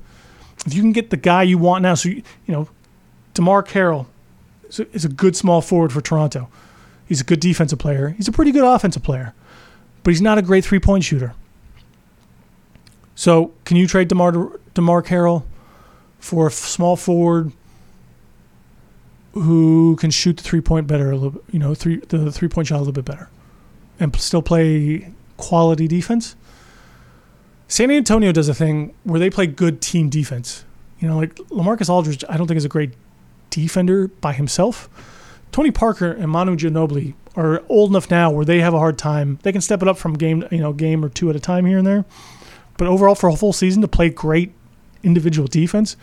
if 0.66 0.74
you 0.74 0.82
can 0.82 0.92
get 0.92 1.10
the 1.10 1.18
guy 1.18 1.44
you 1.44 1.58
want 1.58 1.82
now, 1.82 1.96
so 1.96 2.10
you, 2.10 2.24
you 2.46 2.54
know, 2.54 2.70
DeMarre 3.34 3.66
Carroll 3.66 4.08
is 4.68 4.80
a, 4.80 4.92
is 4.94 5.06
a 5.06 5.10
good 5.10 5.36
small 5.36 5.62
forward 5.62 5.94
for 5.94 6.02
Toronto. 6.02 6.50
He's 7.08 7.22
a 7.22 7.24
good 7.24 7.40
defensive 7.40 7.80
player. 7.80 8.10
He's 8.10 8.28
a 8.28 8.32
pretty 8.32 8.52
good 8.52 8.64
offensive 8.64 9.02
player 9.02 9.34
but 10.04 10.12
he's 10.12 10.22
not 10.22 10.38
a 10.38 10.42
great 10.42 10.66
three 10.66 10.80
point 10.80 11.04
shooter. 11.04 11.34
So, 13.20 13.52
can 13.66 13.76
you 13.76 13.86
trade 13.86 14.08
DeMarre, 14.08 14.58
DeMarre 14.76 15.06
Carroll 15.06 15.46
for 16.20 16.48
a 16.48 16.52
small 16.52 16.96
forward 16.96 17.52
who 19.34 19.98
can 19.98 20.10
shoot 20.10 20.38
the 20.38 20.44
three 20.44 20.62
point 20.62 20.88
better 20.88 21.12
a 21.12 21.18
little 21.18 21.44
you 21.52 21.60
know, 21.60 21.76
three 21.76 21.98
the 21.98 22.32
three 22.32 22.48
point 22.48 22.70
shot 22.70 22.78
a 22.78 22.80
little 22.80 22.94
bit 22.94 23.04
better 23.04 23.30
and 24.00 24.16
still 24.16 24.42
play 24.42 25.12
quality 25.36 25.86
defense? 25.86 26.38
San 27.68 27.92
Antonio 27.92 28.32
does 28.32 28.48
a 28.48 28.54
thing 28.54 28.94
where 29.04 29.20
they 29.20 29.30
play 29.30 29.48
good 29.48 29.82
team 29.82 30.08
defense. 30.08 30.64
You 31.02 31.10
know, 31.10 31.18
like 31.18 31.36
LaMarcus 31.36 31.90
Aldridge, 31.90 32.24
I 32.30 32.38
don't 32.38 32.48
think 32.48 32.58
is 32.58 32.64
a 32.64 32.70
great 32.70 32.94
defender 33.50 34.08
by 34.08 34.32
himself. 34.32 34.88
Tony 35.52 35.72
Parker 35.72 36.10
and 36.10 36.32
Manu 36.32 36.56
Ginobili 36.56 37.16
are 37.36 37.64
old 37.68 37.90
enough 37.90 38.10
now 38.10 38.32
where 38.32 38.46
they 38.46 38.62
have 38.62 38.74
a 38.74 38.80
hard 38.80 38.98
time. 38.98 39.40
They 39.44 39.52
can 39.52 39.60
step 39.60 39.82
it 39.82 39.90
up 39.90 39.98
from 39.98 40.14
game, 40.14 40.48
you 40.52 40.60
know, 40.60 40.72
game 40.72 41.04
or 41.04 41.10
two 41.10 41.30
at 41.30 41.36
a 41.36 41.40
time 41.42 41.66
here 41.66 41.80
and 41.80 41.86
there. 41.86 42.06
But 42.80 42.88
overall, 42.88 43.14
for 43.14 43.28
a 43.28 43.36
full 43.36 43.52
season 43.52 43.82
to 43.82 43.90
play 43.90 44.10
great 44.10 44.54
individual 45.04 45.50
defense, 45.50 45.98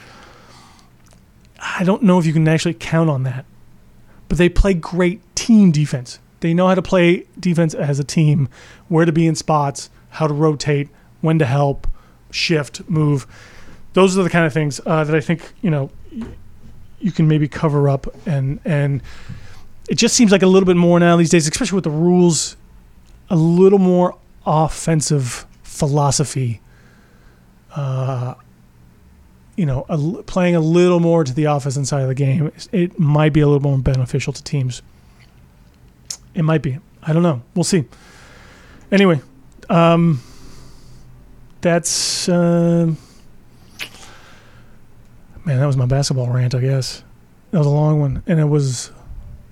I 1.58 1.84
don't 1.84 2.02
know 2.02 2.18
if 2.18 2.26
you 2.26 2.34
can 2.34 2.46
actually 2.46 2.74
count 2.74 3.08
on 3.08 3.22
that. 3.22 3.46
But 4.28 4.36
they 4.36 4.50
play 4.50 4.74
great 4.74 5.22
team 5.34 5.72
defense. 5.72 6.18
They 6.40 6.52
know 6.52 6.68
how 6.68 6.74
to 6.74 6.82
play 6.82 7.24
defense 7.40 7.72
as 7.72 7.98
a 7.98 8.04
team, 8.04 8.50
where 8.88 9.06
to 9.06 9.10
be 9.10 9.26
in 9.26 9.34
spots, 9.34 9.88
how 10.10 10.26
to 10.26 10.34
rotate, 10.34 10.90
when 11.22 11.38
to 11.38 11.46
help, 11.46 11.86
shift, 12.30 12.86
move. 12.90 13.26
Those 13.94 14.18
are 14.18 14.22
the 14.22 14.28
kind 14.28 14.44
of 14.44 14.52
things 14.52 14.78
uh, 14.84 15.02
that 15.02 15.16
I 15.16 15.20
think 15.20 15.54
you 15.62 15.70
know 15.70 15.90
you 17.00 17.10
can 17.10 17.26
maybe 17.26 17.48
cover 17.48 17.88
up 17.88 18.06
and 18.26 18.60
and 18.66 19.02
it 19.88 19.94
just 19.94 20.14
seems 20.14 20.30
like 20.30 20.42
a 20.42 20.46
little 20.46 20.66
bit 20.66 20.76
more 20.76 21.00
now 21.00 21.16
these 21.16 21.30
days, 21.30 21.48
especially 21.48 21.76
with 21.76 21.84
the 21.84 21.90
rules, 21.90 22.56
a 23.30 23.36
little 23.36 23.78
more 23.78 24.18
offensive 24.44 25.46
philosophy. 25.62 26.60
Uh, 27.76 28.34
you 29.56 29.66
know, 29.66 29.84
a, 29.88 30.22
playing 30.22 30.56
a 30.56 30.60
little 30.60 30.98
more 30.98 31.24
to 31.24 31.32
the 31.32 31.44
offensive 31.44 31.86
side 31.86 32.02
of 32.02 32.08
the 32.08 32.14
game, 32.14 32.50
it 32.72 32.98
might 32.98 33.32
be 33.32 33.40
a 33.40 33.46
little 33.46 33.62
more 33.62 33.78
beneficial 33.78 34.32
to 34.32 34.42
teams. 34.42 34.82
It 36.34 36.42
might 36.42 36.62
be. 36.62 36.78
I 37.02 37.12
don't 37.12 37.22
know. 37.22 37.42
We'll 37.54 37.64
see. 37.64 37.84
Anyway, 38.90 39.20
um, 39.68 40.20
that's 41.60 42.28
uh, 42.28 42.92
man. 45.44 45.58
That 45.58 45.66
was 45.66 45.76
my 45.76 45.86
basketball 45.86 46.30
rant. 46.30 46.54
I 46.54 46.60
guess 46.60 47.02
that 47.50 47.58
was 47.58 47.66
a 47.66 47.70
long 47.70 48.00
one, 48.00 48.22
and 48.26 48.40
it 48.40 48.44
was 48.44 48.90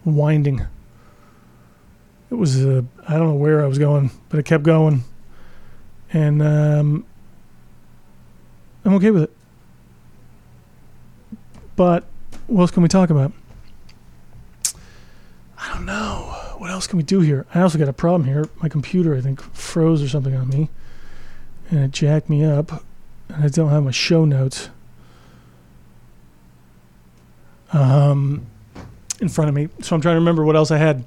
winding. 0.05 0.67
It 2.31 2.35
was 2.35 2.65
uh, 2.65 2.83
I 3.07 3.15
don't 3.17 3.29
know 3.29 3.35
where 3.35 3.63
I 3.63 3.67
was 3.67 3.79
going, 3.79 4.11
but 4.29 4.39
it 4.39 4.45
kept 4.45 4.65
going, 4.65 5.05
and 6.13 6.43
um, 6.43 7.07
I'm 8.85 8.95
okay 8.95 9.11
with 9.11 9.25
it. 9.25 9.33
But 11.77 12.05
what 12.47 12.63
else 12.63 12.71
can 12.71 12.83
we 12.83 12.89
talk 12.89 13.11
about? 13.11 13.33
I 15.59 15.75
don't 15.75 15.87
know. 15.87 16.55
What 16.59 16.71
else 16.71 16.87
can 16.87 16.97
we 16.97 17.03
do 17.03 17.21
here? 17.21 17.47
I 17.55 17.61
also 17.61 17.79
got 17.79 17.89
a 17.89 17.93
problem 17.93 18.25
here. 18.25 18.49
My 18.63 18.69
computer, 18.69 19.15
I 19.15 19.21
think, 19.21 19.41
froze 19.41 20.03
or 20.03 20.09
something 20.09 20.35
on 20.35 20.49
me, 20.49 20.69
and 21.71 21.81
it 21.81 21.91
jacked 21.91 22.29
me 22.29 22.45
up, 22.45 22.85
and 23.29 23.45
I 23.45 23.49
don't 23.49 23.71
have 23.71 23.83
my 23.83 23.91
show 23.91 24.25
notes. 24.25 24.71
Um, 27.73 28.47
in 29.21 29.29
front 29.29 29.49
of 29.49 29.55
me. 29.55 29.69
So 29.81 29.95
I'm 29.97 30.01
trying 30.01 30.15
to 30.15 30.21
remember 30.21 30.45
what 30.45 30.57
else 30.57 30.71
I 30.71 30.79
had. 30.79 31.05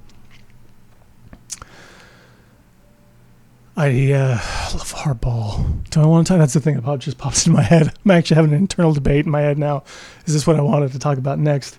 I 3.80 4.12
uh, 4.12 4.38
LeVar 4.70 5.22
Ball. 5.22 5.64
Do 5.92 6.02
I 6.02 6.06
want 6.08 6.26
to 6.26 6.34
talk? 6.34 6.40
That's 6.40 6.56
the 6.56 6.60
thing 6.60 6.82
that 6.82 7.00
just 7.00 7.20
pops 7.20 7.46
into 7.46 7.56
my 7.56 7.62
head. 7.62 7.94
I'm 8.06 8.12
actually 8.12 8.36
having 8.38 8.52
an 8.52 8.58
internal 8.58 8.92
debate 8.92 9.26
in 9.26 9.32
my 9.32 9.42
head 9.42 9.60
now. 9.60 9.84
Is 10.26 10.34
this 10.34 10.48
what 10.48 10.56
I 10.56 10.64
wanted 10.64 10.94
to 10.94 11.00
talk 11.00 11.20
about 11.20 11.38
next? 11.38 11.78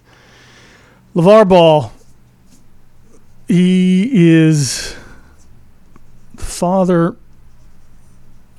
LeVar 1.17 1.49
Ball. 1.49 1.93
He 3.49 4.11
is 4.13 4.95
the 6.35 6.45
father 6.45 7.17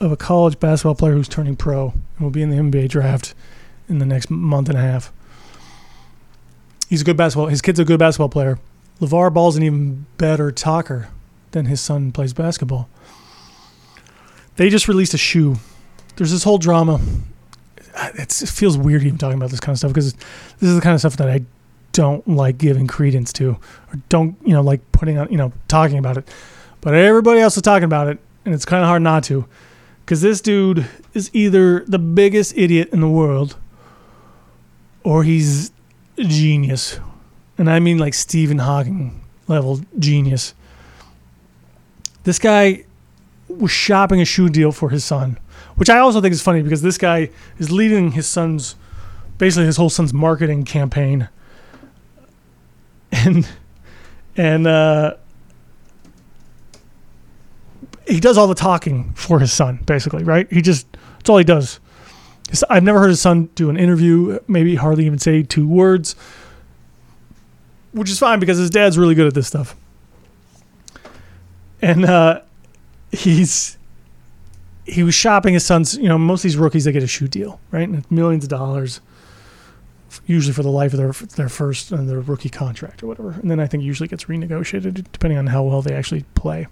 of 0.02 0.12
a 0.12 0.18
college 0.18 0.60
basketball 0.60 0.96
player 0.96 1.14
who's 1.14 1.30
turning 1.30 1.56
pro 1.56 1.94
and 2.18 2.20
will 2.20 2.32
be 2.32 2.42
in 2.42 2.50
the 2.50 2.58
NBA 2.58 2.90
draft 2.90 3.34
in 3.88 4.00
the 4.00 4.06
next 4.06 4.30
month 4.30 4.68
and 4.68 4.78
a 4.78 4.82
half. 4.82 5.14
He's 6.90 7.02
a 7.02 7.06
good 7.06 7.16
basketball. 7.16 7.48
His 7.48 7.62
kid's 7.62 7.80
a 7.80 7.86
good 7.86 8.00
basketball 8.00 8.30
player. 8.30 8.60
LeVar 9.00 9.34
Ball's 9.34 9.56
an 9.56 9.64
even 9.64 10.08
better 10.18 10.52
talker 10.52 11.08
than 11.52 11.68
his 11.68 11.80
son 11.80 12.12
plays 12.12 12.34
basketball. 12.34 12.90
They 14.60 14.70
just 14.70 14.90
released 14.90 15.14
a 15.14 15.18
shoe. 15.18 15.56
There's 16.18 16.32
this 16.32 16.44
whole 16.44 16.58
drama. 16.58 17.00
It's, 18.16 18.42
it 18.42 18.50
feels 18.50 18.78
weird 18.78 19.04
even 19.04 19.18
talking 19.18 19.38
about 19.38 19.52
this 19.52 19.62
kind 19.62 19.72
of 19.72 19.80
stuff 19.80 19.92
because 19.92 20.12
this 20.12 20.70
is 20.70 20.76
the 20.76 20.82
kind 20.82 20.94
of 20.94 21.00
stuff 21.00 21.16
that 21.16 21.30
I 21.30 21.46
don't 21.94 22.28
like 22.28 22.58
giving 22.58 22.86
credence 22.86 23.32
to 23.34 23.52
or 23.52 24.00
don't, 24.10 24.36
you 24.46 24.52
know, 24.52 24.62
like 24.62 24.82
putting 24.92 25.18
on, 25.18 25.32
you 25.32 25.38
know, 25.38 25.54
talking 25.70 25.98
about 25.98 26.18
it. 26.18 26.28
But 26.82 26.94
everybody 26.94 27.40
else 27.40 27.56
is 27.56 27.62
talking 27.62 27.86
about 27.86 28.10
it 28.10 28.20
and 28.44 28.54
it's 28.54 28.66
kind 28.66 28.84
of 28.84 28.90
hard 28.90 29.02
not 29.02 29.24
to 29.24 29.46
because 30.02 30.20
this 30.20 30.42
dude 30.42 30.86
is 31.14 31.30
either 31.32 31.86
the 31.86 31.98
biggest 31.98 32.58
idiot 32.58 32.90
in 32.92 33.00
the 33.00 33.08
world 33.08 33.56
or 35.06 35.24
he's 35.24 35.72
a 36.18 36.26
genius. 36.26 37.00
And 37.58 37.70
I 37.70 37.80
mean 37.80 37.98
like 37.98 38.14
Stephen 38.14 38.58
Hawking 38.58 39.22
level 39.48 39.80
genius. 39.98 40.54
This 42.26 42.40
guy 42.40 42.84
was 43.50 43.72
shopping 43.72 44.22
a 44.22 44.26
shoe 44.26 44.50
deal 44.50 44.72
for 44.72 44.90
his 44.90 45.04
son, 45.04 45.40
which 45.76 45.90
I 45.90 45.98
also 45.98 46.22
think 46.22 46.34
is 46.34 46.42
funny 46.42 46.62
because 46.62 46.82
this 46.82 46.98
guy 46.98 47.30
is 47.58 47.72
leading 47.72 48.12
his 48.12 48.28
son's 48.28 48.76
basically 49.38 49.66
his 49.66 49.78
whole 49.78 49.90
son's 49.90 50.14
marketing 50.14 50.64
campaign, 50.64 51.30
and 53.12 53.48
and 54.38 54.68
uh, 54.68 55.16
he 58.08 58.20
does 58.20 58.38
all 58.38 58.48
the 58.48 58.56
talking 58.56 59.14
for 59.14 59.40
his 59.40 59.52
son, 59.52 59.78
basically, 59.86 60.24
right? 60.24 60.52
He 60.52 60.62
just 60.62 60.88
that's 61.18 61.30
all 61.30 61.38
he 61.38 61.44
does. 61.44 61.80
I've 62.70 62.84
never 62.84 63.00
heard 63.00 63.10
his 63.10 63.22
son 63.22 63.50
do 63.56 63.70
an 63.70 63.78
interview, 63.78 64.40
maybe 64.48 64.76
hardly 64.76 65.06
even 65.06 65.20
say 65.20 65.44
two 65.44 65.68
words, 65.68 66.16
which 67.92 68.10
is 68.10 68.18
fine 68.18 68.40
because 68.40 68.58
his 68.58 68.72
dad's 68.72 68.98
really 68.98 69.14
good 69.14 69.28
at 69.28 69.34
this 69.36 69.48
stuff. 69.48 69.76
And 71.82 72.06
uh, 72.06 72.42
he's 73.12 73.78
he 74.86 75.04
was 75.04 75.16
shopping 75.16 75.54
his 75.54 75.66
son's. 75.66 75.98
You 75.98 76.10
know, 76.10 76.18
most 76.18 76.40
of 76.40 76.44
these 76.44 76.58
rookies 76.58 76.86
they 76.86 76.92
get 76.92 77.04
a 77.04 77.08
shoe 77.08 77.28
deal, 77.28 77.60
right? 77.72 78.10
Millions 78.12 78.44
of 78.44 78.50
dollars, 78.50 79.02
usually 80.26 80.54
for 80.54 80.64
the 80.64 80.70
life 80.70 80.94
of 80.94 80.98
their 80.98 81.12
their 81.36 81.50
first 81.50 81.92
and 81.92 82.02
uh, 82.02 82.04
their 82.12 82.22
rookie 82.22 82.50
contract 82.50 83.04
or 83.04 83.08
whatever. 83.08 83.32
And 83.32 83.50
then 83.50 83.60
I 83.60 83.68
think 83.68 83.84
usually 83.84 84.10
gets 84.10 84.26
renegotiated 84.26 85.06
depending 85.12 85.38
on 85.38 85.48
how 85.48 85.64
well 85.64 85.82
they 85.82 85.94
actually 85.94 86.24
play. 86.36 86.68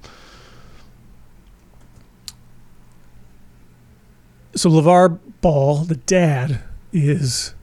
So 4.55 4.71
LeVar 4.71 5.19
Ball, 5.41 5.83
the 5.83 5.97
dad, 5.97 6.61
is 6.91 7.53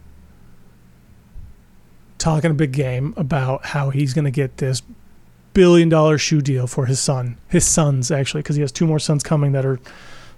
talking 2.19 2.53
a 2.53 2.55
big 2.55 2.71
game 2.71 3.13
about 3.17 3.67
how 3.67 3.91
he's 3.91 4.15
going 4.15 4.25
to 4.25 4.31
get 4.31 4.59
this 4.59 4.81
billion 5.55 5.89
dollar 5.89 6.19
shoe 6.19 6.43
deal 6.43 6.67
for 6.67 6.87
his 6.87 7.01
son. 7.01 7.39
His 7.49 7.65
sons 7.65 8.11
actually, 8.11 8.43
because 8.43 8.57
he 8.57 8.63
has 8.63 8.73
two 8.73 8.87
more 8.87 8.99
sons 8.99 9.23
coming 9.23 9.53
that 9.53 9.65
are 9.65 9.81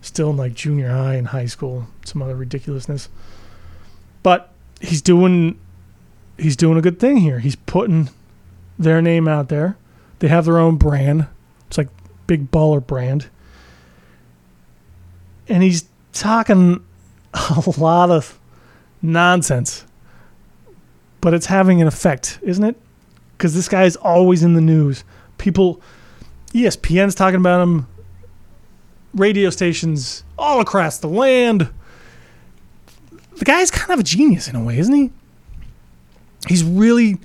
still 0.01 0.31
in 0.31 0.37
like 0.37 0.55
junior 0.55 0.91
high 0.91 1.15
and 1.15 1.29
high 1.29 1.47
school, 1.47 1.89
some 2.05 2.23
other 2.23 2.37
ridiculousness. 2.37 3.09
But 4.23 4.53
he's 4.81 5.03
doing 5.03 5.59
he's 6.39 6.57
doing 6.57 6.79
a 6.79 6.83
good 6.83 7.01
thing 7.01 7.19
here. 7.19 7.41
He's 7.41 7.57
putting 7.57 8.11
their 8.79 9.03
name 9.03 9.27
out 9.27 9.49
there. 9.49 9.77
They 10.19 10.29
have 10.29 10.45
their 10.45 10.59
own 10.59 10.77
brand. 10.77 11.27
It's 11.69 11.79
like 11.79 11.89
big 12.27 12.51
baller 12.51 12.85
brand. 12.85 13.29
And 15.49 15.63
he's 15.63 15.85
talking 16.13 16.85
a 17.35 17.73
lot 17.79 18.11
of 18.11 18.39
nonsense. 19.03 19.85
But 21.21 21.35
it's 21.35 21.47
having 21.47 21.81
an 21.81 21.89
effect, 21.89 22.39
isn't 22.43 22.65
it? 22.65 22.77
Because 23.37 23.55
this 23.55 23.69
guy 23.69 23.85
is 23.85 23.97
always 23.97 24.43
in 24.43 24.55
the 24.55 24.61
news. 24.61 25.05
People, 25.39 25.81
ESPN's 26.53 27.15
talking 27.15 27.41
about 27.41 27.63
him, 27.63 27.87
radio 29.15 29.51
stations 29.51 30.25
all 30.39 30.61
across 30.61 30.99
the 30.99 31.09
land. 31.09 31.69
The 33.37 33.45
guy's 33.45 33.71
kind 33.71 33.93
of 33.93 34.01
a 34.01 34.03
genius 34.03 34.49
in 34.49 34.57
a 34.57 34.65
way, 34.65 34.79
isn't 34.79 34.95
he? 34.95 35.13
He's 36.49 36.65
really, 36.65 37.19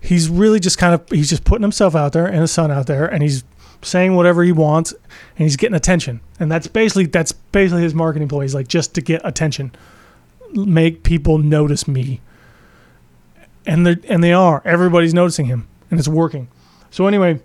he's 0.00 0.28
really 0.28 0.60
just 0.60 0.76
kind 0.76 0.94
of, 0.94 1.08
he's 1.08 1.30
just 1.30 1.44
putting 1.44 1.62
himself 1.62 1.94
out 1.94 2.12
there 2.12 2.26
and 2.26 2.40
his 2.40 2.52
son 2.52 2.70
out 2.70 2.86
there, 2.86 3.06
and 3.06 3.22
he's 3.22 3.44
saying 3.82 4.14
whatever 4.14 4.42
he 4.42 4.52
wants, 4.52 4.92
and 4.92 5.44
he's 5.44 5.56
getting 5.56 5.76
attention. 5.76 6.20
And 6.38 6.50
that's 6.50 6.66
basically, 6.66 7.06
that's 7.06 7.32
basically 7.32 7.82
his 7.82 7.94
marketing 7.94 8.28
ploy. 8.28 8.42
He's 8.42 8.54
like, 8.54 8.68
just 8.68 8.94
to 8.94 9.00
get 9.00 9.22
attention, 9.24 9.72
make 10.52 11.02
people 11.02 11.38
notice 11.38 11.88
me 11.88 12.20
and 13.66 13.86
they 13.86 13.96
and 14.08 14.22
they 14.22 14.32
are. 14.32 14.62
Everybody's 14.64 15.14
noticing 15.14 15.46
him, 15.46 15.68
and 15.90 15.98
it's 15.98 16.08
working. 16.08 16.48
So 16.90 17.06
anyway, 17.06 17.40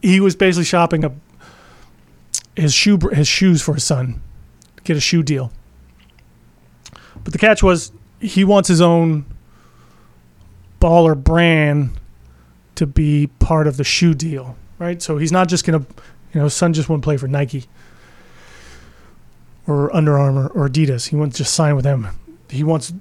he 0.00 0.20
was 0.20 0.36
basically 0.36 0.64
shopping 0.64 1.04
up 1.04 1.12
his 2.56 2.72
shoe 2.72 2.98
his 3.12 3.28
shoes 3.28 3.60
for 3.62 3.74
his 3.74 3.84
son, 3.84 4.22
to 4.76 4.82
get 4.82 4.96
a 4.96 5.00
shoe 5.00 5.22
deal. 5.22 5.52
But 7.24 7.32
the 7.32 7.38
catch 7.38 7.62
was 7.62 7.92
he 8.20 8.44
wants 8.44 8.68
his 8.68 8.80
own 8.80 9.26
baller 10.80 11.16
brand 11.20 11.98
to 12.74 12.86
be 12.86 13.28
part 13.38 13.66
of 13.66 13.76
the 13.76 13.84
shoe 13.84 14.14
deal, 14.14 14.56
right? 14.78 15.02
So 15.02 15.18
he's 15.18 15.32
not 15.32 15.48
just 15.48 15.64
gonna, 15.64 15.84
you 16.32 16.40
know, 16.40 16.48
son 16.48 16.72
just 16.72 16.88
won't 16.88 17.02
play 17.02 17.16
for 17.16 17.28
Nike 17.28 17.66
or 19.66 19.94
Under 19.94 20.18
Armour 20.18 20.48
or 20.48 20.68
Adidas. 20.68 21.08
He 21.08 21.16
wants 21.16 21.36
to 21.36 21.44
just 21.44 21.54
sign 21.54 21.76
with 21.76 21.84
them. 21.84 22.08
He 22.48 22.64
wants 22.64 22.92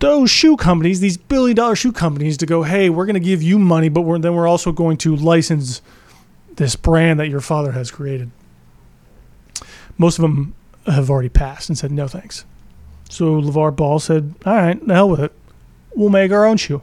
those 0.00 0.30
shoe 0.30 0.56
companies, 0.56 1.00
these 1.00 1.16
billion 1.16 1.54
dollar 1.54 1.76
shoe 1.76 1.92
companies, 1.92 2.36
to 2.38 2.46
go, 2.46 2.62
hey, 2.62 2.90
we're 2.90 3.06
going 3.06 3.14
to 3.14 3.20
give 3.20 3.42
you 3.42 3.58
money, 3.58 3.88
but 3.88 4.00
we're, 4.00 4.18
then 4.18 4.34
we're 4.34 4.48
also 4.48 4.72
going 4.72 4.96
to 4.98 5.14
license 5.14 5.82
this 6.56 6.74
brand 6.74 7.20
that 7.20 7.28
your 7.28 7.40
father 7.40 7.72
has 7.72 7.90
created. 7.90 8.30
Most 9.98 10.18
of 10.18 10.22
them 10.22 10.54
have 10.86 11.10
already 11.10 11.28
passed 11.28 11.68
and 11.68 11.76
said 11.76 11.92
no 11.92 12.08
thanks. 12.08 12.44
So 13.10 13.40
LeVar 13.40 13.76
Ball 13.76 13.98
said, 13.98 14.34
all 14.46 14.54
right, 14.54 14.86
the 14.86 14.94
hell 14.94 15.10
with 15.10 15.20
it. 15.20 15.32
We'll 15.94 16.08
make 16.08 16.32
our 16.32 16.46
own 16.46 16.56
shoe. 16.56 16.82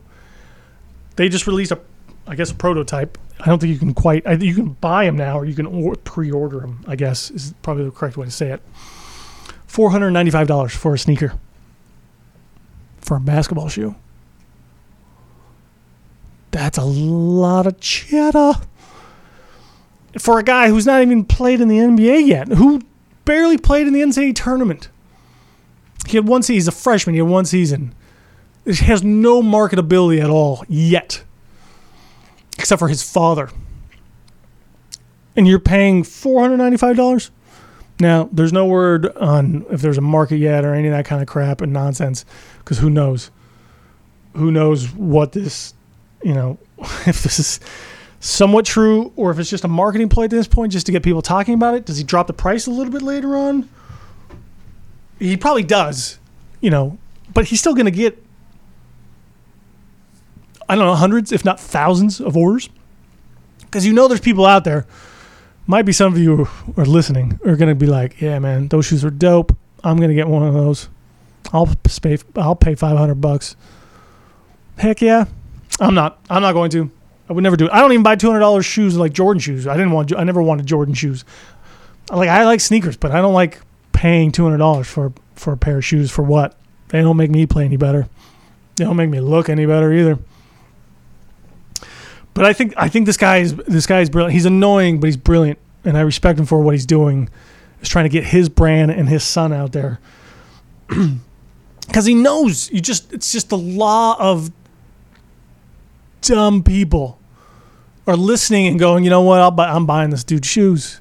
They 1.16 1.28
just 1.28 1.48
released 1.48 1.72
a, 1.72 1.80
I 2.28 2.36
guess, 2.36 2.52
a 2.52 2.56
prototype. 2.56 3.18
I 3.40 3.46
don't 3.46 3.60
think 3.60 3.74
you 3.74 3.80
can 3.80 3.94
quite, 3.94 4.26
you 4.42 4.54
can 4.54 4.70
buy 4.74 5.06
them 5.06 5.18
now 5.18 5.40
or 5.40 5.46
you 5.46 5.56
can 5.56 5.96
pre 6.04 6.32
order 6.32 6.60
them, 6.60 6.84
I 6.88 6.96
guess, 6.96 7.32
is 7.32 7.54
probably 7.64 7.86
the 7.86 7.92
correct 7.92 8.18
way 8.18 8.26
to 8.26 8.32
say 8.32 8.52
it. 8.52 8.62
$495 9.68 10.72
for 10.72 10.94
a 10.94 11.00
sneaker 11.00 11.34
for 13.08 13.18
a 13.18 13.20
basketball 13.20 13.70
shoe. 13.70 13.96
That's 16.52 16.78
a 16.78 16.84
lot 16.84 17.66
of 17.66 17.80
cheddar. 17.80 18.54
For 20.20 20.40
a 20.40 20.44
guy 20.44 20.70
who's 20.70 20.86
not 20.86 21.02
even 21.02 21.26
played 21.26 21.62
in 21.62 21.68
the 21.68 21.78
NBA 21.78 22.28
yet, 22.28 22.48
who 22.50 22.82
barely 23.26 23.58
played 23.58 23.88
in 23.88 23.94
the 23.94 24.02
NCAA 24.02 24.36
tournament. 24.36 24.90
He 26.08 26.18
had 26.18 26.28
one 26.28 26.42
season, 26.42 26.56
he's 26.56 26.68
a 26.68 26.72
freshman, 26.72 27.14
he 27.14 27.20
had 27.20 27.28
one 27.28 27.46
season. 27.46 27.94
He 28.66 28.74
has 28.86 29.04
no 29.04 29.42
marketability 29.42 30.22
at 30.22 30.30
all 30.30 30.64
yet, 30.68 31.24
except 32.58 32.80
for 32.80 32.88
his 32.88 33.04
father. 33.04 33.50
And 35.36 35.48
you're 35.48 35.60
paying 35.60 36.04
$495? 36.04 37.30
Now, 38.00 38.30
there's 38.32 38.54
no 38.54 38.66
word 38.66 39.08
on 39.18 39.66
if 39.72 39.82
there's 39.82 39.98
a 39.98 40.02
market 40.02 40.38
yet 40.38 40.64
or 40.64 40.74
any 40.74 40.88
of 40.88 40.94
that 40.94 41.06
kind 41.06 41.22
of 41.22 41.28
crap 41.28 41.62
and 41.62 41.74
nonsense, 41.74 42.26
because 42.60 42.78
who 42.78 42.90
knows? 42.90 43.32
Who 44.36 44.52
knows 44.52 44.94
what 44.94 45.32
this, 45.32 45.74
you 46.24 46.34
know, 46.34 46.60
if 47.08 47.24
this 47.24 47.40
is 47.40 47.60
somewhat 48.20 48.66
true 48.66 49.12
or 49.16 49.32
if 49.32 49.40
it's 49.40 49.50
just 49.50 49.64
a 49.64 49.68
marketing 49.68 50.10
play 50.10 50.26
at 50.26 50.32
this 50.32 50.48
point 50.48 50.72
just 50.72 50.86
to 50.86 50.92
get 50.92 51.02
people 51.02 51.22
talking 51.22 51.56
about 51.56 51.74
it? 51.74 51.86
Does 51.86 51.98
he 51.98 52.04
drop 52.04 52.28
the 52.28 52.34
price 52.34 52.68
a 52.68 52.72
little 52.72 52.92
bit 52.92 53.02
later 53.02 53.36
on? 53.36 53.68
He 55.18 55.36
probably 55.36 55.64
does, 55.64 56.20
you 56.62 56.70
know, 56.70 57.00
but 57.34 57.46
he's 57.46 57.60
still 57.60 57.74
going 57.74 57.86
to 57.86 57.92
get, 57.92 58.24
I 60.70 60.76
don't 60.76 60.86
know, 60.86 60.94
hundreds, 60.94 61.32
if 61.32 61.44
not 61.44 61.60
thousands 61.60 62.22
of 62.22 62.38
orders. 62.38 62.70
Because 63.62 63.86
you 63.86 63.94
know 63.94 64.08
there's 64.08 64.22
people 64.22 64.46
out 64.46 64.64
there 64.64 64.86
might 65.68 65.84
be 65.84 65.92
some 65.92 66.14
of 66.14 66.20
you 66.20 66.46
who 66.46 66.82
are 66.82 66.86
listening 66.86 67.40
are 67.46 67.56
going 67.56 67.70
to 67.70 67.76
be 67.76 67.86
like, 67.86 68.20
yeah, 68.22 68.40
man, 68.40 68.68
those 68.70 68.86
shoes 68.86 69.04
are 69.06 69.10
dope. 69.10 69.56
I'm 69.84 69.98
going 69.98 70.10
to 70.10 70.16
get 70.16 70.28
one 70.28 70.44
of 70.44 70.54
those. 70.54 70.90
I'll 71.54 71.68
pay, 72.02 72.18
I'll 72.36 72.56
pay 72.56 72.76
500 72.76 73.16
bucks. 73.16 73.56
Heck 74.78 75.02
yeah. 75.02 75.26
I'm 75.80 75.94
not. 75.94 76.20
I'm 76.30 76.42
not 76.42 76.54
going 76.54 76.72
to. 76.72 76.90
I 77.30 77.34
would 77.34 77.44
never 77.44 77.58
do 77.58 77.66
it. 77.66 77.72
I 77.72 77.82
don't 77.82 77.92
even 77.92 78.04
buy 78.04 78.16
$200 78.16 78.64
shoes 78.66 78.98
like 78.98 79.14
Jordan 79.14 79.40
shoes. 79.40 79.68
I 79.68 79.74
didn't 79.74 79.92
want, 79.92 80.16
I 80.16 80.24
never 80.24 80.42
wanted 80.42 80.66
Jordan 80.66 80.94
shoes. 80.94 81.26
like 82.10 82.30
I 82.30 82.46
like 82.46 82.62
sneakers, 82.62 82.98
but 82.98 83.12
I 83.12 83.22
don't 83.22 83.34
like 83.34 83.60
paying 83.92 84.32
two 84.32 84.44
hundred 84.44 84.58
dollars 84.58 84.88
for 84.88 85.12
for 85.36 85.54
a 85.54 85.58
pair 85.58 85.78
of 85.78 85.86
shoes 85.86 86.12
for 86.12 86.22
what? 86.22 86.56
They 86.90 87.02
don't 87.02 87.18
make 87.18 87.32
me 87.32 87.46
play 87.46 87.66
any 87.66 87.78
better. 87.78 88.08
They 88.76 88.86
don't 88.86 88.96
make 88.96 89.10
me 89.10 89.20
look 89.20 89.50
any 89.50 89.66
better 89.66 89.92
either. 89.92 90.20
But 92.38 92.46
I 92.46 92.54
think 92.54 92.76
I 92.78 92.88
think 92.88 93.08
this 93.08 93.18
guy 93.18 93.38
is 93.38 93.56
this 93.56 93.88
guy 93.88 94.02
is 94.02 94.12
brilliant. 94.12 94.32
He's 94.32 94.46
annoying, 94.46 95.00
but 95.00 95.08
he's 95.08 95.18
brilliant, 95.18 95.58
and 95.84 95.98
I 95.98 96.02
respect 96.02 96.38
him 96.38 96.46
for 96.46 96.62
what 96.62 96.76
he's 96.76 96.86
doing. 96.86 97.30
He's 97.80 97.90
trying 97.90 98.06
to 98.06 98.10
get 98.10 98.26
his 98.26 98.48
brand 98.48 98.92
and 98.92 99.10
his 99.10 99.24
son 99.24 99.52
out 99.52 99.72
there. 99.72 100.00
Because 101.88 102.06
he 102.06 102.16
knows 102.16 102.70
you 102.70 102.82
just 102.82 103.14
it's 103.14 103.32
just 103.32 103.48
the 103.48 103.58
law 103.58 104.18
of 104.20 104.52
dumb 106.20 106.62
people 106.62 107.18
are 108.06 108.18
listening 108.18 108.68
and 108.68 108.78
going, 108.78 109.06
you 109.06 109.10
know 109.10 109.22
what? 109.22 109.50
Buy, 109.52 109.70
I'm 109.70 109.86
buying 109.86 110.10
this 110.10 110.26
dude's 110.26 110.50
shoes. 110.50 111.00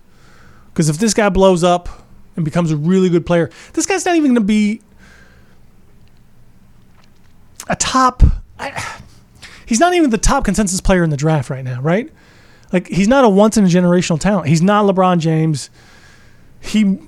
Because 0.73 0.89
if 0.89 0.99
this 0.99 1.13
guy 1.13 1.29
blows 1.29 1.65
up 1.65 1.89
and 2.37 2.45
becomes 2.45 2.71
a 2.71 2.77
really 2.77 3.09
good 3.09 3.27
player, 3.27 3.51
this 3.73 3.85
guy's 3.85 4.07
not 4.07 4.15
even 4.15 4.31
going 4.31 4.37
to 4.37 4.47
be 4.47 4.81
a 7.69 7.75
top. 7.75 8.23
I, 8.61 9.01
he's 9.67 9.81
not 9.81 9.93
even 9.93 10.11
the 10.11 10.19
top 10.19 10.45
consensus 10.45 10.81
player 10.81 11.05
in 11.05 11.11
the 11.11 11.17
draft 11.17 11.51
right 11.51 11.65
now, 11.65 11.81
right? 11.83 12.11
Like 12.73 12.89
he's 12.89 13.09
not 13.09 13.25
a 13.25 13.29
once 13.29 13.57
in 13.57 13.65
a 13.65 13.69
generational 13.69 14.19
talent. 14.19 14.49
He's 14.49 14.63
not 14.63 14.87
LeBron 14.87 15.19
James. 15.19 15.69
He 16.61 16.99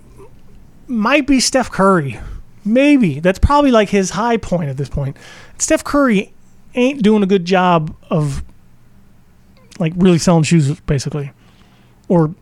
might 0.87 1.27
be 1.27 1.41
Steph 1.41 1.71
Curry. 1.71 2.21
Maybe. 2.65 3.21
That's 3.21 3.39
probably 3.39 3.71
like 3.71 3.89
his 3.89 4.11
high 4.11 4.37
point 4.37 4.69
at 4.69 4.77
this 4.77 4.89
point. 4.89 5.17
Steph 5.57 5.85
Curry 5.85 6.35
ain't 6.75 7.03
doing 7.03 7.23
a 7.23 7.27
good 7.27 7.45
job 7.45 7.97
of 8.11 8.43
like 9.79 9.93
really 9.97 10.19
selling 10.19 10.43
shoes 10.43 10.79
basically. 10.81 11.33
Or 12.09 12.35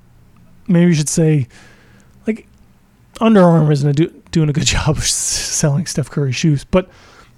maybe 0.66 0.88
you 0.88 0.94
should 0.94 1.08
say 1.08 1.46
like 2.26 2.46
Under 3.20 3.42
Armour 3.42 3.72
isn't 3.72 3.96
do, 3.96 4.08
doing 4.30 4.48
a 4.48 4.52
good 4.52 4.66
job 4.66 4.96
of 4.96 5.04
selling 5.04 5.86
Steph 5.86 6.10
Curry 6.10 6.32
shoes, 6.32 6.64
but 6.64 6.88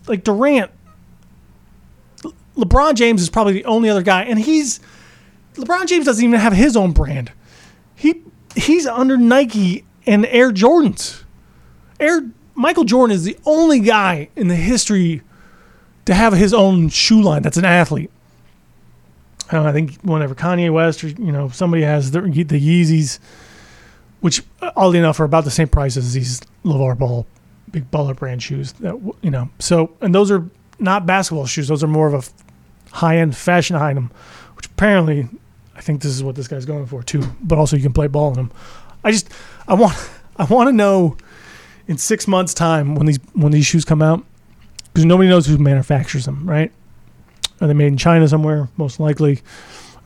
like 0.06 0.24
Durant 0.24 0.70
LeBron 2.58 2.94
James 2.94 3.22
is 3.22 3.30
probably 3.30 3.54
the 3.54 3.64
only 3.64 3.88
other 3.88 4.02
guy 4.02 4.24
and 4.24 4.38
he's 4.38 4.80
LeBron 5.54 5.86
James 5.86 6.04
doesn't 6.04 6.24
even 6.24 6.38
have 6.38 6.52
his 6.52 6.76
own 6.76 6.92
brand. 6.92 7.32
He 7.94 8.22
he's 8.54 8.86
under 8.86 9.16
Nike 9.16 9.84
and 10.06 10.26
Air 10.26 10.52
Jordans. 10.52 11.22
Air 12.00 12.30
Michael 12.54 12.84
Jordan 12.84 13.14
is 13.14 13.24
the 13.24 13.38
only 13.44 13.80
guy 13.80 14.28
in 14.34 14.48
the 14.48 14.56
history 14.56 15.22
to 16.06 16.14
have 16.14 16.32
his 16.32 16.52
own 16.52 16.88
shoe 16.88 17.22
line 17.22 17.42
that's 17.42 17.56
an 17.56 17.64
athlete. 17.64 18.10
I, 19.50 19.56
know, 19.56 19.66
I 19.66 19.72
think 19.72 19.96
whenever 20.02 20.34
Kanye 20.34 20.72
West 20.72 21.02
or 21.04 21.08
you 21.08 21.32
know 21.32 21.48
somebody 21.50 21.82
has 21.82 22.10
the, 22.10 22.20
the 22.20 22.60
Yeezys, 22.60 23.18
which 24.20 24.42
uh, 24.60 24.72
oddly 24.76 24.98
enough 24.98 25.20
are 25.20 25.24
about 25.24 25.44
the 25.44 25.50
same 25.50 25.68
price 25.68 25.96
as 25.96 26.12
these 26.12 26.40
LeVar 26.64 26.98
Ball 26.98 27.26
big 27.70 27.90
baller 27.90 28.16
brand 28.16 28.42
shoes. 28.42 28.72
That 28.74 28.94
you 29.22 29.30
know, 29.30 29.50
so 29.58 29.94
and 30.00 30.14
those 30.14 30.30
are 30.30 30.48
not 30.78 31.06
basketball 31.06 31.46
shoes; 31.46 31.68
those 31.68 31.84
are 31.84 31.88
more 31.88 32.06
of 32.06 32.14
a 32.14 32.47
high 32.92 33.18
end 33.18 33.36
fashion 33.36 33.76
item, 33.76 34.10
which 34.56 34.66
apparently 34.66 35.28
I 35.76 35.80
think 35.80 36.02
this 36.02 36.12
is 36.12 36.22
what 36.22 36.34
this 36.34 36.48
guy's 36.48 36.66
going 36.66 36.86
for 36.86 37.02
too. 37.02 37.22
But 37.40 37.58
also 37.58 37.76
you 37.76 37.82
can 37.82 37.92
play 37.92 38.08
ball 38.08 38.28
in 38.28 38.34
them. 38.34 38.52
I 39.04 39.12
just 39.12 39.30
I 39.66 39.74
want 39.74 39.94
I 40.36 40.44
want 40.44 40.68
to 40.68 40.72
know 40.72 41.16
in 41.86 41.98
six 41.98 42.28
months' 42.28 42.54
time 42.54 42.94
when 42.94 43.06
these 43.06 43.18
when 43.32 43.52
these 43.52 43.66
shoes 43.66 43.84
come 43.84 44.02
out 44.02 44.24
because 44.92 45.04
nobody 45.04 45.28
knows 45.28 45.46
who 45.46 45.58
manufactures 45.58 46.24
them, 46.24 46.48
right? 46.48 46.72
Are 47.60 47.66
they 47.66 47.74
made 47.74 47.88
in 47.88 47.96
China 47.96 48.26
somewhere? 48.28 48.68
Most 48.76 49.00
likely. 49.00 49.42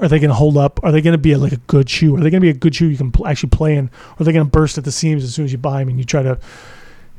Are 0.00 0.08
they 0.08 0.18
going 0.18 0.30
to 0.30 0.34
hold 0.34 0.56
up? 0.56 0.80
Are 0.82 0.90
they 0.90 1.00
going 1.00 1.12
to 1.12 1.18
be 1.18 1.32
a, 1.32 1.38
like 1.38 1.52
a 1.52 1.58
good 1.58 1.88
shoe? 1.88 2.16
Are 2.16 2.20
they 2.20 2.30
going 2.30 2.40
to 2.40 2.44
be 2.44 2.48
a 2.48 2.54
good 2.54 2.74
shoe 2.74 2.88
you 2.88 2.96
can 2.96 3.12
pl- 3.12 3.28
actually 3.28 3.50
play 3.50 3.76
in? 3.76 3.86
Or 3.86 4.22
are 4.22 4.24
they 4.24 4.32
going 4.32 4.44
to 4.44 4.50
burst 4.50 4.76
at 4.76 4.84
the 4.84 4.90
seams 4.90 5.22
as 5.22 5.32
soon 5.32 5.44
as 5.44 5.52
you 5.52 5.58
buy 5.58 5.78
them 5.78 5.90
and 5.90 5.98
you 5.98 6.04
try 6.04 6.22
to 6.22 6.40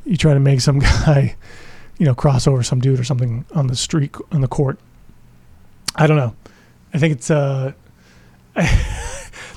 you 0.06 0.18
try 0.18 0.34
to 0.34 0.40
make 0.40 0.60
some 0.60 0.80
guy, 0.80 1.36
you 1.98 2.06
know, 2.06 2.14
cross 2.14 2.46
over 2.46 2.62
some 2.62 2.82
dude 2.82 3.00
or 3.00 3.04
something 3.04 3.46
on 3.56 3.68
the 3.68 3.76
street 3.76 4.14
on 4.32 4.42
the 4.42 4.48
court? 4.48 4.80
I 5.96 6.08
don't 6.08 6.18
know. 6.18 6.36
I 6.94 6.98
think 6.98 7.14
it's 7.14 7.32
uh, 7.32 7.74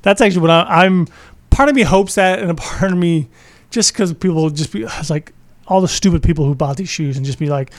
that's 0.03 0.21
actually 0.21 0.41
what 0.41 0.51
I, 0.51 0.85
I'm. 0.85 1.07
Part 1.51 1.69
of 1.69 1.75
me 1.75 1.83
hopes 1.83 2.17
that, 2.17 2.39
and 2.39 2.51
a 2.51 2.55
part 2.55 2.93
of 2.93 2.99
me, 2.99 3.29
just 3.71 3.93
because 3.93 4.13
people 4.13 4.51
just 4.51 4.73
be, 4.73 4.83
it's 4.83 5.11
like 5.11 5.33
all 5.67 5.81
the 5.81 5.89
stupid 5.89 6.23
people 6.23 6.45
who 6.45 6.55
bought 6.55 6.77
these 6.77 6.89
shoes 6.89 7.17
and 7.17 7.25
just 7.25 7.39
be 7.39 7.47
like, 7.47 7.73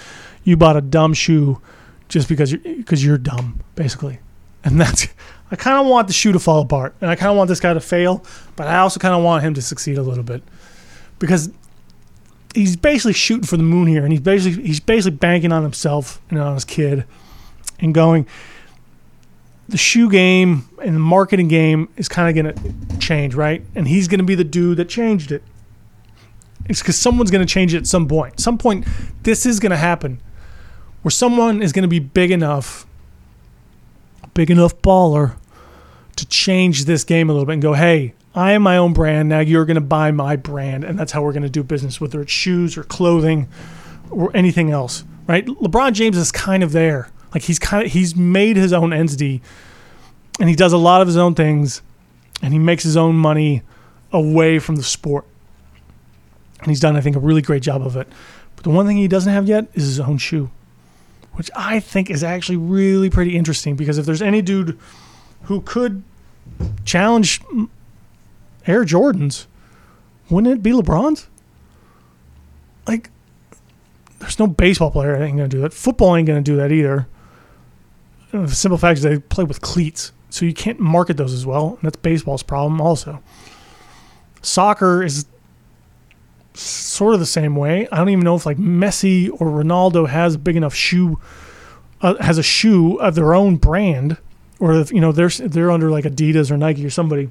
you 0.43 0.57
bought 0.57 0.75
a 0.75 0.81
dumb 0.81 1.13
shoe 1.13 1.61
just 2.09 2.27
because 2.27 2.51
you're 2.51 2.61
because 2.61 3.03
you're 3.03 3.17
dumb, 3.17 3.61
basically. 3.75 4.19
And 4.63 4.79
that's 4.81 5.07
I 5.51 5.55
kind 5.55 5.77
of 5.77 5.87
want 5.87 6.07
the 6.07 6.13
shoe 6.13 6.31
to 6.31 6.39
fall 6.39 6.61
apart, 6.61 6.95
and 7.01 7.09
I 7.09 7.15
kind 7.15 7.31
of 7.31 7.37
want 7.37 7.47
this 7.47 7.59
guy 7.59 7.73
to 7.73 7.79
fail, 7.79 8.23
but 8.55 8.67
I 8.67 8.77
also 8.77 8.99
kind 8.99 9.15
of 9.15 9.23
want 9.23 9.43
him 9.43 9.53
to 9.53 9.61
succeed 9.61 9.97
a 9.97 10.03
little 10.03 10.23
bit 10.23 10.43
because 11.19 11.49
he's 12.53 12.75
basically 12.75 13.13
shooting 13.13 13.45
for 13.45 13.57
the 13.57 13.63
moon 13.63 13.87
here, 13.87 14.03
and 14.03 14.11
he's 14.11 14.21
basically 14.21 14.63
he's 14.63 14.79
basically 14.79 15.17
banking 15.17 15.51
on 15.51 15.63
himself 15.63 16.21
and 16.29 16.39
on 16.39 16.55
his 16.55 16.65
kid, 16.65 17.05
and 17.79 17.93
going. 17.93 18.27
The 19.69 19.77
shoe 19.77 20.09
game 20.09 20.69
and 20.81 20.95
the 20.95 20.99
marketing 20.99 21.49
game 21.49 21.89
is 21.97 22.07
kind 22.07 22.29
of 22.29 22.43
going 22.43 22.55
to 22.55 22.97
change, 22.99 23.35
right? 23.35 23.61
And 23.75 23.87
he's 23.87 24.07
going 24.07 24.19
to 24.19 24.25
be 24.25 24.35
the 24.35 24.45
dude 24.45 24.77
that 24.77 24.87
changed 24.87 25.31
it. 25.31 25.43
It's 26.69 26.81
because 26.81 26.97
someone's 26.97 27.31
going 27.31 27.45
to 27.45 27.51
change 27.51 27.73
it 27.73 27.77
at 27.77 27.87
some 27.87 28.07
point. 28.07 28.39
Some 28.39 28.57
point, 28.57 28.85
this 29.23 29.45
is 29.45 29.59
going 29.59 29.71
to 29.71 29.77
happen 29.77 30.21
where 31.01 31.11
someone 31.11 31.61
is 31.61 31.71
going 31.71 31.83
to 31.83 31.89
be 31.89 31.99
big 31.99 32.31
enough, 32.31 32.85
big 34.33 34.49
enough 34.51 34.81
baller 34.81 35.35
to 36.15 36.25
change 36.27 36.85
this 36.85 37.03
game 37.03 37.29
a 37.29 37.33
little 37.33 37.45
bit 37.45 37.53
and 37.53 37.61
go, 37.61 37.73
hey, 37.73 38.13
I 38.35 38.51
am 38.51 38.61
my 38.61 38.77
own 38.77 38.93
brand. 38.93 39.29
Now 39.29 39.39
you're 39.39 39.65
going 39.65 39.75
to 39.75 39.81
buy 39.81 40.11
my 40.11 40.35
brand. 40.35 40.83
And 40.83 40.97
that's 40.97 41.11
how 41.11 41.23
we're 41.23 41.33
going 41.33 41.43
to 41.43 41.49
do 41.49 41.63
business, 41.63 42.01
whether 42.01 42.21
it's 42.21 42.31
shoes 42.31 42.77
or 42.77 42.83
clothing 42.83 43.47
or 44.11 44.35
anything 44.35 44.71
else, 44.71 45.03
right? 45.27 45.45
LeBron 45.45 45.93
James 45.93 46.17
is 46.17 46.31
kind 46.31 46.63
of 46.63 46.71
there. 46.71 47.09
Like 47.33 47.43
he's 47.43 47.59
kind 47.59 47.85
of, 47.85 47.91
he's 47.91 48.15
made 48.15 48.57
his 48.57 48.73
own 48.73 48.93
entity 48.93 49.41
and 50.39 50.49
he 50.49 50.55
does 50.55 50.73
a 50.73 50.77
lot 50.77 51.01
of 51.01 51.07
his 51.07 51.17
own 51.17 51.35
things 51.35 51.81
and 52.41 52.53
he 52.53 52.59
makes 52.59 52.83
his 52.83 52.97
own 52.97 53.15
money 53.15 53.61
away 54.11 54.59
from 54.59 54.75
the 54.75 54.83
sport. 54.83 55.25
And 56.59 56.67
he's 56.67 56.79
done, 56.79 56.95
I 56.95 57.01
think, 57.01 57.15
a 57.15 57.19
really 57.19 57.41
great 57.41 57.61
job 57.61 57.81
of 57.81 57.95
it. 57.97 58.07
But 58.55 58.63
the 58.63 58.69
one 58.69 58.87
thing 58.87 58.97
he 58.97 59.07
doesn't 59.07 59.31
have 59.31 59.47
yet 59.47 59.67
is 59.73 59.83
his 59.83 59.99
own 59.99 60.17
shoe 60.17 60.49
which 61.37 61.51
I 61.55 61.79
think 61.79 62.09
is 62.09 62.23
actually 62.23 62.57
really 62.57 63.11
pretty 63.11 63.37
interesting 63.37 63.75
because 63.75 63.99
if 63.99 64.07
there's 64.07 64.23
any 64.23 64.41
dude 64.41 64.77
who 65.43 65.61
could 65.61 66.03
challenge 66.83 67.41
Air 68.65 68.83
Jordans, 68.83 69.45
wouldn't 70.31 70.51
it 70.51 70.63
be 70.63 70.71
LeBron's? 70.71 71.27
Like, 72.87 73.11
there's 74.17 74.39
no 74.39 74.47
baseball 74.47 74.89
player 74.89 75.15
that 75.15 75.23
ain't 75.23 75.37
gonna 75.37 75.47
do 75.47 75.61
that. 75.61 75.73
Football 75.73 76.15
ain't 76.15 76.27
gonna 76.27 76.41
do 76.41 76.55
that 76.55 76.71
either. 76.71 77.07
The 78.31 78.47
simple 78.49 78.77
fact 78.77 78.97
is 78.97 79.03
they 79.03 79.19
play 79.19 79.43
with 79.43 79.61
cleats, 79.61 80.11
so 80.29 80.45
you 80.45 80.53
can't 80.53 80.79
market 80.79 81.17
those 81.17 81.33
as 81.33 81.45
well, 81.45 81.69
and 81.69 81.79
that's 81.81 81.97
baseball's 81.97 82.43
problem 82.43 82.81
also. 82.81 83.21
Soccer 84.41 85.03
is 85.03 85.25
sort 86.53 87.13
of 87.13 87.19
the 87.19 87.25
same 87.25 87.55
way. 87.55 87.87
I 87.91 87.97
don't 87.97 88.09
even 88.09 88.23
know 88.23 88.35
if 88.35 88.45
like 88.45 88.57
Messi 88.57 89.29
or 89.29 89.47
Ronaldo 89.47 90.07
has 90.09 90.35
a 90.35 90.39
big 90.39 90.55
enough 90.55 90.73
shoe, 90.73 91.19
uh, 92.01 92.15
has 92.21 92.37
a 92.37 92.43
shoe 92.43 92.97
of 92.97 93.15
their 93.15 93.33
own 93.33 93.57
brand, 93.57 94.17
or 94.59 94.73
if 94.73 94.91
you 94.91 94.99
know 94.99 95.11
they're 95.11 95.29
they're 95.29 95.71
under 95.71 95.89
like 95.89 96.05
Adidas 96.05 96.51
or 96.51 96.57
Nike 96.57 96.85
or 96.85 96.89
somebody. 96.89 97.29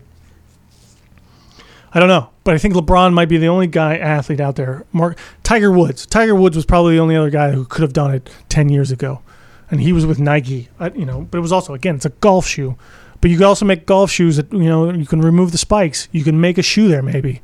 I 1.92 1.99
don't 1.99 2.09
know, 2.09 2.30
but 2.44 2.55
I 2.55 2.59
think 2.59 2.74
LeBron 2.74 3.14
might 3.14 3.28
be 3.28 3.38
the 3.38 3.47
only 3.47 3.66
guy 3.66 3.97
athlete 3.97 4.40
out 4.40 4.57
there. 4.57 4.84
Mark 4.92 5.18
Tiger 5.42 5.72
Woods. 5.72 6.05
Tiger 6.07 6.34
Woods 6.34 6.55
was 6.55 6.66
probably 6.66 6.94
the 6.97 7.01
only 7.01 7.16
other 7.16 7.30
guy 7.30 7.53
who 7.53 7.64
could 7.64 7.82
have 7.82 7.92
done 7.92 8.14
it 8.14 8.30
ten 8.49 8.68
years 8.68 8.90
ago, 8.90 9.22
and 9.71 9.81
he 9.81 9.93
was 9.93 10.07
with 10.07 10.19
Nike. 10.19 10.69
I, 10.79 10.91
you 10.91 11.05
know, 11.05 11.23
but 11.31 11.39
it 11.39 11.43
was 11.43 11.53
also 11.53 11.75
again 11.75 11.97
it's 11.97 12.05
a 12.05 12.11
golf 12.11 12.47
shoe. 12.47 12.77
But 13.21 13.31
you 13.31 13.39
could 13.39 13.47
also 13.47 13.64
make 13.64 13.87
golf 13.87 14.11
shoes 14.11 14.37
that 14.37 14.53
you 14.53 14.69
know 14.69 14.91
you 14.93 15.07
can 15.07 15.21
remove 15.21 15.53
the 15.53 15.59
spikes. 15.59 16.09
You 16.12 16.25
can 16.25 16.41
make 16.41 16.59
a 16.59 16.62
shoe 16.62 16.89
there 16.89 17.03
maybe 17.03 17.41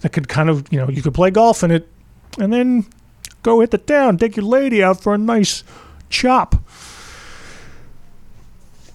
that 0.00 0.12
could 0.12 0.28
kind 0.28 0.48
of, 0.48 0.72
you 0.72 0.78
know, 0.78 0.88
you 0.88 1.02
could 1.02 1.14
play 1.14 1.30
golf 1.30 1.62
in 1.62 1.70
it 1.70 1.88
and 2.38 2.52
then 2.52 2.86
go 3.42 3.60
hit 3.60 3.70
the 3.70 3.78
town, 3.78 4.18
take 4.18 4.36
your 4.36 4.44
lady 4.44 4.82
out 4.82 5.02
for 5.02 5.14
a 5.14 5.18
nice 5.18 5.64
chop. 6.10 6.56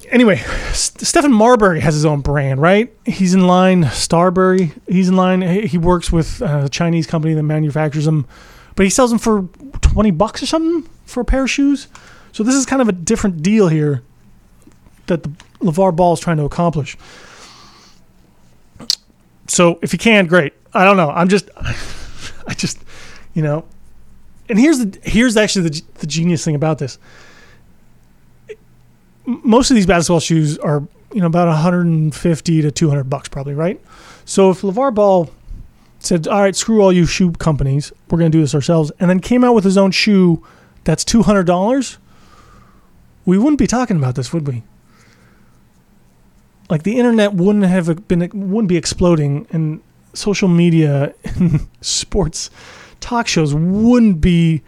Anyway, 0.10 0.36
Stephon 0.74 1.32
Marbury 1.32 1.80
has 1.80 1.94
his 1.94 2.06
own 2.06 2.20
brand, 2.20 2.62
right? 2.62 2.94
He's 3.06 3.34
in 3.34 3.48
line, 3.48 3.86
Starbury. 3.92 4.74
He's 4.88 5.08
in 5.08 5.16
line. 5.16 5.42
He 5.42 5.78
works 5.78 6.12
with 6.12 6.42
uh, 6.42 6.64
a 6.66 6.70
Chinese 6.70 7.08
company 7.08 7.34
that 7.34 7.44
manufactures 7.44 8.04
them, 8.04 8.28
but 8.76 8.86
he 8.86 8.90
sells 8.90 9.10
them 9.10 9.20
for 9.20 9.44
20 9.82 10.12
bucks 10.12 10.44
or 10.44 10.48
something 10.48 10.90
for 11.06 11.22
a 11.22 11.26
pair 11.26 11.44
of 11.44 11.50
shoes. 11.50 11.88
So 12.32 12.44
this 12.44 12.56
is 12.56 12.66
kind 12.66 12.82
of 12.82 12.88
a 12.88 12.94
different 12.94 13.42
deal 13.42 13.68
here 13.68 14.04
that 15.08 15.24
the 15.24 15.30
LeVar 15.60 15.96
Ball 15.96 16.14
is 16.14 16.20
trying 16.20 16.38
to 16.38 16.44
accomplish. 16.44 16.98
So 19.48 19.80
if 19.82 19.92
you 19.92 20.00
can, 20.00 20.28
great. 20.28 20.54
I 20.74 20.86
don't 20.86 20.98
know. 20.98 21.10
I'm 21.10 21.28
just, 21.28 21.50
I 22.48 22.54
just, 22.54 22.80
you 23.34 23.42
know, 23.42 23.66
and 24.50 24.58
here's 24.60 24.80
the 24.80 25.00
here's 25.04 25.38
actually 25.38 25.70
the 25.70 25.82
the 26.00 26.08
genius 26.08 26.44
thing 26.44 26.56
about 26.56 26.78
this. 26.78 26.98
Most 29.26 29.72
of 29.72 29.76
these 29.76 29.86
basketball 29.86 30.20
shoes 30.20 30.58
are 30.58 30.84
you 31.14 31.22
know, 31.22 31.28
about 31.28 31.48
150 31.48 32.62
to 32.62 32.72
200 32.72 33.04
bucks 33.06 33.30
probably, 33.30 33.54
right? 33.54 33.82
So 34.26 34.52
if 34.52 34.62
LeVar 34.62 34.94
Ball 34.94 35.30
said, 36.00 36.28
all 36.28 36.42
right, 36.42 36.56
screw 36.56 36.82
all 36.82 36.92
you 36.92 37.06
shoe 37.06 37.32
companies, 37.34 37.92
we're 38.10 38.18
going 38.18 38.32
to 38.32 38.38
do 38.38 38.42
this 38.42 38.56
ourselves, 38.56 38.92
and 39.00 39.10
then 39.10 39.20
came 39.20 39.44
out 39.44 39.54
with 39.54 39.64
his 39.64 39.78
own 39.78 39.92
shoe 39.92 40.44
that's 40.84 41.04
$200, 41.04 41.98
we 43.26 43.38
wouldn't 43.38 43.60
be 43.60 43.68
talking 43.68 43.98
about 43.98 44.16
this, 44.16 44.34
would 44.34 44.48
we? 44.48 44.64
Like 46.70 46.84
the 46.84 46.98
internet 46.98 47.34
wouldn't 47.34 47.66
have 47.66 48.08
been, 48.08 48.30
wouldn't 48.34 48.70
be 48.70 48.78
exploding, 48.78 49.46
and 49.52 49.82
social 50.14 50.48
media 50.48 51.14
and 51.24 51.68
sports 51.82 52.50
talk 53.00 53.28
shows 53.28 53.54
wouldn't 53.54 54.22
be 54.22 54.62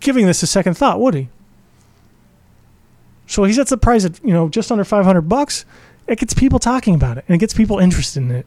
giving 0.00 0.26
this 0.26 0.42
a 0.42 0.46
second 0.46 0.74
thought, 0.74 1.00
would 1.00 1.14
he? 1.14 1.28
So 3.26 3.44
he 3.44 3.52
sets 3.52 3.70
the 3.70 3.76
price 3.76 4.04
at 4.04 4.22
you 4.24 4.32
know 4.32 4.48
just 4.48 4.70
under 4.72 4.84
500 4.84 5.22
bucks. 5.22 5.64
It 6.06 6.18
gets 6.18 6.34
people 6.34 6.58
talking 6.58 6.94
about 6.94 7.18
it, 7.18 7.24
and 7.28 7.34
it 7.34 7.38
gets 7.38 7.54
people 7.54 7.78
interested 7.78 8.22
in 8.22 8.30
it. 8.30 8.46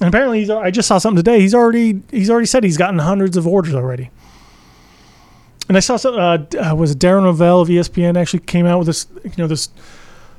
And 0.00 0.08
apparently, 0.08 0.40
he's, 0.40 0.50
I 0.50 0.70
just 0.70 0.88
saw 0.88 0.98
something 0.98 1.22
today. 1.22 1.40
He's 1.40 1.54
already 1.54 2.02
he's 2.10 2.30
already 2.30 2.46
said 2.46 2.64
he's 2.64 2.76
gotten 2.76 2.98
hundreds 2.98 3.36
of 3.36 3.46
orders 3.46 3.74
already. 3.74 4.10
And 5.68 5.76
I 5.76 5.80
saw 5.80 5.96
some 5.96 6.14
uh, 6.14 6.38
uh 6.58 6.74
was 6.74 6.94
Darren 6.94 7.24
Rovell 7.24 7.62
of 7.62 7.68
ESPN 7.68 8.16
actually 8.16 8.40
came 8.40 8.66
out 8.66 8.78
with 8.78 8.86
this 8.86 9.06
you 9.24 9.32
know 9.38 9.46
this 9.46 9.68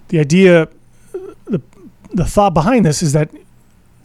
the 0.09 0.19
idea 0.19 0.67
the 1.45 1.61
the 2.13 2.26
thought 2.26 2.53
behind 2.53 2.86
this 2.86 3.01
is 3.01 3.13
that 3.13 3.30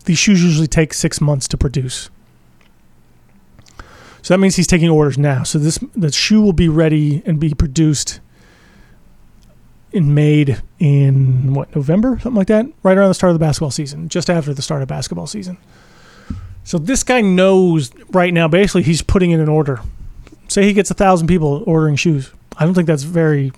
these 0.05 0.19
shoes 0.19 0.43
usually 0.43 0.67
take 0.67 0.95
six 0.95 1.21
months 1.21 1.47
to 1.49 1.59
produce. 1.59 2.11
So 4.23 4.35
that 4.35 4.39
means 4.39 4.57
he's 4.57 4.67
taking 4.67 4.89
orders 4.89 5.19
now. 5.19 5.43
So 5.45 5.59
this 5.59 5.79
the 5.95 6.13
shoe 6.13 6.41
will 6.41 6.53
be 6.53 6.69
ready 6.69 7.23
and 7.27 7.39
be 7.39 7.55
produced 7.55 8.21
and 9.93 10.15
made 10.15 10.63
in 10.79 11.55
what 11.55 11.75
November, 11.75 12.19
something 12.23 12.37
like 12.37 12.47
that, 12.47 12.67
right 12.83 12.97
around 12.97 13.09
the 13.09 13.15
start 13.15 13.31
of 13.31 13.39
the 13.39 13.45
basketball 13.45 13.71
season, 13.71 14.09
just 14.09 14.31
after 14.31 14.55
the 14.55 14.63
start 14.63 14.83
of 14.83 14.89
basketball 14.89 15.27
season. 15.27 15.59
So 16.65 16.79
this 16.79 17.03
guy 17.03 17.21
knows 17.21 17.91
right 18.11 18.33
now. 18.33 18.47
Basically, 18.47 18.83
he's 18.83 19.03
putting 19.03 19.31
in 19.31 19.41
an 19.41 19.49
order. 19.49 19.81
Say 20.51 20.65
he 20.65 20.73
gets 20.73 20.91
a 20.91 20.95
thousand 20.95 21.29
people 21.29 21.63
ordering 21.65 21.95
shoes. 21.95 22.33
I 22.59 22.65
don't 22.65 22.75
think 22.75 22.89
that's 22.89 23.05
very. 23.05 23.53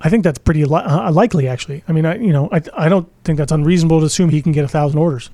I 0.00 0.08
think 0.08 0.22
that's 0.22 0.38
pretty 0.38 0.64
li- 0.64 0.82
uh, 0.84 1.10
likely, 1.10 1.48
actually. 1.48 1.82
I 1.88 1.92
mean, 1.92 2.06
I 2.06 2.16
you 2.16 2.32
know, 2.32 2.48
I 2.52 2.62
I 2.76 2.88
don't 2.88 3.08
think 3.24 3.36
that's 3.36 3.50
unreasonable 3.50 3.98
to 3.98 4.06
assume 4.06 4.30
he 4.30 4.40
can 4.40 4.52
get 4.52 4.64
a 4.64 4.68
thousand 4.68 5.00
orders. 5.00 5.30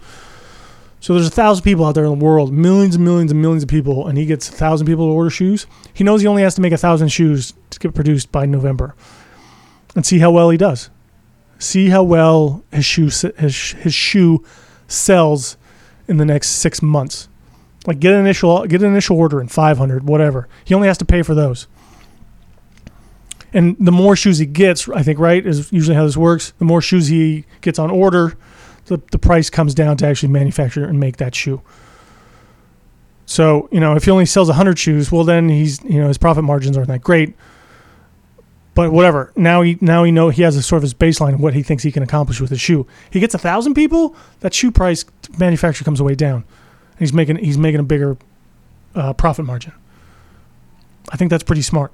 So 1.01 1.13
there's 1.13 1.27
a 1.27 1.31
thousand 1.31 1.65
people 1.65 1.85
out 1.85 1.95
there 1.95 2.05
in 2.05 2.19
the 2.19 2.25
world, 2.25 2.55
millions 2.55 2.95
and 2.95 3.05
millions 3.05 3.33
and 3.33 3.43
millions 3.43 3.65
of 3.65 3.69
people, 3.69 4.09
and 4.09 4.17
he 4.17 4.25
gets 4.25 4.49
a 4.49 4.53
thousand 4.53 4.87
people 4.87 5.09
to 5.09 5.13
order 5.13 5.29
shoes. 5.29 5.67
He 5.93 6.05
knows 6.05 6.23
he 6.23 6.27
only 6.27 6.43
has 6.43 6.55
to 6.55 6.63
make 6.63 6.73
a 6.73 6.79
thousand 6.79 7.09
shoes 7.09 7.53
to 7.69 7.79
get 7.79 7.95
produced 7.95 8.33
by 8.33 8.47
November, 8.47 8.95
and 9.95 10.07
see 10.07 10.21
how 10.21 10.31
well 10.31 10.49
he 10.49 10.57
does. 10.57 10.89
See 11.59 11.91
how 11.91 12.03
well 12.03 12.65
his 12.73 12.87
shoe 12.87 13.11
his 13.37 13.73
his 13.73 13.93
shoe 13.93 14.43
sells 14.89 15.59
in 16.09 16.17
the 16.17 16.25
next 16.25 16.49
six 16.49 16.81
months. 16.81 17.29
Like 17.87 18.01
get 18.01 18.15
an 18.15 18.21
initial 18.21 18.67
get 18.67 18.83
an 18.83 18.89
initial 18.89 19.19
order 19.19 19.41
in 19.41 19.49
500, 19.49 20.05
whatever. 20.05 20.49
He 20.65 20.75
only 20.75 20.89
has 20.89 20.99
to 20.99 21.05
pay 21.05 21.23
for 21.23 21.35
those. 21.35 21.67
And 23.53 23.77
the 23.79 23.93
more 23.93 24.17
shoes 24.17 24.39
he 24.39 24.47
gets, 24.47 24.89
I 24.89 25.03
think, 25.03 25.19
right, 25.19 25.45
is 25.45 25.71
usually 25.73 25.95
how 25.95 26.07
this 26.07 26.17
works. 26.17 26.53
The 26.59 26.65
more 26.65 26.81
shoes 26.81 27.09
he 27.09 27.45
gets 27.61 27.79
on 27.79 27.91
order, 27.91 28.37
the, 28.87 29.01
the 29.11 29.19
price 29.19 29.51
comes 29.51 29.75
down 29.75 29.99
to 29.99 30.07
actually 30.07 30.31
manufacture 30.31 30.85
and 30.85 30.99
make 30.99 31.19
that 31.19 31.35
shoe. 31.35 31.61
So, 33.27 33.69
you 33.71 33.81
know, 33.81 33.95
if 33.95 34.05
he 34.05 34.11
only 34.11 34.27
sells 34.27 34.49
100 34.49 34.79
shoes, 34.79 35.13
well, 35.13 35.25
then 35.25 35.49
he's, 35.49 35.83
you 35.85 36.01
know, 36.01 36.09
his 36.09 36.19
profit 36.19 36.45
margins 36.45 36.77
aren't 36.77 36.89
that 36.89 37.03
great. 37.03 37.35
But 38.75 38.91
whatever. 38.91 39.33
Now 39.37 39.61
he 39.61 39.77
now 39.83 40.03
he 40.03 40.11
know 40.11 40.31
he 40.31 40.41
has 40.43 40.57
a 40.57 40.63
sort 40.63 40.79
of 40.79 40.83
his 40.83 40.95
baseline 40.95 41.35
of 41.35 41.41
what 41.41 41.53
he 41.53 41.63
thinks 41.63 41.83
he 41.83 41.93
can 41.93 42.03
accomplish 42.03 42.41
with 42.41 42.49
his 42.49 42.61
shoe. 42.61 42.87
He 43.11 43.21
gets 43.21 43.35
a 43.35 43.39
thousand 43.39 43.75
people, 43.75 44.17
that 44.41 44.55
shoe 44.55 44.71
price 44.71 45.05
manufacture 45.39 45.85
comes 45.85 46.01
way 46.01 46.15
down. 46.15 46.45
And 47.03 47.09
he's 47.09 47.13
making 47.13 47.35
he's 47.39 47.59
making 47.59 47.81
a 47.81 47.83
bigger 47.83 48.17
uh, 48.95 49.13
profit 49.13 49.45
margin. 49.45 49.73
I 51.11 51.17
think 51.17 51.31
that's 51.31 51.43
pretty 51.43 51.63
smart. 51.63 51.91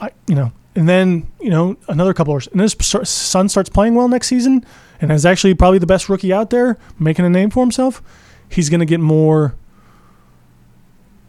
I 0.00 0.08
you 0.26 0.34
know, 0.34 0.52
and 0.74 0.88
then 0.88 1.30
you 1.38 1.50
know 1.50 1.76
another 1.86 2.14
couple 2.14 2.34
of 2.34 2.48
and 2.52 2.62
his 2.62 2.74
son 3.04 3.46
starts 3.50 3.68
playing 3.68 3.94
well 3.94 4.08
next 4.08 4.28
season 4.28 4.64
and 5.02 5.12
is 5.12 5.26
actually 5.26 5.52
probably 5.52 5.78
the 5.78 5.86
best 5.86 6.08
rookie 6.08 6.32
out 6.32 6.48
there, 6.48 6.78
making 6.98 7.26
a 7.26 7.28
name 7.28 7.50
for 7.50 7.62
himself, 7.62 8.00
he's 8.48 8.70
going 8.70 8.80
to 8.80 8.86
get 8.86 9.00
more. 9.00 9.54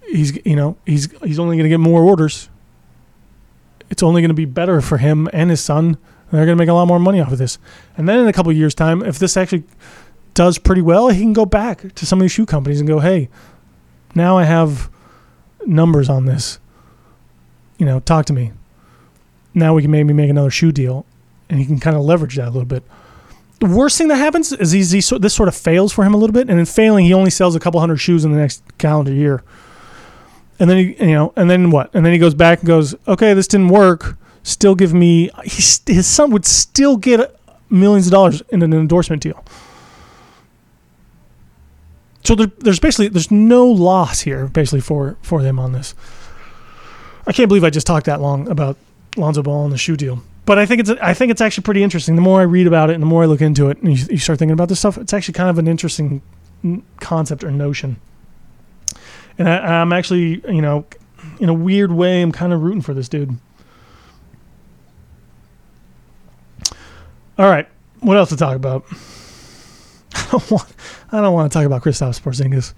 He's 0.08 0.40
you 0.46 0.56
know 0.56 0.78
he's 0.86 1.12
he's 1.22 1.40
only 1.40 1.58
going 1.58 1.66
to 1.66 1.70
get 1.70 1.82
more 1.82 2.04
orders. 2.04 2.48
It's 3.90 4.02
only 4.02 4.22
going 4.22 4.30
to 4.30 4.34
be 4.34 4.46
better 4.46 4.80
for 4.80 5.00
him 5.00 5.28
and 5.34 5.50
his 5.50 5.60
son. 5.60 5.98
They're 6.32 6.46
going 6.46 6.58
to 6.58 6.62
make 6.62 6.70
a 6.70 6.74
lot 6.74 6.88
more 6.88 7.00
money 7.00 7.20
off 7.20 7.34
of 7.34 7.38
this. 7.38 7.58
And 7.98 8.08
then 8.08 8.20
in 8.20 8.30
a 8.30 8.34
couple 8.34 8.50
years' 8.54 8.76
time, 8.76 9.04
if 9.04 9.20
this 9.20 9.36
actually 9.36 9.66
does 10.40 10.58
pretty 10.58 10.82
well, 10.82 11.10
he 11.10 11.20
can 11.20 11.34
go 11.34 11.46
back 11.46 11.94
to 11.96 12.06
some 12.06 12.20
of 12.20 12.22
these 12.22 12.32
shoe 12.32 12.46
companies 12.46 12.80
and 12.80 12.88
go, 12.88 13.00
"Hey, 13.00 13.28
now 14.16 14.38
I 14.38 14.46
have 14.46 14.90
numbers 15.66 16.08
on 16.08 16.24
this. 16.24 16.60
You 17.78 17.86
know, 17.86 18.00
talk 18.00 18.26
to 18.28 18.34
me. 18.34 18.54
Now 19.54 19.74
we 19.74 19.82
can 19.82 19.92
maybe 19.92 20.14
make 20.14 20.30
another 20.30 20.50
shoe 20.50 20.72
deal." 20.72 21.06
And 21.50 21.60
he 21.60 21.66
can 21.66 21.78
kind 21.78 21.98
of 21.98 22.04
leverage 22.04 22.38
that 22.38 22.48
a 22.48 22.52
little 22.52 22.64
bit 22.64 22.84
the 23.60 23.66
worst 23.66 23.98
thing 23.98 24.08
that 24.08 24.16
happens 24.16 24.54
is 24.54 24.72
he, 24.72 25.02
this 25.18 25.34
sort 25.34 25.50
of 25.50 25.56
fails 25.56 25.92
for 25.92 26.06
him 26.06 26.14
a 26.14 26.18
little 26.18 26.34
bit, 26.34 26.50
and 26.50 26.58
in 26.58 26.66
failing, 26.66 27.04
he 27.04 27.14
only 27.14 27.30
sells 27.30 27.56
a 27.56 27.60
couple 27.60 27.80
hundred 27.82 27.98
shoes 27.98 28.24
in 28.24 28.32
the 28.32 28.38
next 28.38 28.64
calendar 28.78 29.12
year. 29.12 29.44
And 30.60 30.70
then 30.70 30.78
he, 30.78 30.96
you 31.06 31.14
know, 31.14 31.34
and 31.36 31.50
then 31.50 31.70
what? 31.70 31.94
And 31.94 32.06
then 32.06 32.14
he 32.14 32.20
goes 32.20 32.34
back 32.34 32.60
and 32.60 32.68
goes, 32.68 32.96
okay, 33.08 33.34
this 33.34 33.48
didn't 33.48 33.68
work. 33.68 34.18
Still 34.44 34.76
give 34.76 34.94
me. 34.94 35.30
He, 35.44 35.62
his 35.94 36.08
son 36.08 36.32
would 36.32 36.46
still 36.46 36.96
get 36.96 37.38
millions 37.70 38.08
of 38.08 38.12
dollars 38.12 38.42
in 38.50 38.62
an 38.62 38.74
endorsement 38.74 39.22
deal. 39.22 39.44
So 42.24 42.36
there, 42.36 42.48
there's 42.60 42.80
basically 42.80 43.08
there's 43.08 43.32
no 43.32 43.68
loss 43.68 44.22
here, 44.22 44.48
basically 44.48 44.82
for 44.82 45.18
for 45.22 45.42
them 45.42 45.60
on 45.60 45.72
this. 45.72 45.96
I 47.26 47.32
can't 47.32 47.48
believe 47.48 47.64
I 47.64 47.70
just 47.70 47.88
talked 47.88 48.06
that 48.08 48.22
long 48.22 48.48
about 48.50 48.78
Lonzo 49.18 49.44
Ball 49.44 49.64
and 49.64 49.74
the 49.74 49.78
shoe 49.78 49.96
deal 49.96 50.22
but 50.50 50.58
I 50.58 50.66
think 50.66 50.80
it's 50.80 50.90
I 50.90 51.14
think 51.14 51.30
it's 51.30 51.42
actually 51.42 51.62
pretty 51.62 51.84
interesting. 51.84 52.16
The 52.16 52.24
more 52.24 52.40
I 52.40 52.44
read 52.44 52.66
about 52.66 52.90
it 52.90 52.94
and 52.94 53.04
the 53.04 53.06
more 53.06 53.22
I 53.22 53.28
look 53.28 53.40
into 53.40 53.70
it, 53.70 53.78
and 53.84 53.96
you, 53.96 54.04
you 54.10 54.18
start 54.18 54.40
thinking 54.40 54.54
about 54.54 54.68
this 54.68 54.80
stuff, 54.80 54.98
it's 54.98 55.14
actually 55.14 55.36
kind 55.36 55.48
of 55.48 55.60
an 55.60 55.68
interesting 55.68 56.24
concept 57.00 57.44
or 57.44 57.52
notion. 57.52 57.98
And 59.38 59.48
I, 59.48 59.80
I'm 59.80 59.94
actually, 59.94 60.42
you 60.52 60.64
know, 60.64 60.88
in 61.40 61.50
a 61.50 61.54
weird 61.54 61.92
way, 61.92 62.24
I'm 62.24 62.32
kind 62.32 62.52
of 62.52 62.64
rooting 62.64 62.82
for 62.82 62.96
this 62.96 63.08
dude. 63.08 63.38
All 67.38 67.48
right, 67.48 67.68
what 68.00 68.18
else 68.18 68.30
to 68.30 68.36
talk 68.36 68.56
about? 68.56 68.86
I 70.30 70.32
don't 70.32 70.52
want, 70.52 70.74
I 71.12 71.22
don't 71.22 71.34
want 71.34 71.52
to 71.52 71.58
talk 71.58 71.66
about 71.66 71.84
Kristaps 71.84 72.22
Porzingis, 72.22 72.74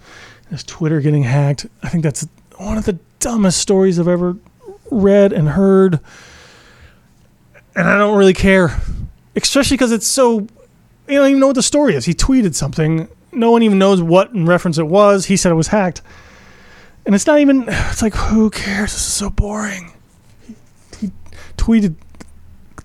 his 0.49 0.63
Twitter 0.63 1.01
getting 1.01 1.23
hacked. 1.23 1.67
I 1.83 1.89
think 1.89 2.03
that's 2.03 2.27
one 2.57 2.77
of 2.77 2.85
the 2.85 2.97
dumbest 3.19 3.59
stories 3.59 3.99
I've 3.99 4.07
ever 4.07 4.37
read 4.89 5.33
and 5.33 5.49
heard 5.49 5.99
and 7.75 7.87
I 7.87 7.97
don't 7.97 8.17
really 8.17 8.33
care, 8.33 8.79
especially 9.35 9.75
because 9.75 9.91
it's 9.91 10.07
so. 10.07 10.47
You 11.07 11.17
don't 11.17 11.29
even 11.29 11.39
know 11.39 11.47
what 11.47 11.55
the 11.55 11.63
story 11.63 11.95
is. 11.95 12.05
He 12.05 12.13
tweeted 12.13 12.55
something. 12.55 13.07
No 13.31 13.51
one 13.51 13.63
even 13.63 13.79
knows 13.79 14.01
what 14.01 14.31
in 14.31 14.45
reference 14.45 14.77
it 14.77 14.87
was. 14.87 15.25
He 15.25 15.37
said 15.37 15.51
it 15.51 15.55
was 15.55 15.67
hacked, 15.67 16.01
and 17.05 17.15
it's 17.15 17.25
not 17.25 17.39
even. 17.39 17.65
It's 17.69 18.01
like 18.01 18.13
who 18.13 18.49
cares? 18.49 18.91
This 18.91 19.01
is 19.01 19.13
so 19.13 19.29
boring. 19.29 19.91
He, 20.47 20.55
he 20.99 21.11
tweeted 21.57 21.95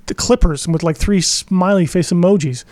the 0.07 0.15
Clippers 0.15 0.69
with 0.69 0.83
like 0.83 0.97
three 0.97 1.21
smiley 1.21 1.87
face 1.87 2.11
emojis. 2.13 2.65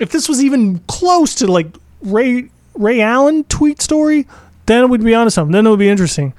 If 0.00 0.10
this 0.10 0.28
was 0.28 0.42
even 0.42 0.80
close 0.80 1.34
to 1.36 1.46
like 1.46 1.68
Ray 2.02 2.48
Ray 2.74 3.00
Allen 3.00 3.44
tweet 3.44 3.80
story, 3.80 4.26
then 4.66 4.88
we'd 4.88 5.02
be 5.04 5.14
onto 5.14 5.30
something. 5.30 5.52
Then 5.52 5.66
it 5.66 5.70
would 5.70 5.78
be 5.78 5.88
interesting. 5.88 6.34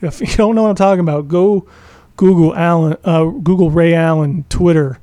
If 0.00 0.20
you 0.20 0.28
don't 0.36 0.54
know 0.54 0.62
what 0.62 0.70
I'm 0.70 0.76
talking 0.76 1.00
about, 1.00 1.28
go 1.28 1.66
Google 2.16 2.54
Allen, 2.54 2.96
uh, 3.04 3.24
Google 3.24 3.70
Ray 3.70 3.94
Allen 3.94 4.44
Twitter. 4.48 4.98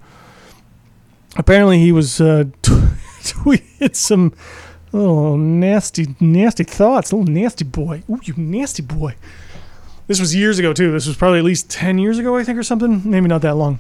Apparently, 1.36 1.80
he 1.80 1.91
was 1.91 2.20
uh, 2.20 2.45
t- 2.62 2.72
tweeted 3.22 3.95
some 3.95 4.34
little 4.91 5.38
nasty, 5.38 6.16
nasty 6.20 6.64
thoughts. 6.64 7.14
Little 7.14 7.32
nasty 7.32 7.66
boy. 7.66 8.03
Ooh, 8.10 8.20
you 8.24 8.34
nasty 8.38 8.82
boy. 8.82 9.16
This 10.08 10.20
was 10.20 10.34
years 10.34 10.58
ago 10.58 10.74
too. 10.74 10.91
This 10.91 11.05
was 11.05 11.18
probably 11.18 11.39
at 11.39 11.45
least 11.45 11.70
ten 11.70 11.97
years 11.97 12.18
ago, 12.18 12.38
I 12.38 12.43
think, 12.43 12.58
or 12.58 12.64
something. 12.64 13.01
Maybe 13.03 13.28
not 13.28 13.41
that 13.41 13.55
long. 13.55 13.80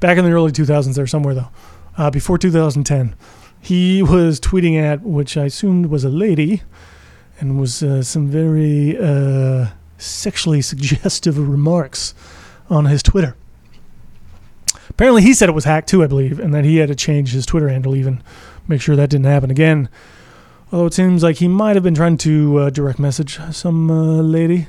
Back 0.00 0.18
in 0.18 0.24
the 0.24 0.30
early 0.30 0.52
2000s, 0.52 0.94
there 0.94 1.06
somewhere 1.06 1.34
though. 1.34 1.48
Uh, 1.96 2.10
before 2.10 2.36
2010, 2.36 3.14
he 3.60 4.02
was 4.02 4.38
tweeting 4.38 4.78
at, 4.80 5.02
which 5.02 5.36
I 5.36 5.46
assumed 5.46 5.86
was 5.86 6.04
a 6.04 6.10
lady, 6.10 6.62
and 7.40 7.58
was 7.58 7.82
uh, 7.82 8.02
some 8.02 8.28
very 8.28 8.98
uh, 8.98 9.68
sexually 9.98 10.60
suggestive 10.72 11.38
remarks 11.38 12.14
on 12.68 12.86
his 12.86 13.02
Twitter. 13.02 13.36
Apparently, 14.88 15.22
he 15.22 15.34
said 15.34 15.48
it 15.48 15.52
was 15.52 15.64
hacked 15.64 15.88
too, 15.88 16.02
I 16.02 16.06
believe, 16.06 16.38
and 16.38 16.54
that 16.54 16.64
he 16.64 16.76
had 16.76 16.88
to 16.88 16.94
change 16.94 17.32
his 17.32 17.44
Twitter 17.46 17.68
handle 17.68 17.96
even, 17.96 18.22
make 18.68 18.80
sure 18.80 18.96
that 18.96 19.10
didn't 19.10 19.26
happen 19.26 19.50
again. 19.50 19.88
Although 20.72 20.86
it 20.86 20.94
seems 20.94 21.22
like 21.22 21.36
he 21.36 21.48
might 21.48 21.76
have 21.76 21.82
been 21.82 21.94
trying 21.94 22.18
to 22.18 22.58
uh, 22.58 22.70
direct 22.70 22.98
message 22.98 23.38
some 23.52 23.90
uh, 23.90 24.22
lady, 24.22 24.68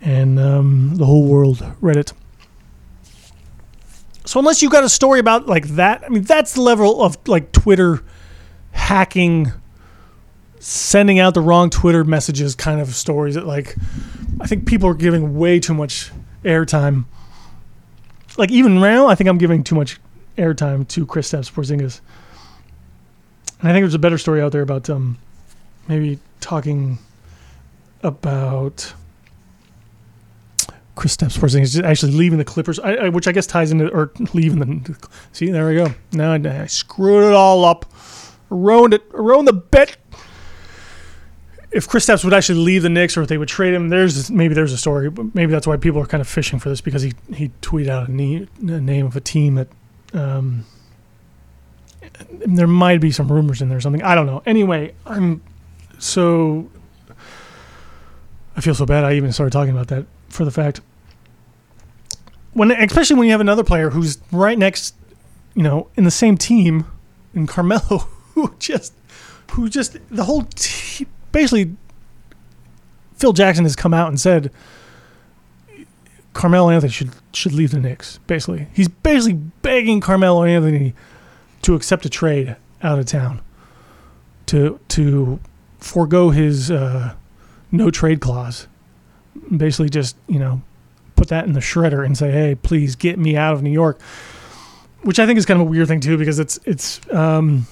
and 0.00 0.38
um, 0.38 0.96
the 0.96 1.06
whole 1.06 1.26
world 1.26 1.64
read 1.80 1.96
it. 1.96 2.12
So 4.24 4.38
unless 4.38 4.62
you've 4.62 4.72
got 4.72 4.84
a 4.84 4.88
story 4.88 5.20
about 5.20 5.46
like 5.46 5.66
that, 5.70 6.04
I 6.04 6.08
mean, 6.08 6.22
that's 6.22 6.54
the 6.54 6.60
level 6.60 7.02
of 7.02 7.16
like 7.26 7.52
Twitter 7.52 8.02
hacking, 8.70 9.52
sending 10.60 11.18
out 11.18 11.34
the 11.34 11.40
wrong 11.40 11.70
Twitter 11.70 12.04
messages 12.04 12.54
kind 12.54 12.80
of 12.80 12.94
stories 12.94 13.34
that 13.34 13.46
like 13.46 13.76
I 14.40 14.46
think 14.46 14.66
people 14.66 14.88
are 14.88 14.94
giving 14.94 15.36
way 15.36 15.60
too 15.60 15.74
much 15.74 16.12
airtime. 16.44 17.04
Like 18.38 18.50
even 18.50 18.80
now, 18.80 19.06
I 19.06 19.14
think 19.14 19.28
I'm 19.28 19.38
giving 19.38 19.64
too 19.64 19.74
much 19.74 20.00
airtime 20.38 20.86
to 20.88 21.06
Kristaps 21.06 21.52
Porzingis. 21.52 22.00
And 23.60 23.68
I 23.68 23.72
think 23.72 23.82
there's 23.82 23.94
a 23.94 23.98
better 23.98 24.18
story 24.18 24.40
out 24.40 24.52
there 24.52 24.62
about 24.62 24.88
um 24.88 25.18
maybe 25.88 26.18
talking 26.40 26.98
about 28.02 28.94
Kristaps 30.96 31.38
Porzingis 31.38 31.82
actually 31.82 32.12
leaving 32.12 32.38
the 32.38 32.44
Clippers, 32.44 32.78
I, 32.78 32.94
I, 32.94 33.08
which 33.08 33.26
I 33.26 33.32
guess 33.32 33.46
ties 33.46 33.72
into 33.72 33.88
or 33.88 34.12
leaving 34.34 34.58
the. 34.58 35.08
See, 35.32 35.50
there 35.50 35.66
we 35.66 35.74
go. 35.74 35.94
Now 36.12 36.32
I, 36.32 36.62
I 36.62 36.66
screwed 36.66 37.24
it 37.24 37.34
all 37.34 37.64
up, 37.64 37.90
ruined 38.50 38.94
it, 38.94 39.02
ruined 39.12 39.48
the 39.48 39.54
bet. 39.54 39.96
If 41.70 41.88
Kristaps 41.88 42.22
would 42.24 42.34
actually 42.34 42.58
leave 42.60 42.82
the 42.82 42.90
Knicks, 42.90 43.16
or 43.16 43.22
if 43.22 43.28
they 43.28 43.38
would 43.38 43.48
trade 43.48 43.72
him, 43.72 43.88
there's 43.88 44.30
maybe 44.30 44.52
there's 44.52 44.74
a 44.74 44.78
story. 44.78 45.08
But 45.08 45.34
maybe 45.34 45.52
that's 45.52 45.66
why 45.66 45.78
people 45.78 46.00
are 46.02 46.06
kind 46.06 46.20
of 46.20 46.28
fishing 46.28 46.58
for 46.58 46.68
this 46.68 46.82
because 46.82 47.00
he 47.00 47.14
he 47.34 47.50
tweeted 47.62 47.88
out 47.88 48.08
a, 48.08 48.12
ne- 48.12 48.46
a 48.60 48.80
name 48.80 49.06
of 49.06 49.16
a 49.16 49.20
team 49.20 49.54
that. 49.54 49.68
Um, 50.12 50.66
there 52.28 52.66
might 52.66 53.00
be 53.00 53.10
some 53.10 53.30
rumors 53.30 53.62
in 53.62 53.68
there 53.68 53.78
or 53.78 53.80
something. 53.80 54.02
I 54.02 54.14
don't 54.14 54.26
know. 54.26 54.42
Anyway, 54.44 54.94
I'm 55.06 55.42
so 55.98 56.70
I 58.56 58.60
feel 58.60 58.74
so 58.74 58.84
bad 58.84 59.04
I 59.04 59.14
even 59.14 59.32
started 59.32 59.52
talking 59.52 59.72
about 59.72 59.88
that 59.88 60.06
for 60.32 60.44
the 60.44 60.50
fact 60.50 60.80
when 62.52 62.70
especially 62.70 63.16
when 63.16 63.26
you 63.26 63.32
have 63.32 63.40
another 63.40 63.64
player 63.64 63.90
who's 63.90 64.18
right 64.30 64.58
next, 64.58 64.94
you 65.54 65.62
know, 65.62 65.88
in 65.96 66.04
the 66.04 66.10
same 66.10 66.36
team 66.36 66.86
in 67.34 67.46
Carmelo 67.46 67.80
who 68.34 68.54
just 68.58 68.94
who 69.52 69.68
just 69.68 69.98
the 70.10 70.24
whole 70.24 70.42
team, 70.54 71.06
basically 71.30 71.76
Phil 73.16 73.32
Jackson 73.32 73.64
has 73.64 73.76
come 73.76 73.94
out 73.94 74.08
and 74.08 74.20
said 74.20 74.50
Carmelo 76.32 76.70
Anthony 76.70 76.92
should 76.92 77.10
should 77.32 77.52
leave 77.52 77.70
the 77.70 77.80
Knicks. 77.80 78.18
Basically, 78.26 78.68
he's 78.72 78.88
basically 78.88 79.34
begging 79.62 80.00
Carmelo 80.00 80.44
Anthony 80.44 80.94
to 81.62 81.74
accept 81.74 82.04
a 82.04 82.10
trade 82.10 82.56
out 82.82 82.98
of 82.98 83.06
town, 83.06 83.40
to 84.46 84.80
to 84.88 85.40
forego 85.78 86.30
his 86.30 86.70
uh, 86.70 87.14
no 87.70 87.90
trade 87.90 88.20
clause. 88.20 88.66
Basically, 89.56 89.88
just 89.88 90.16
you 90.28 90.38
know, 90.38 90.62
put 91.16 91.28
that 91.28 91.46
in 91.46 91.52
the 91.52 91.60
shredder 91.60 92.04
and 92.04 92.16
say, 92.16 92.30
"Hey, 92.30 92.54
please 92.54 92.96
get 92.96 93.18
me 93.18 93.36
out 93.36 93.54
of 93.54 93.62
New 93.62 93.70
York." 93.70 94.00
Which 95.02 95.18
I 95.18 95.26
think 95.26 95.38
is 95.38 95.46
kind 95.46 95.60
of 95.60 95.66
a 95.66 95.70
weird 95.70 95.88
thing 95.88 96.00
too, 96.00 96.16
because 96.16 96.38
it's 96.38 96.58
it's 96.64 97.00
um, 97.12 97.66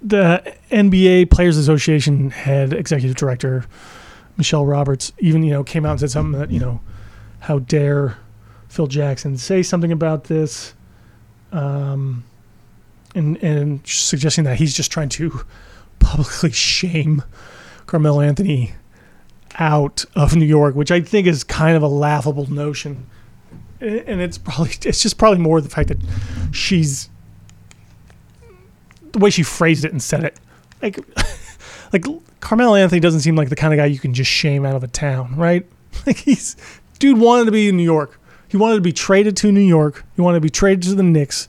the 0.00 0.54
NBA 0.70 1.30
Players 1.30 1.56
Association 1.56 2.30
head 2.30 2.72
executive 2.72 3.16
director 3.16 3.66
Michelle 4.36 4.66
Roberts 4.66 5.12
even 5.18 5.42
you 5.42 5.52
know 5.52 5.64
came 5.64 5.84
out 5.84 5.92
and 5.92 6.00
said 6.00 6.10
something 6.10 6.38
that 6.38 6.50
you 6.50 6.60
know, 6.60 6.80
how 7.40 7.60
dare 7.60 8.16
Phil 8.68 8.86
Jackson 8.86 9.36
say 9.36 9.62
something 9.62 9.92
about 9.92 10.24
this, 10.24 10.74
um, 11.52 12.24
and 13.14 13.36
and 13.42 13.86
suggesting 13.86 14.44
that 14.44 14.56
he's 14.56 14.74
just 14.74 14.90
trying 14.90 15.08
to 15.10 15.44
publicly 15.98 16.50
shame 16.50 17.22
Carmelo 17.86 18.20
Anthony 18.20 18.72
out 19.58 20.04
of 20.14 20.36
New 20.36 20.46
York, 20.46 20.74
which 20.74 20.90
I 20.90 21.00
think 21.00 21.26
is 21.26 21.44
kind 21.44 21.76
of 21.76 21.82
a 21.82 21.88
laughable 21.88 22.50
notion. 22.50 23.06
And 23.80 24.20
it's 24.20 24.38
probably 24.38 24.72
it's 24.84 25.02
just 25.02 25.18
probably 25.18 25.38
more 25.38 25.60
the 25.60 25.68
fact 25.68 25.88
that 25.88 25.98
she's 26.52 27.08
the 29.12 29.18
way 29.18 29.30
she 29.30 29.42
phrased 29.42 29.84
it 29.84 29.92
and 29.92 30.02
said 30.02 30.24
it. 30.24 30.38
Like 30.80 30.98
like 31.92 32.04
Carmelo 32.40 32.74
Anthony 32.74 33.00
doesn't 33.00 33.20
seem 33.20 33.36
like 33.36 33.48
the 33.48 33.56
kind 33.56 33.72
of 33.72 33.78
guy 33.78 33.86
you 33.86 33.98
can 33.98 34.14
just 34.14 34.30
shame 34.30 34.64
out 34.64 34.74
of 34.74 34.84
a 34.84 34.88
town, 34.88 35.36
right? 35.36 35.66
Like 36.06 36.16
he's 36.16 36.56
dude 36.98 37.18
wanted 37.18 37.44
to 37.44 37.52
be 37.52 37.68
in 37.68 37.76
New 37.76 37.82
York. 37.82 38.18
He 38.48 38.56
wanted 38.56 38.76
to 38.76 38.80
be 38.80 38.92
traded 38.92 39.36
to 39.38 39.52
New 39.52 39.60
York. 39.60 40.04
He 40.16 40.22
wanted 40.22 40.38
to 40.38 40.40
be 40.40 40.50
traded 40.50 40.84
to 40.84 40.94
the 40.94 41.02
Knicks. 41.02 41.48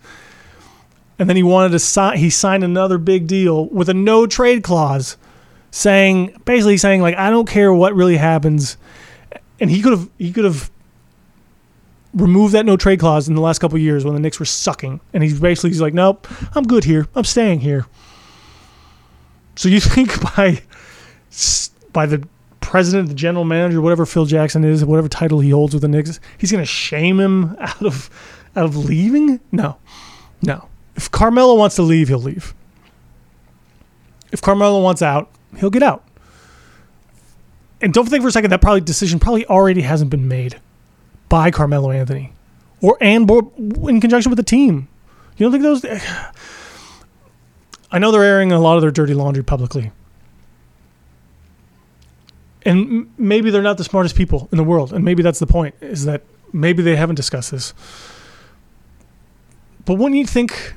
And 1.18 1.30
then 1.30 1.38
he 1.38 1.44
wanted 1.44 1.70
to 1.70 1.80
sign 1.80 2.18
he 2.18 2.30
signed 2.30 2.64
another 2.64 2.98
big 2.98 3.26
deal 3.26 3.68
with 3.68 3.88
a 3.88 3.94
no 3.94 4.28
trade 4.28 4.64
clause 4.64 5.16
saying 5.74 6.40
basically 6.46 6.78
saying 6.78 7.02
like 7.02 7.16
I 7.16 7.32
don't 7.32 7.48
care 7.48 7.74
what 7.74 7.96
really 7.96 8.16
happens, 8.16 8.78
and 9.60 9.72
he 9.72 9.82
could 9.82 9.92
have 9.92 10.10
he 10.20 10.32
could 10.32 10.46
have 10.46 10.70
removed 12.14 12.54
that 12.54 12.64
no 12.64 12.78
trade 12.78 13.00
clause 13.00 13.28
in 13.28 13.34
the 13.34 13.42
last 13.42 13.58
couple 13.58 13.78
years 13.80 14.06
when 14.06 14.14
the 14.14 14.20
Knicks 14.20 14.40
were 14.40 14.46
sucking, 14.46 15.02
and 15.14 15.24
he's 15.24 15.40
basically 15.40 15.72
he's 15.72 15.82
like, 15.82 15.96
nope, 15.96 16.28
I'm 16.56 16.64
good 16.64 16.84
here, 16.84 17.08
I'm 17.16 17.24
staying 17.24 17.62
here. 17.62 17.88
So 19.56 19.68
you 19.68 19.80
think 19.82 20.22
by 20.36 20.62
by 21.92 22.06
the 22.06 22.26
president, 22.62 23.10
the 23.10 23.16
general 23.16 23.44
manager, 23.44 23.82
whatever 23.82 24.06
Phil 24.06 24.26
Jackson 24.26 24.64
is, 24.64 24.86
whatever 24.86 25.10
title 25.10 25.40
he 25.40 25.50
holds 25.50 25.74
with 25.74 25.82
the 25.82 25.88
Knicks, 25.88 26.20
he's 26.38 26.52
going 26.52 26.62
to 26.62 26.70
shame 26.70 27.20
him 27.20 27.56
out 27.60 27.84
of 27.84 28.12
out 28.56 28.66
of 28.66 28.78
leaving? 28.78 29.40
No, 29.52 29.78
no. 30.44 30.68
If 30.96 31.10
Carmelo 31.10 31.56
wants 31.56 31.76
to 31.78 31.82
leave, 31.82 32.10
he'll 32.10 32.20
leave. 32.20 32.54
If 34.32 34.44
Carmelo 34.44 34.80
wants 34.84 35.02
out, 35.02 35.32
he'll 35.58 35.70
get 35.70 35.84
out. 35.84 36.04
And 37.82 37.94
don't 37.94 38.08
think 38.08 38.22
for 38.22 38.30
a 38.30 38.32
second 38.32 38.52
that 38.52 38.62
probably 38.62 38.82
decision 38.82 39.20
probably 39.20 39.46
already 39.46 39.82
hasn't 39.82 40.10
been 40.10 40.28
made 40.28 40.60
by 41.28 41.52
Carmelo 41.52 41.92
Anthony 41.92 42.34
or 42.82 42.98
and 43.02 43.30
in 43.30 44.00
conjunction 44.00 44.30
with 44.30 44.38
the 44.38 44.44
team. 44.44 44.88
You 45.38 45.50
don't 45.50 45.52
think 45.52 45.64
those? 45.64 45.86
I 47.92 48.00
know 48.00 48.12
they're 48.12 48.24
airing 48.24 48.52
a 48.52 48.60
lot 48.60 48.76
of 48.76 48.82
their 48.82 48.92
dirty 48.92 49.14
laundry 49.14 49.44
publicly, 49.44 49.92
and 52.64 53.12
maybe 53.18 53.50
they're 53.50 53.62
not 53.62 53.78
the 53.78 53.84
smartest 53.84 54.16
people 54.16 54.48
in 54.52 54.58
the 54.58 54.64
world, 54.64 54.94
and 54.94 55.04
maybe 55.04 55.24
that's 55.24 55.40
the 55.40 55.48
point 55.48 55.76
is 55.82 56.06
that 56.06 56.22
maybe 56.52 56.84
they 56.84 56.96
haven't 56.96 57.16
discussed 57.16 57.52
this. 57.52 57.74
But 59.86 59.96
wouldn't 59.96 60.18
you 60.18 60.26
think 60.26 60.76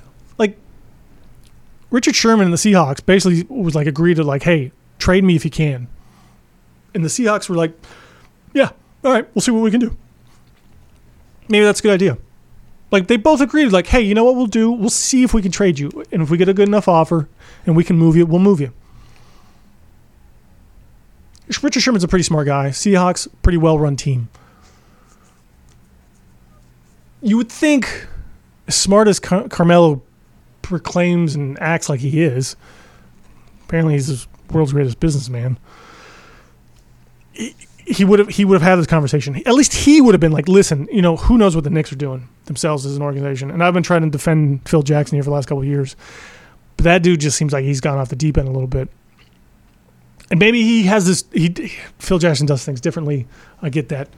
Richard 1.91 2.17
Sherman 2.17 2.47
and 2.47 2.53
the 2.53 2.59
Seahawks 2.59 3.05
basically 3.05 3.45
was 3.49 3.75
like 3.75 3.87
agreed 3.87 4.17
to 4.17 4.25
like, 4.25 4.43
hey, 4.43 4.73
trade 4.99 5.25
me 5.25 5.37
if 5.37 5.45
you 5.45 5.51
can. 5.51 5.89
And 6.95 7.05
the 7.05 7.09
Seahawks 7.09 7.49
were 7.49 7.57
like, 7.57 7.73
yeah, 8.53 8.71
all 9.05 9.13
right, 9.13 9.29
we'll 9.35 9.43
see 9.43 9.51
what 9.51 9.61
we 9.63 9.71
can 9.71 9.81
do. 9.81 9.97
Maybe 11.49 11.65
that's 11.65 11.81
a 11.81 11.83
good 11.83 11.93
idea. 11.93 12.19
Like 12.91 13.07
they 13.07 13.17
both 13.17 13.41
agreed, 13.41 13.73
like, 13.73 13.87
hey, 13.87 14.01
you 14.01 14.15
know 14.15 14.25
what 14.25 14.37
we'll 14.37 14.47
do? 14.47 14.71
We'll 14.71 14.91
see 14.91 15.23
if 15.23 15.35
we 15.35 15.43
can 15.43 15.53
trade 15.53 15.79
you. 15.79 15.91
And 16.13 16.23
if 16.23 16.31
we 16.31 16.39
get 16.39 16.49
a 16.49 16.55
good 16.55 16.69
enough 16.69 16.89
offer 16.89 17.29
and 17.67 17.77
we 17.77 17.85
can 17.85 17.97
move 17.97 18.17
you, 18.17 18.27
we'll 18.27 18.41
move 18.41 18.61
you. 18.61 18.73
Richard 21.63 21.81
Sherman's 21.81 22.05
a 22.05 22.09
pretty 22.09 22.25
smart 22.25 22.47
guy. 22.47 22.71
Seahawks, 22.71 23.29
pretty 23.43 23.59
well 23.59 23.79
run 23.79 23.97
team. 23.97 24.29
You 27.23 27.37
would 27.37 27.51
think, 27.51 28.07
as 28.67 28.75
smart 28.75 29.09
as 29.09 29.19
Car- 29.21 29.49
Carmelo 29.49 30.03
proclaims 30.67 31.35
and 31.35 31.59
acts 31.61 31.89
like 31.89 32.01
he 32.01 32.23
is. 32.23 32.57
Apparently, 33.65 33.95
he's 33.95 34.07
the 34.07 34.27
world's 34.53 34.73
greatest 34.73 35.01
businessman. 35.01 35.59
He, 37.85 38.05
would 38.05 38.19
have 38.19 38.29
he 38.29 38.45
would 38.45 38.55
have 38.55 38.63
had 38.63 38.77
this 38.77 38.87
conversation. 38.87 39.37
At 39.47 39.55
least 39.55 39.73
he 39.73 40.01
would 40.01 40.15
have 40.15 40.21
been 40.21 40.33
like, 40.33 40.49
listen, 40.49 40.89
you 40.91 41.03
know, 41.03 41.17
who 41.17 41.39
knows 41.39 41.55
what 41.55 41.65
the 41.65 41.71
Knicks 41.71 41.93
are 41.93 41.97
doing 41.97 42.29
themselves 42.47 42.85
as 42.87 42.97
an 42.97 43.03
organization. 43.03 43.51
And 43.51 43.63
I've 43.63 43.75
been 43.75 43.83
trying 43.83 44.03
to 44.03 44.11
defend 44.11 44.69
Phil 44.69 44.83
Jackson 44.83 45.17
here 45.17 45.23
for 45.23 45.31
the 45.31 45.35
last 45.35 45.47
couple 45.47 45.63
of 45.63 45.69
years, 45.69 45.95
but 46.77 46.85
that 46.85 47.03
dude 47.03 47.21
just 47.21 47.37
seems 47.37 47.53
like 47.53 47.65
he's 47.65 47.81
gone 47.81 47.99
off 47.99 48.09
the 48.09 48.17
deep 48.17 48.39
end 48.39 48.49
a 48.49 48.51
little 48.51 48.67
bit. 48.67 48.89
And 50.31 50.41
maybe 50.41 50.63
he 50.63 50.85
has 50.85 51.07
this. 51.07 51.25
He 51.33 51.51
Phil 51.99 52.19
Jackson 52.19 52.47
does 52.47 52.65
things 52.65 52.81
differently. 52.81 53.27
I 53.63 53.69
get 53.69 53.91
that. 53.91 54.09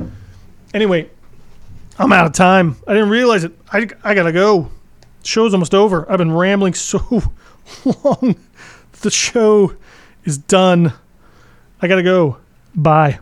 Anyway, 0.73 1.11
I'm 1.99 2.13
out 2.13 2.27
of 2.27 2.33
time. 2.33 2.77
I 2.87 2.95
didn't 2.95 3.11
realize 3.11 3.45
it. 3.45 3.53
I 3.71 3.89
I 4.05 4.15
gotta 4.15 4.33
go 4.33 4.71
show's 5.23 5.55
almost 5.55 5.75
over. 5.75 6.11
I've 6.11 6.19
been 6.19 6.33
rambling 6.33 6.75
so 6.75 6.99
long. 8.05 8.37
The 9.01 9.11
show 9.11 9.75
is 10.25 10.39
done. 10.39 10.93
I 11.81 11.89
gotta 11.89 12.03
go. 12.03 12.39
Bye. 12.75 13.19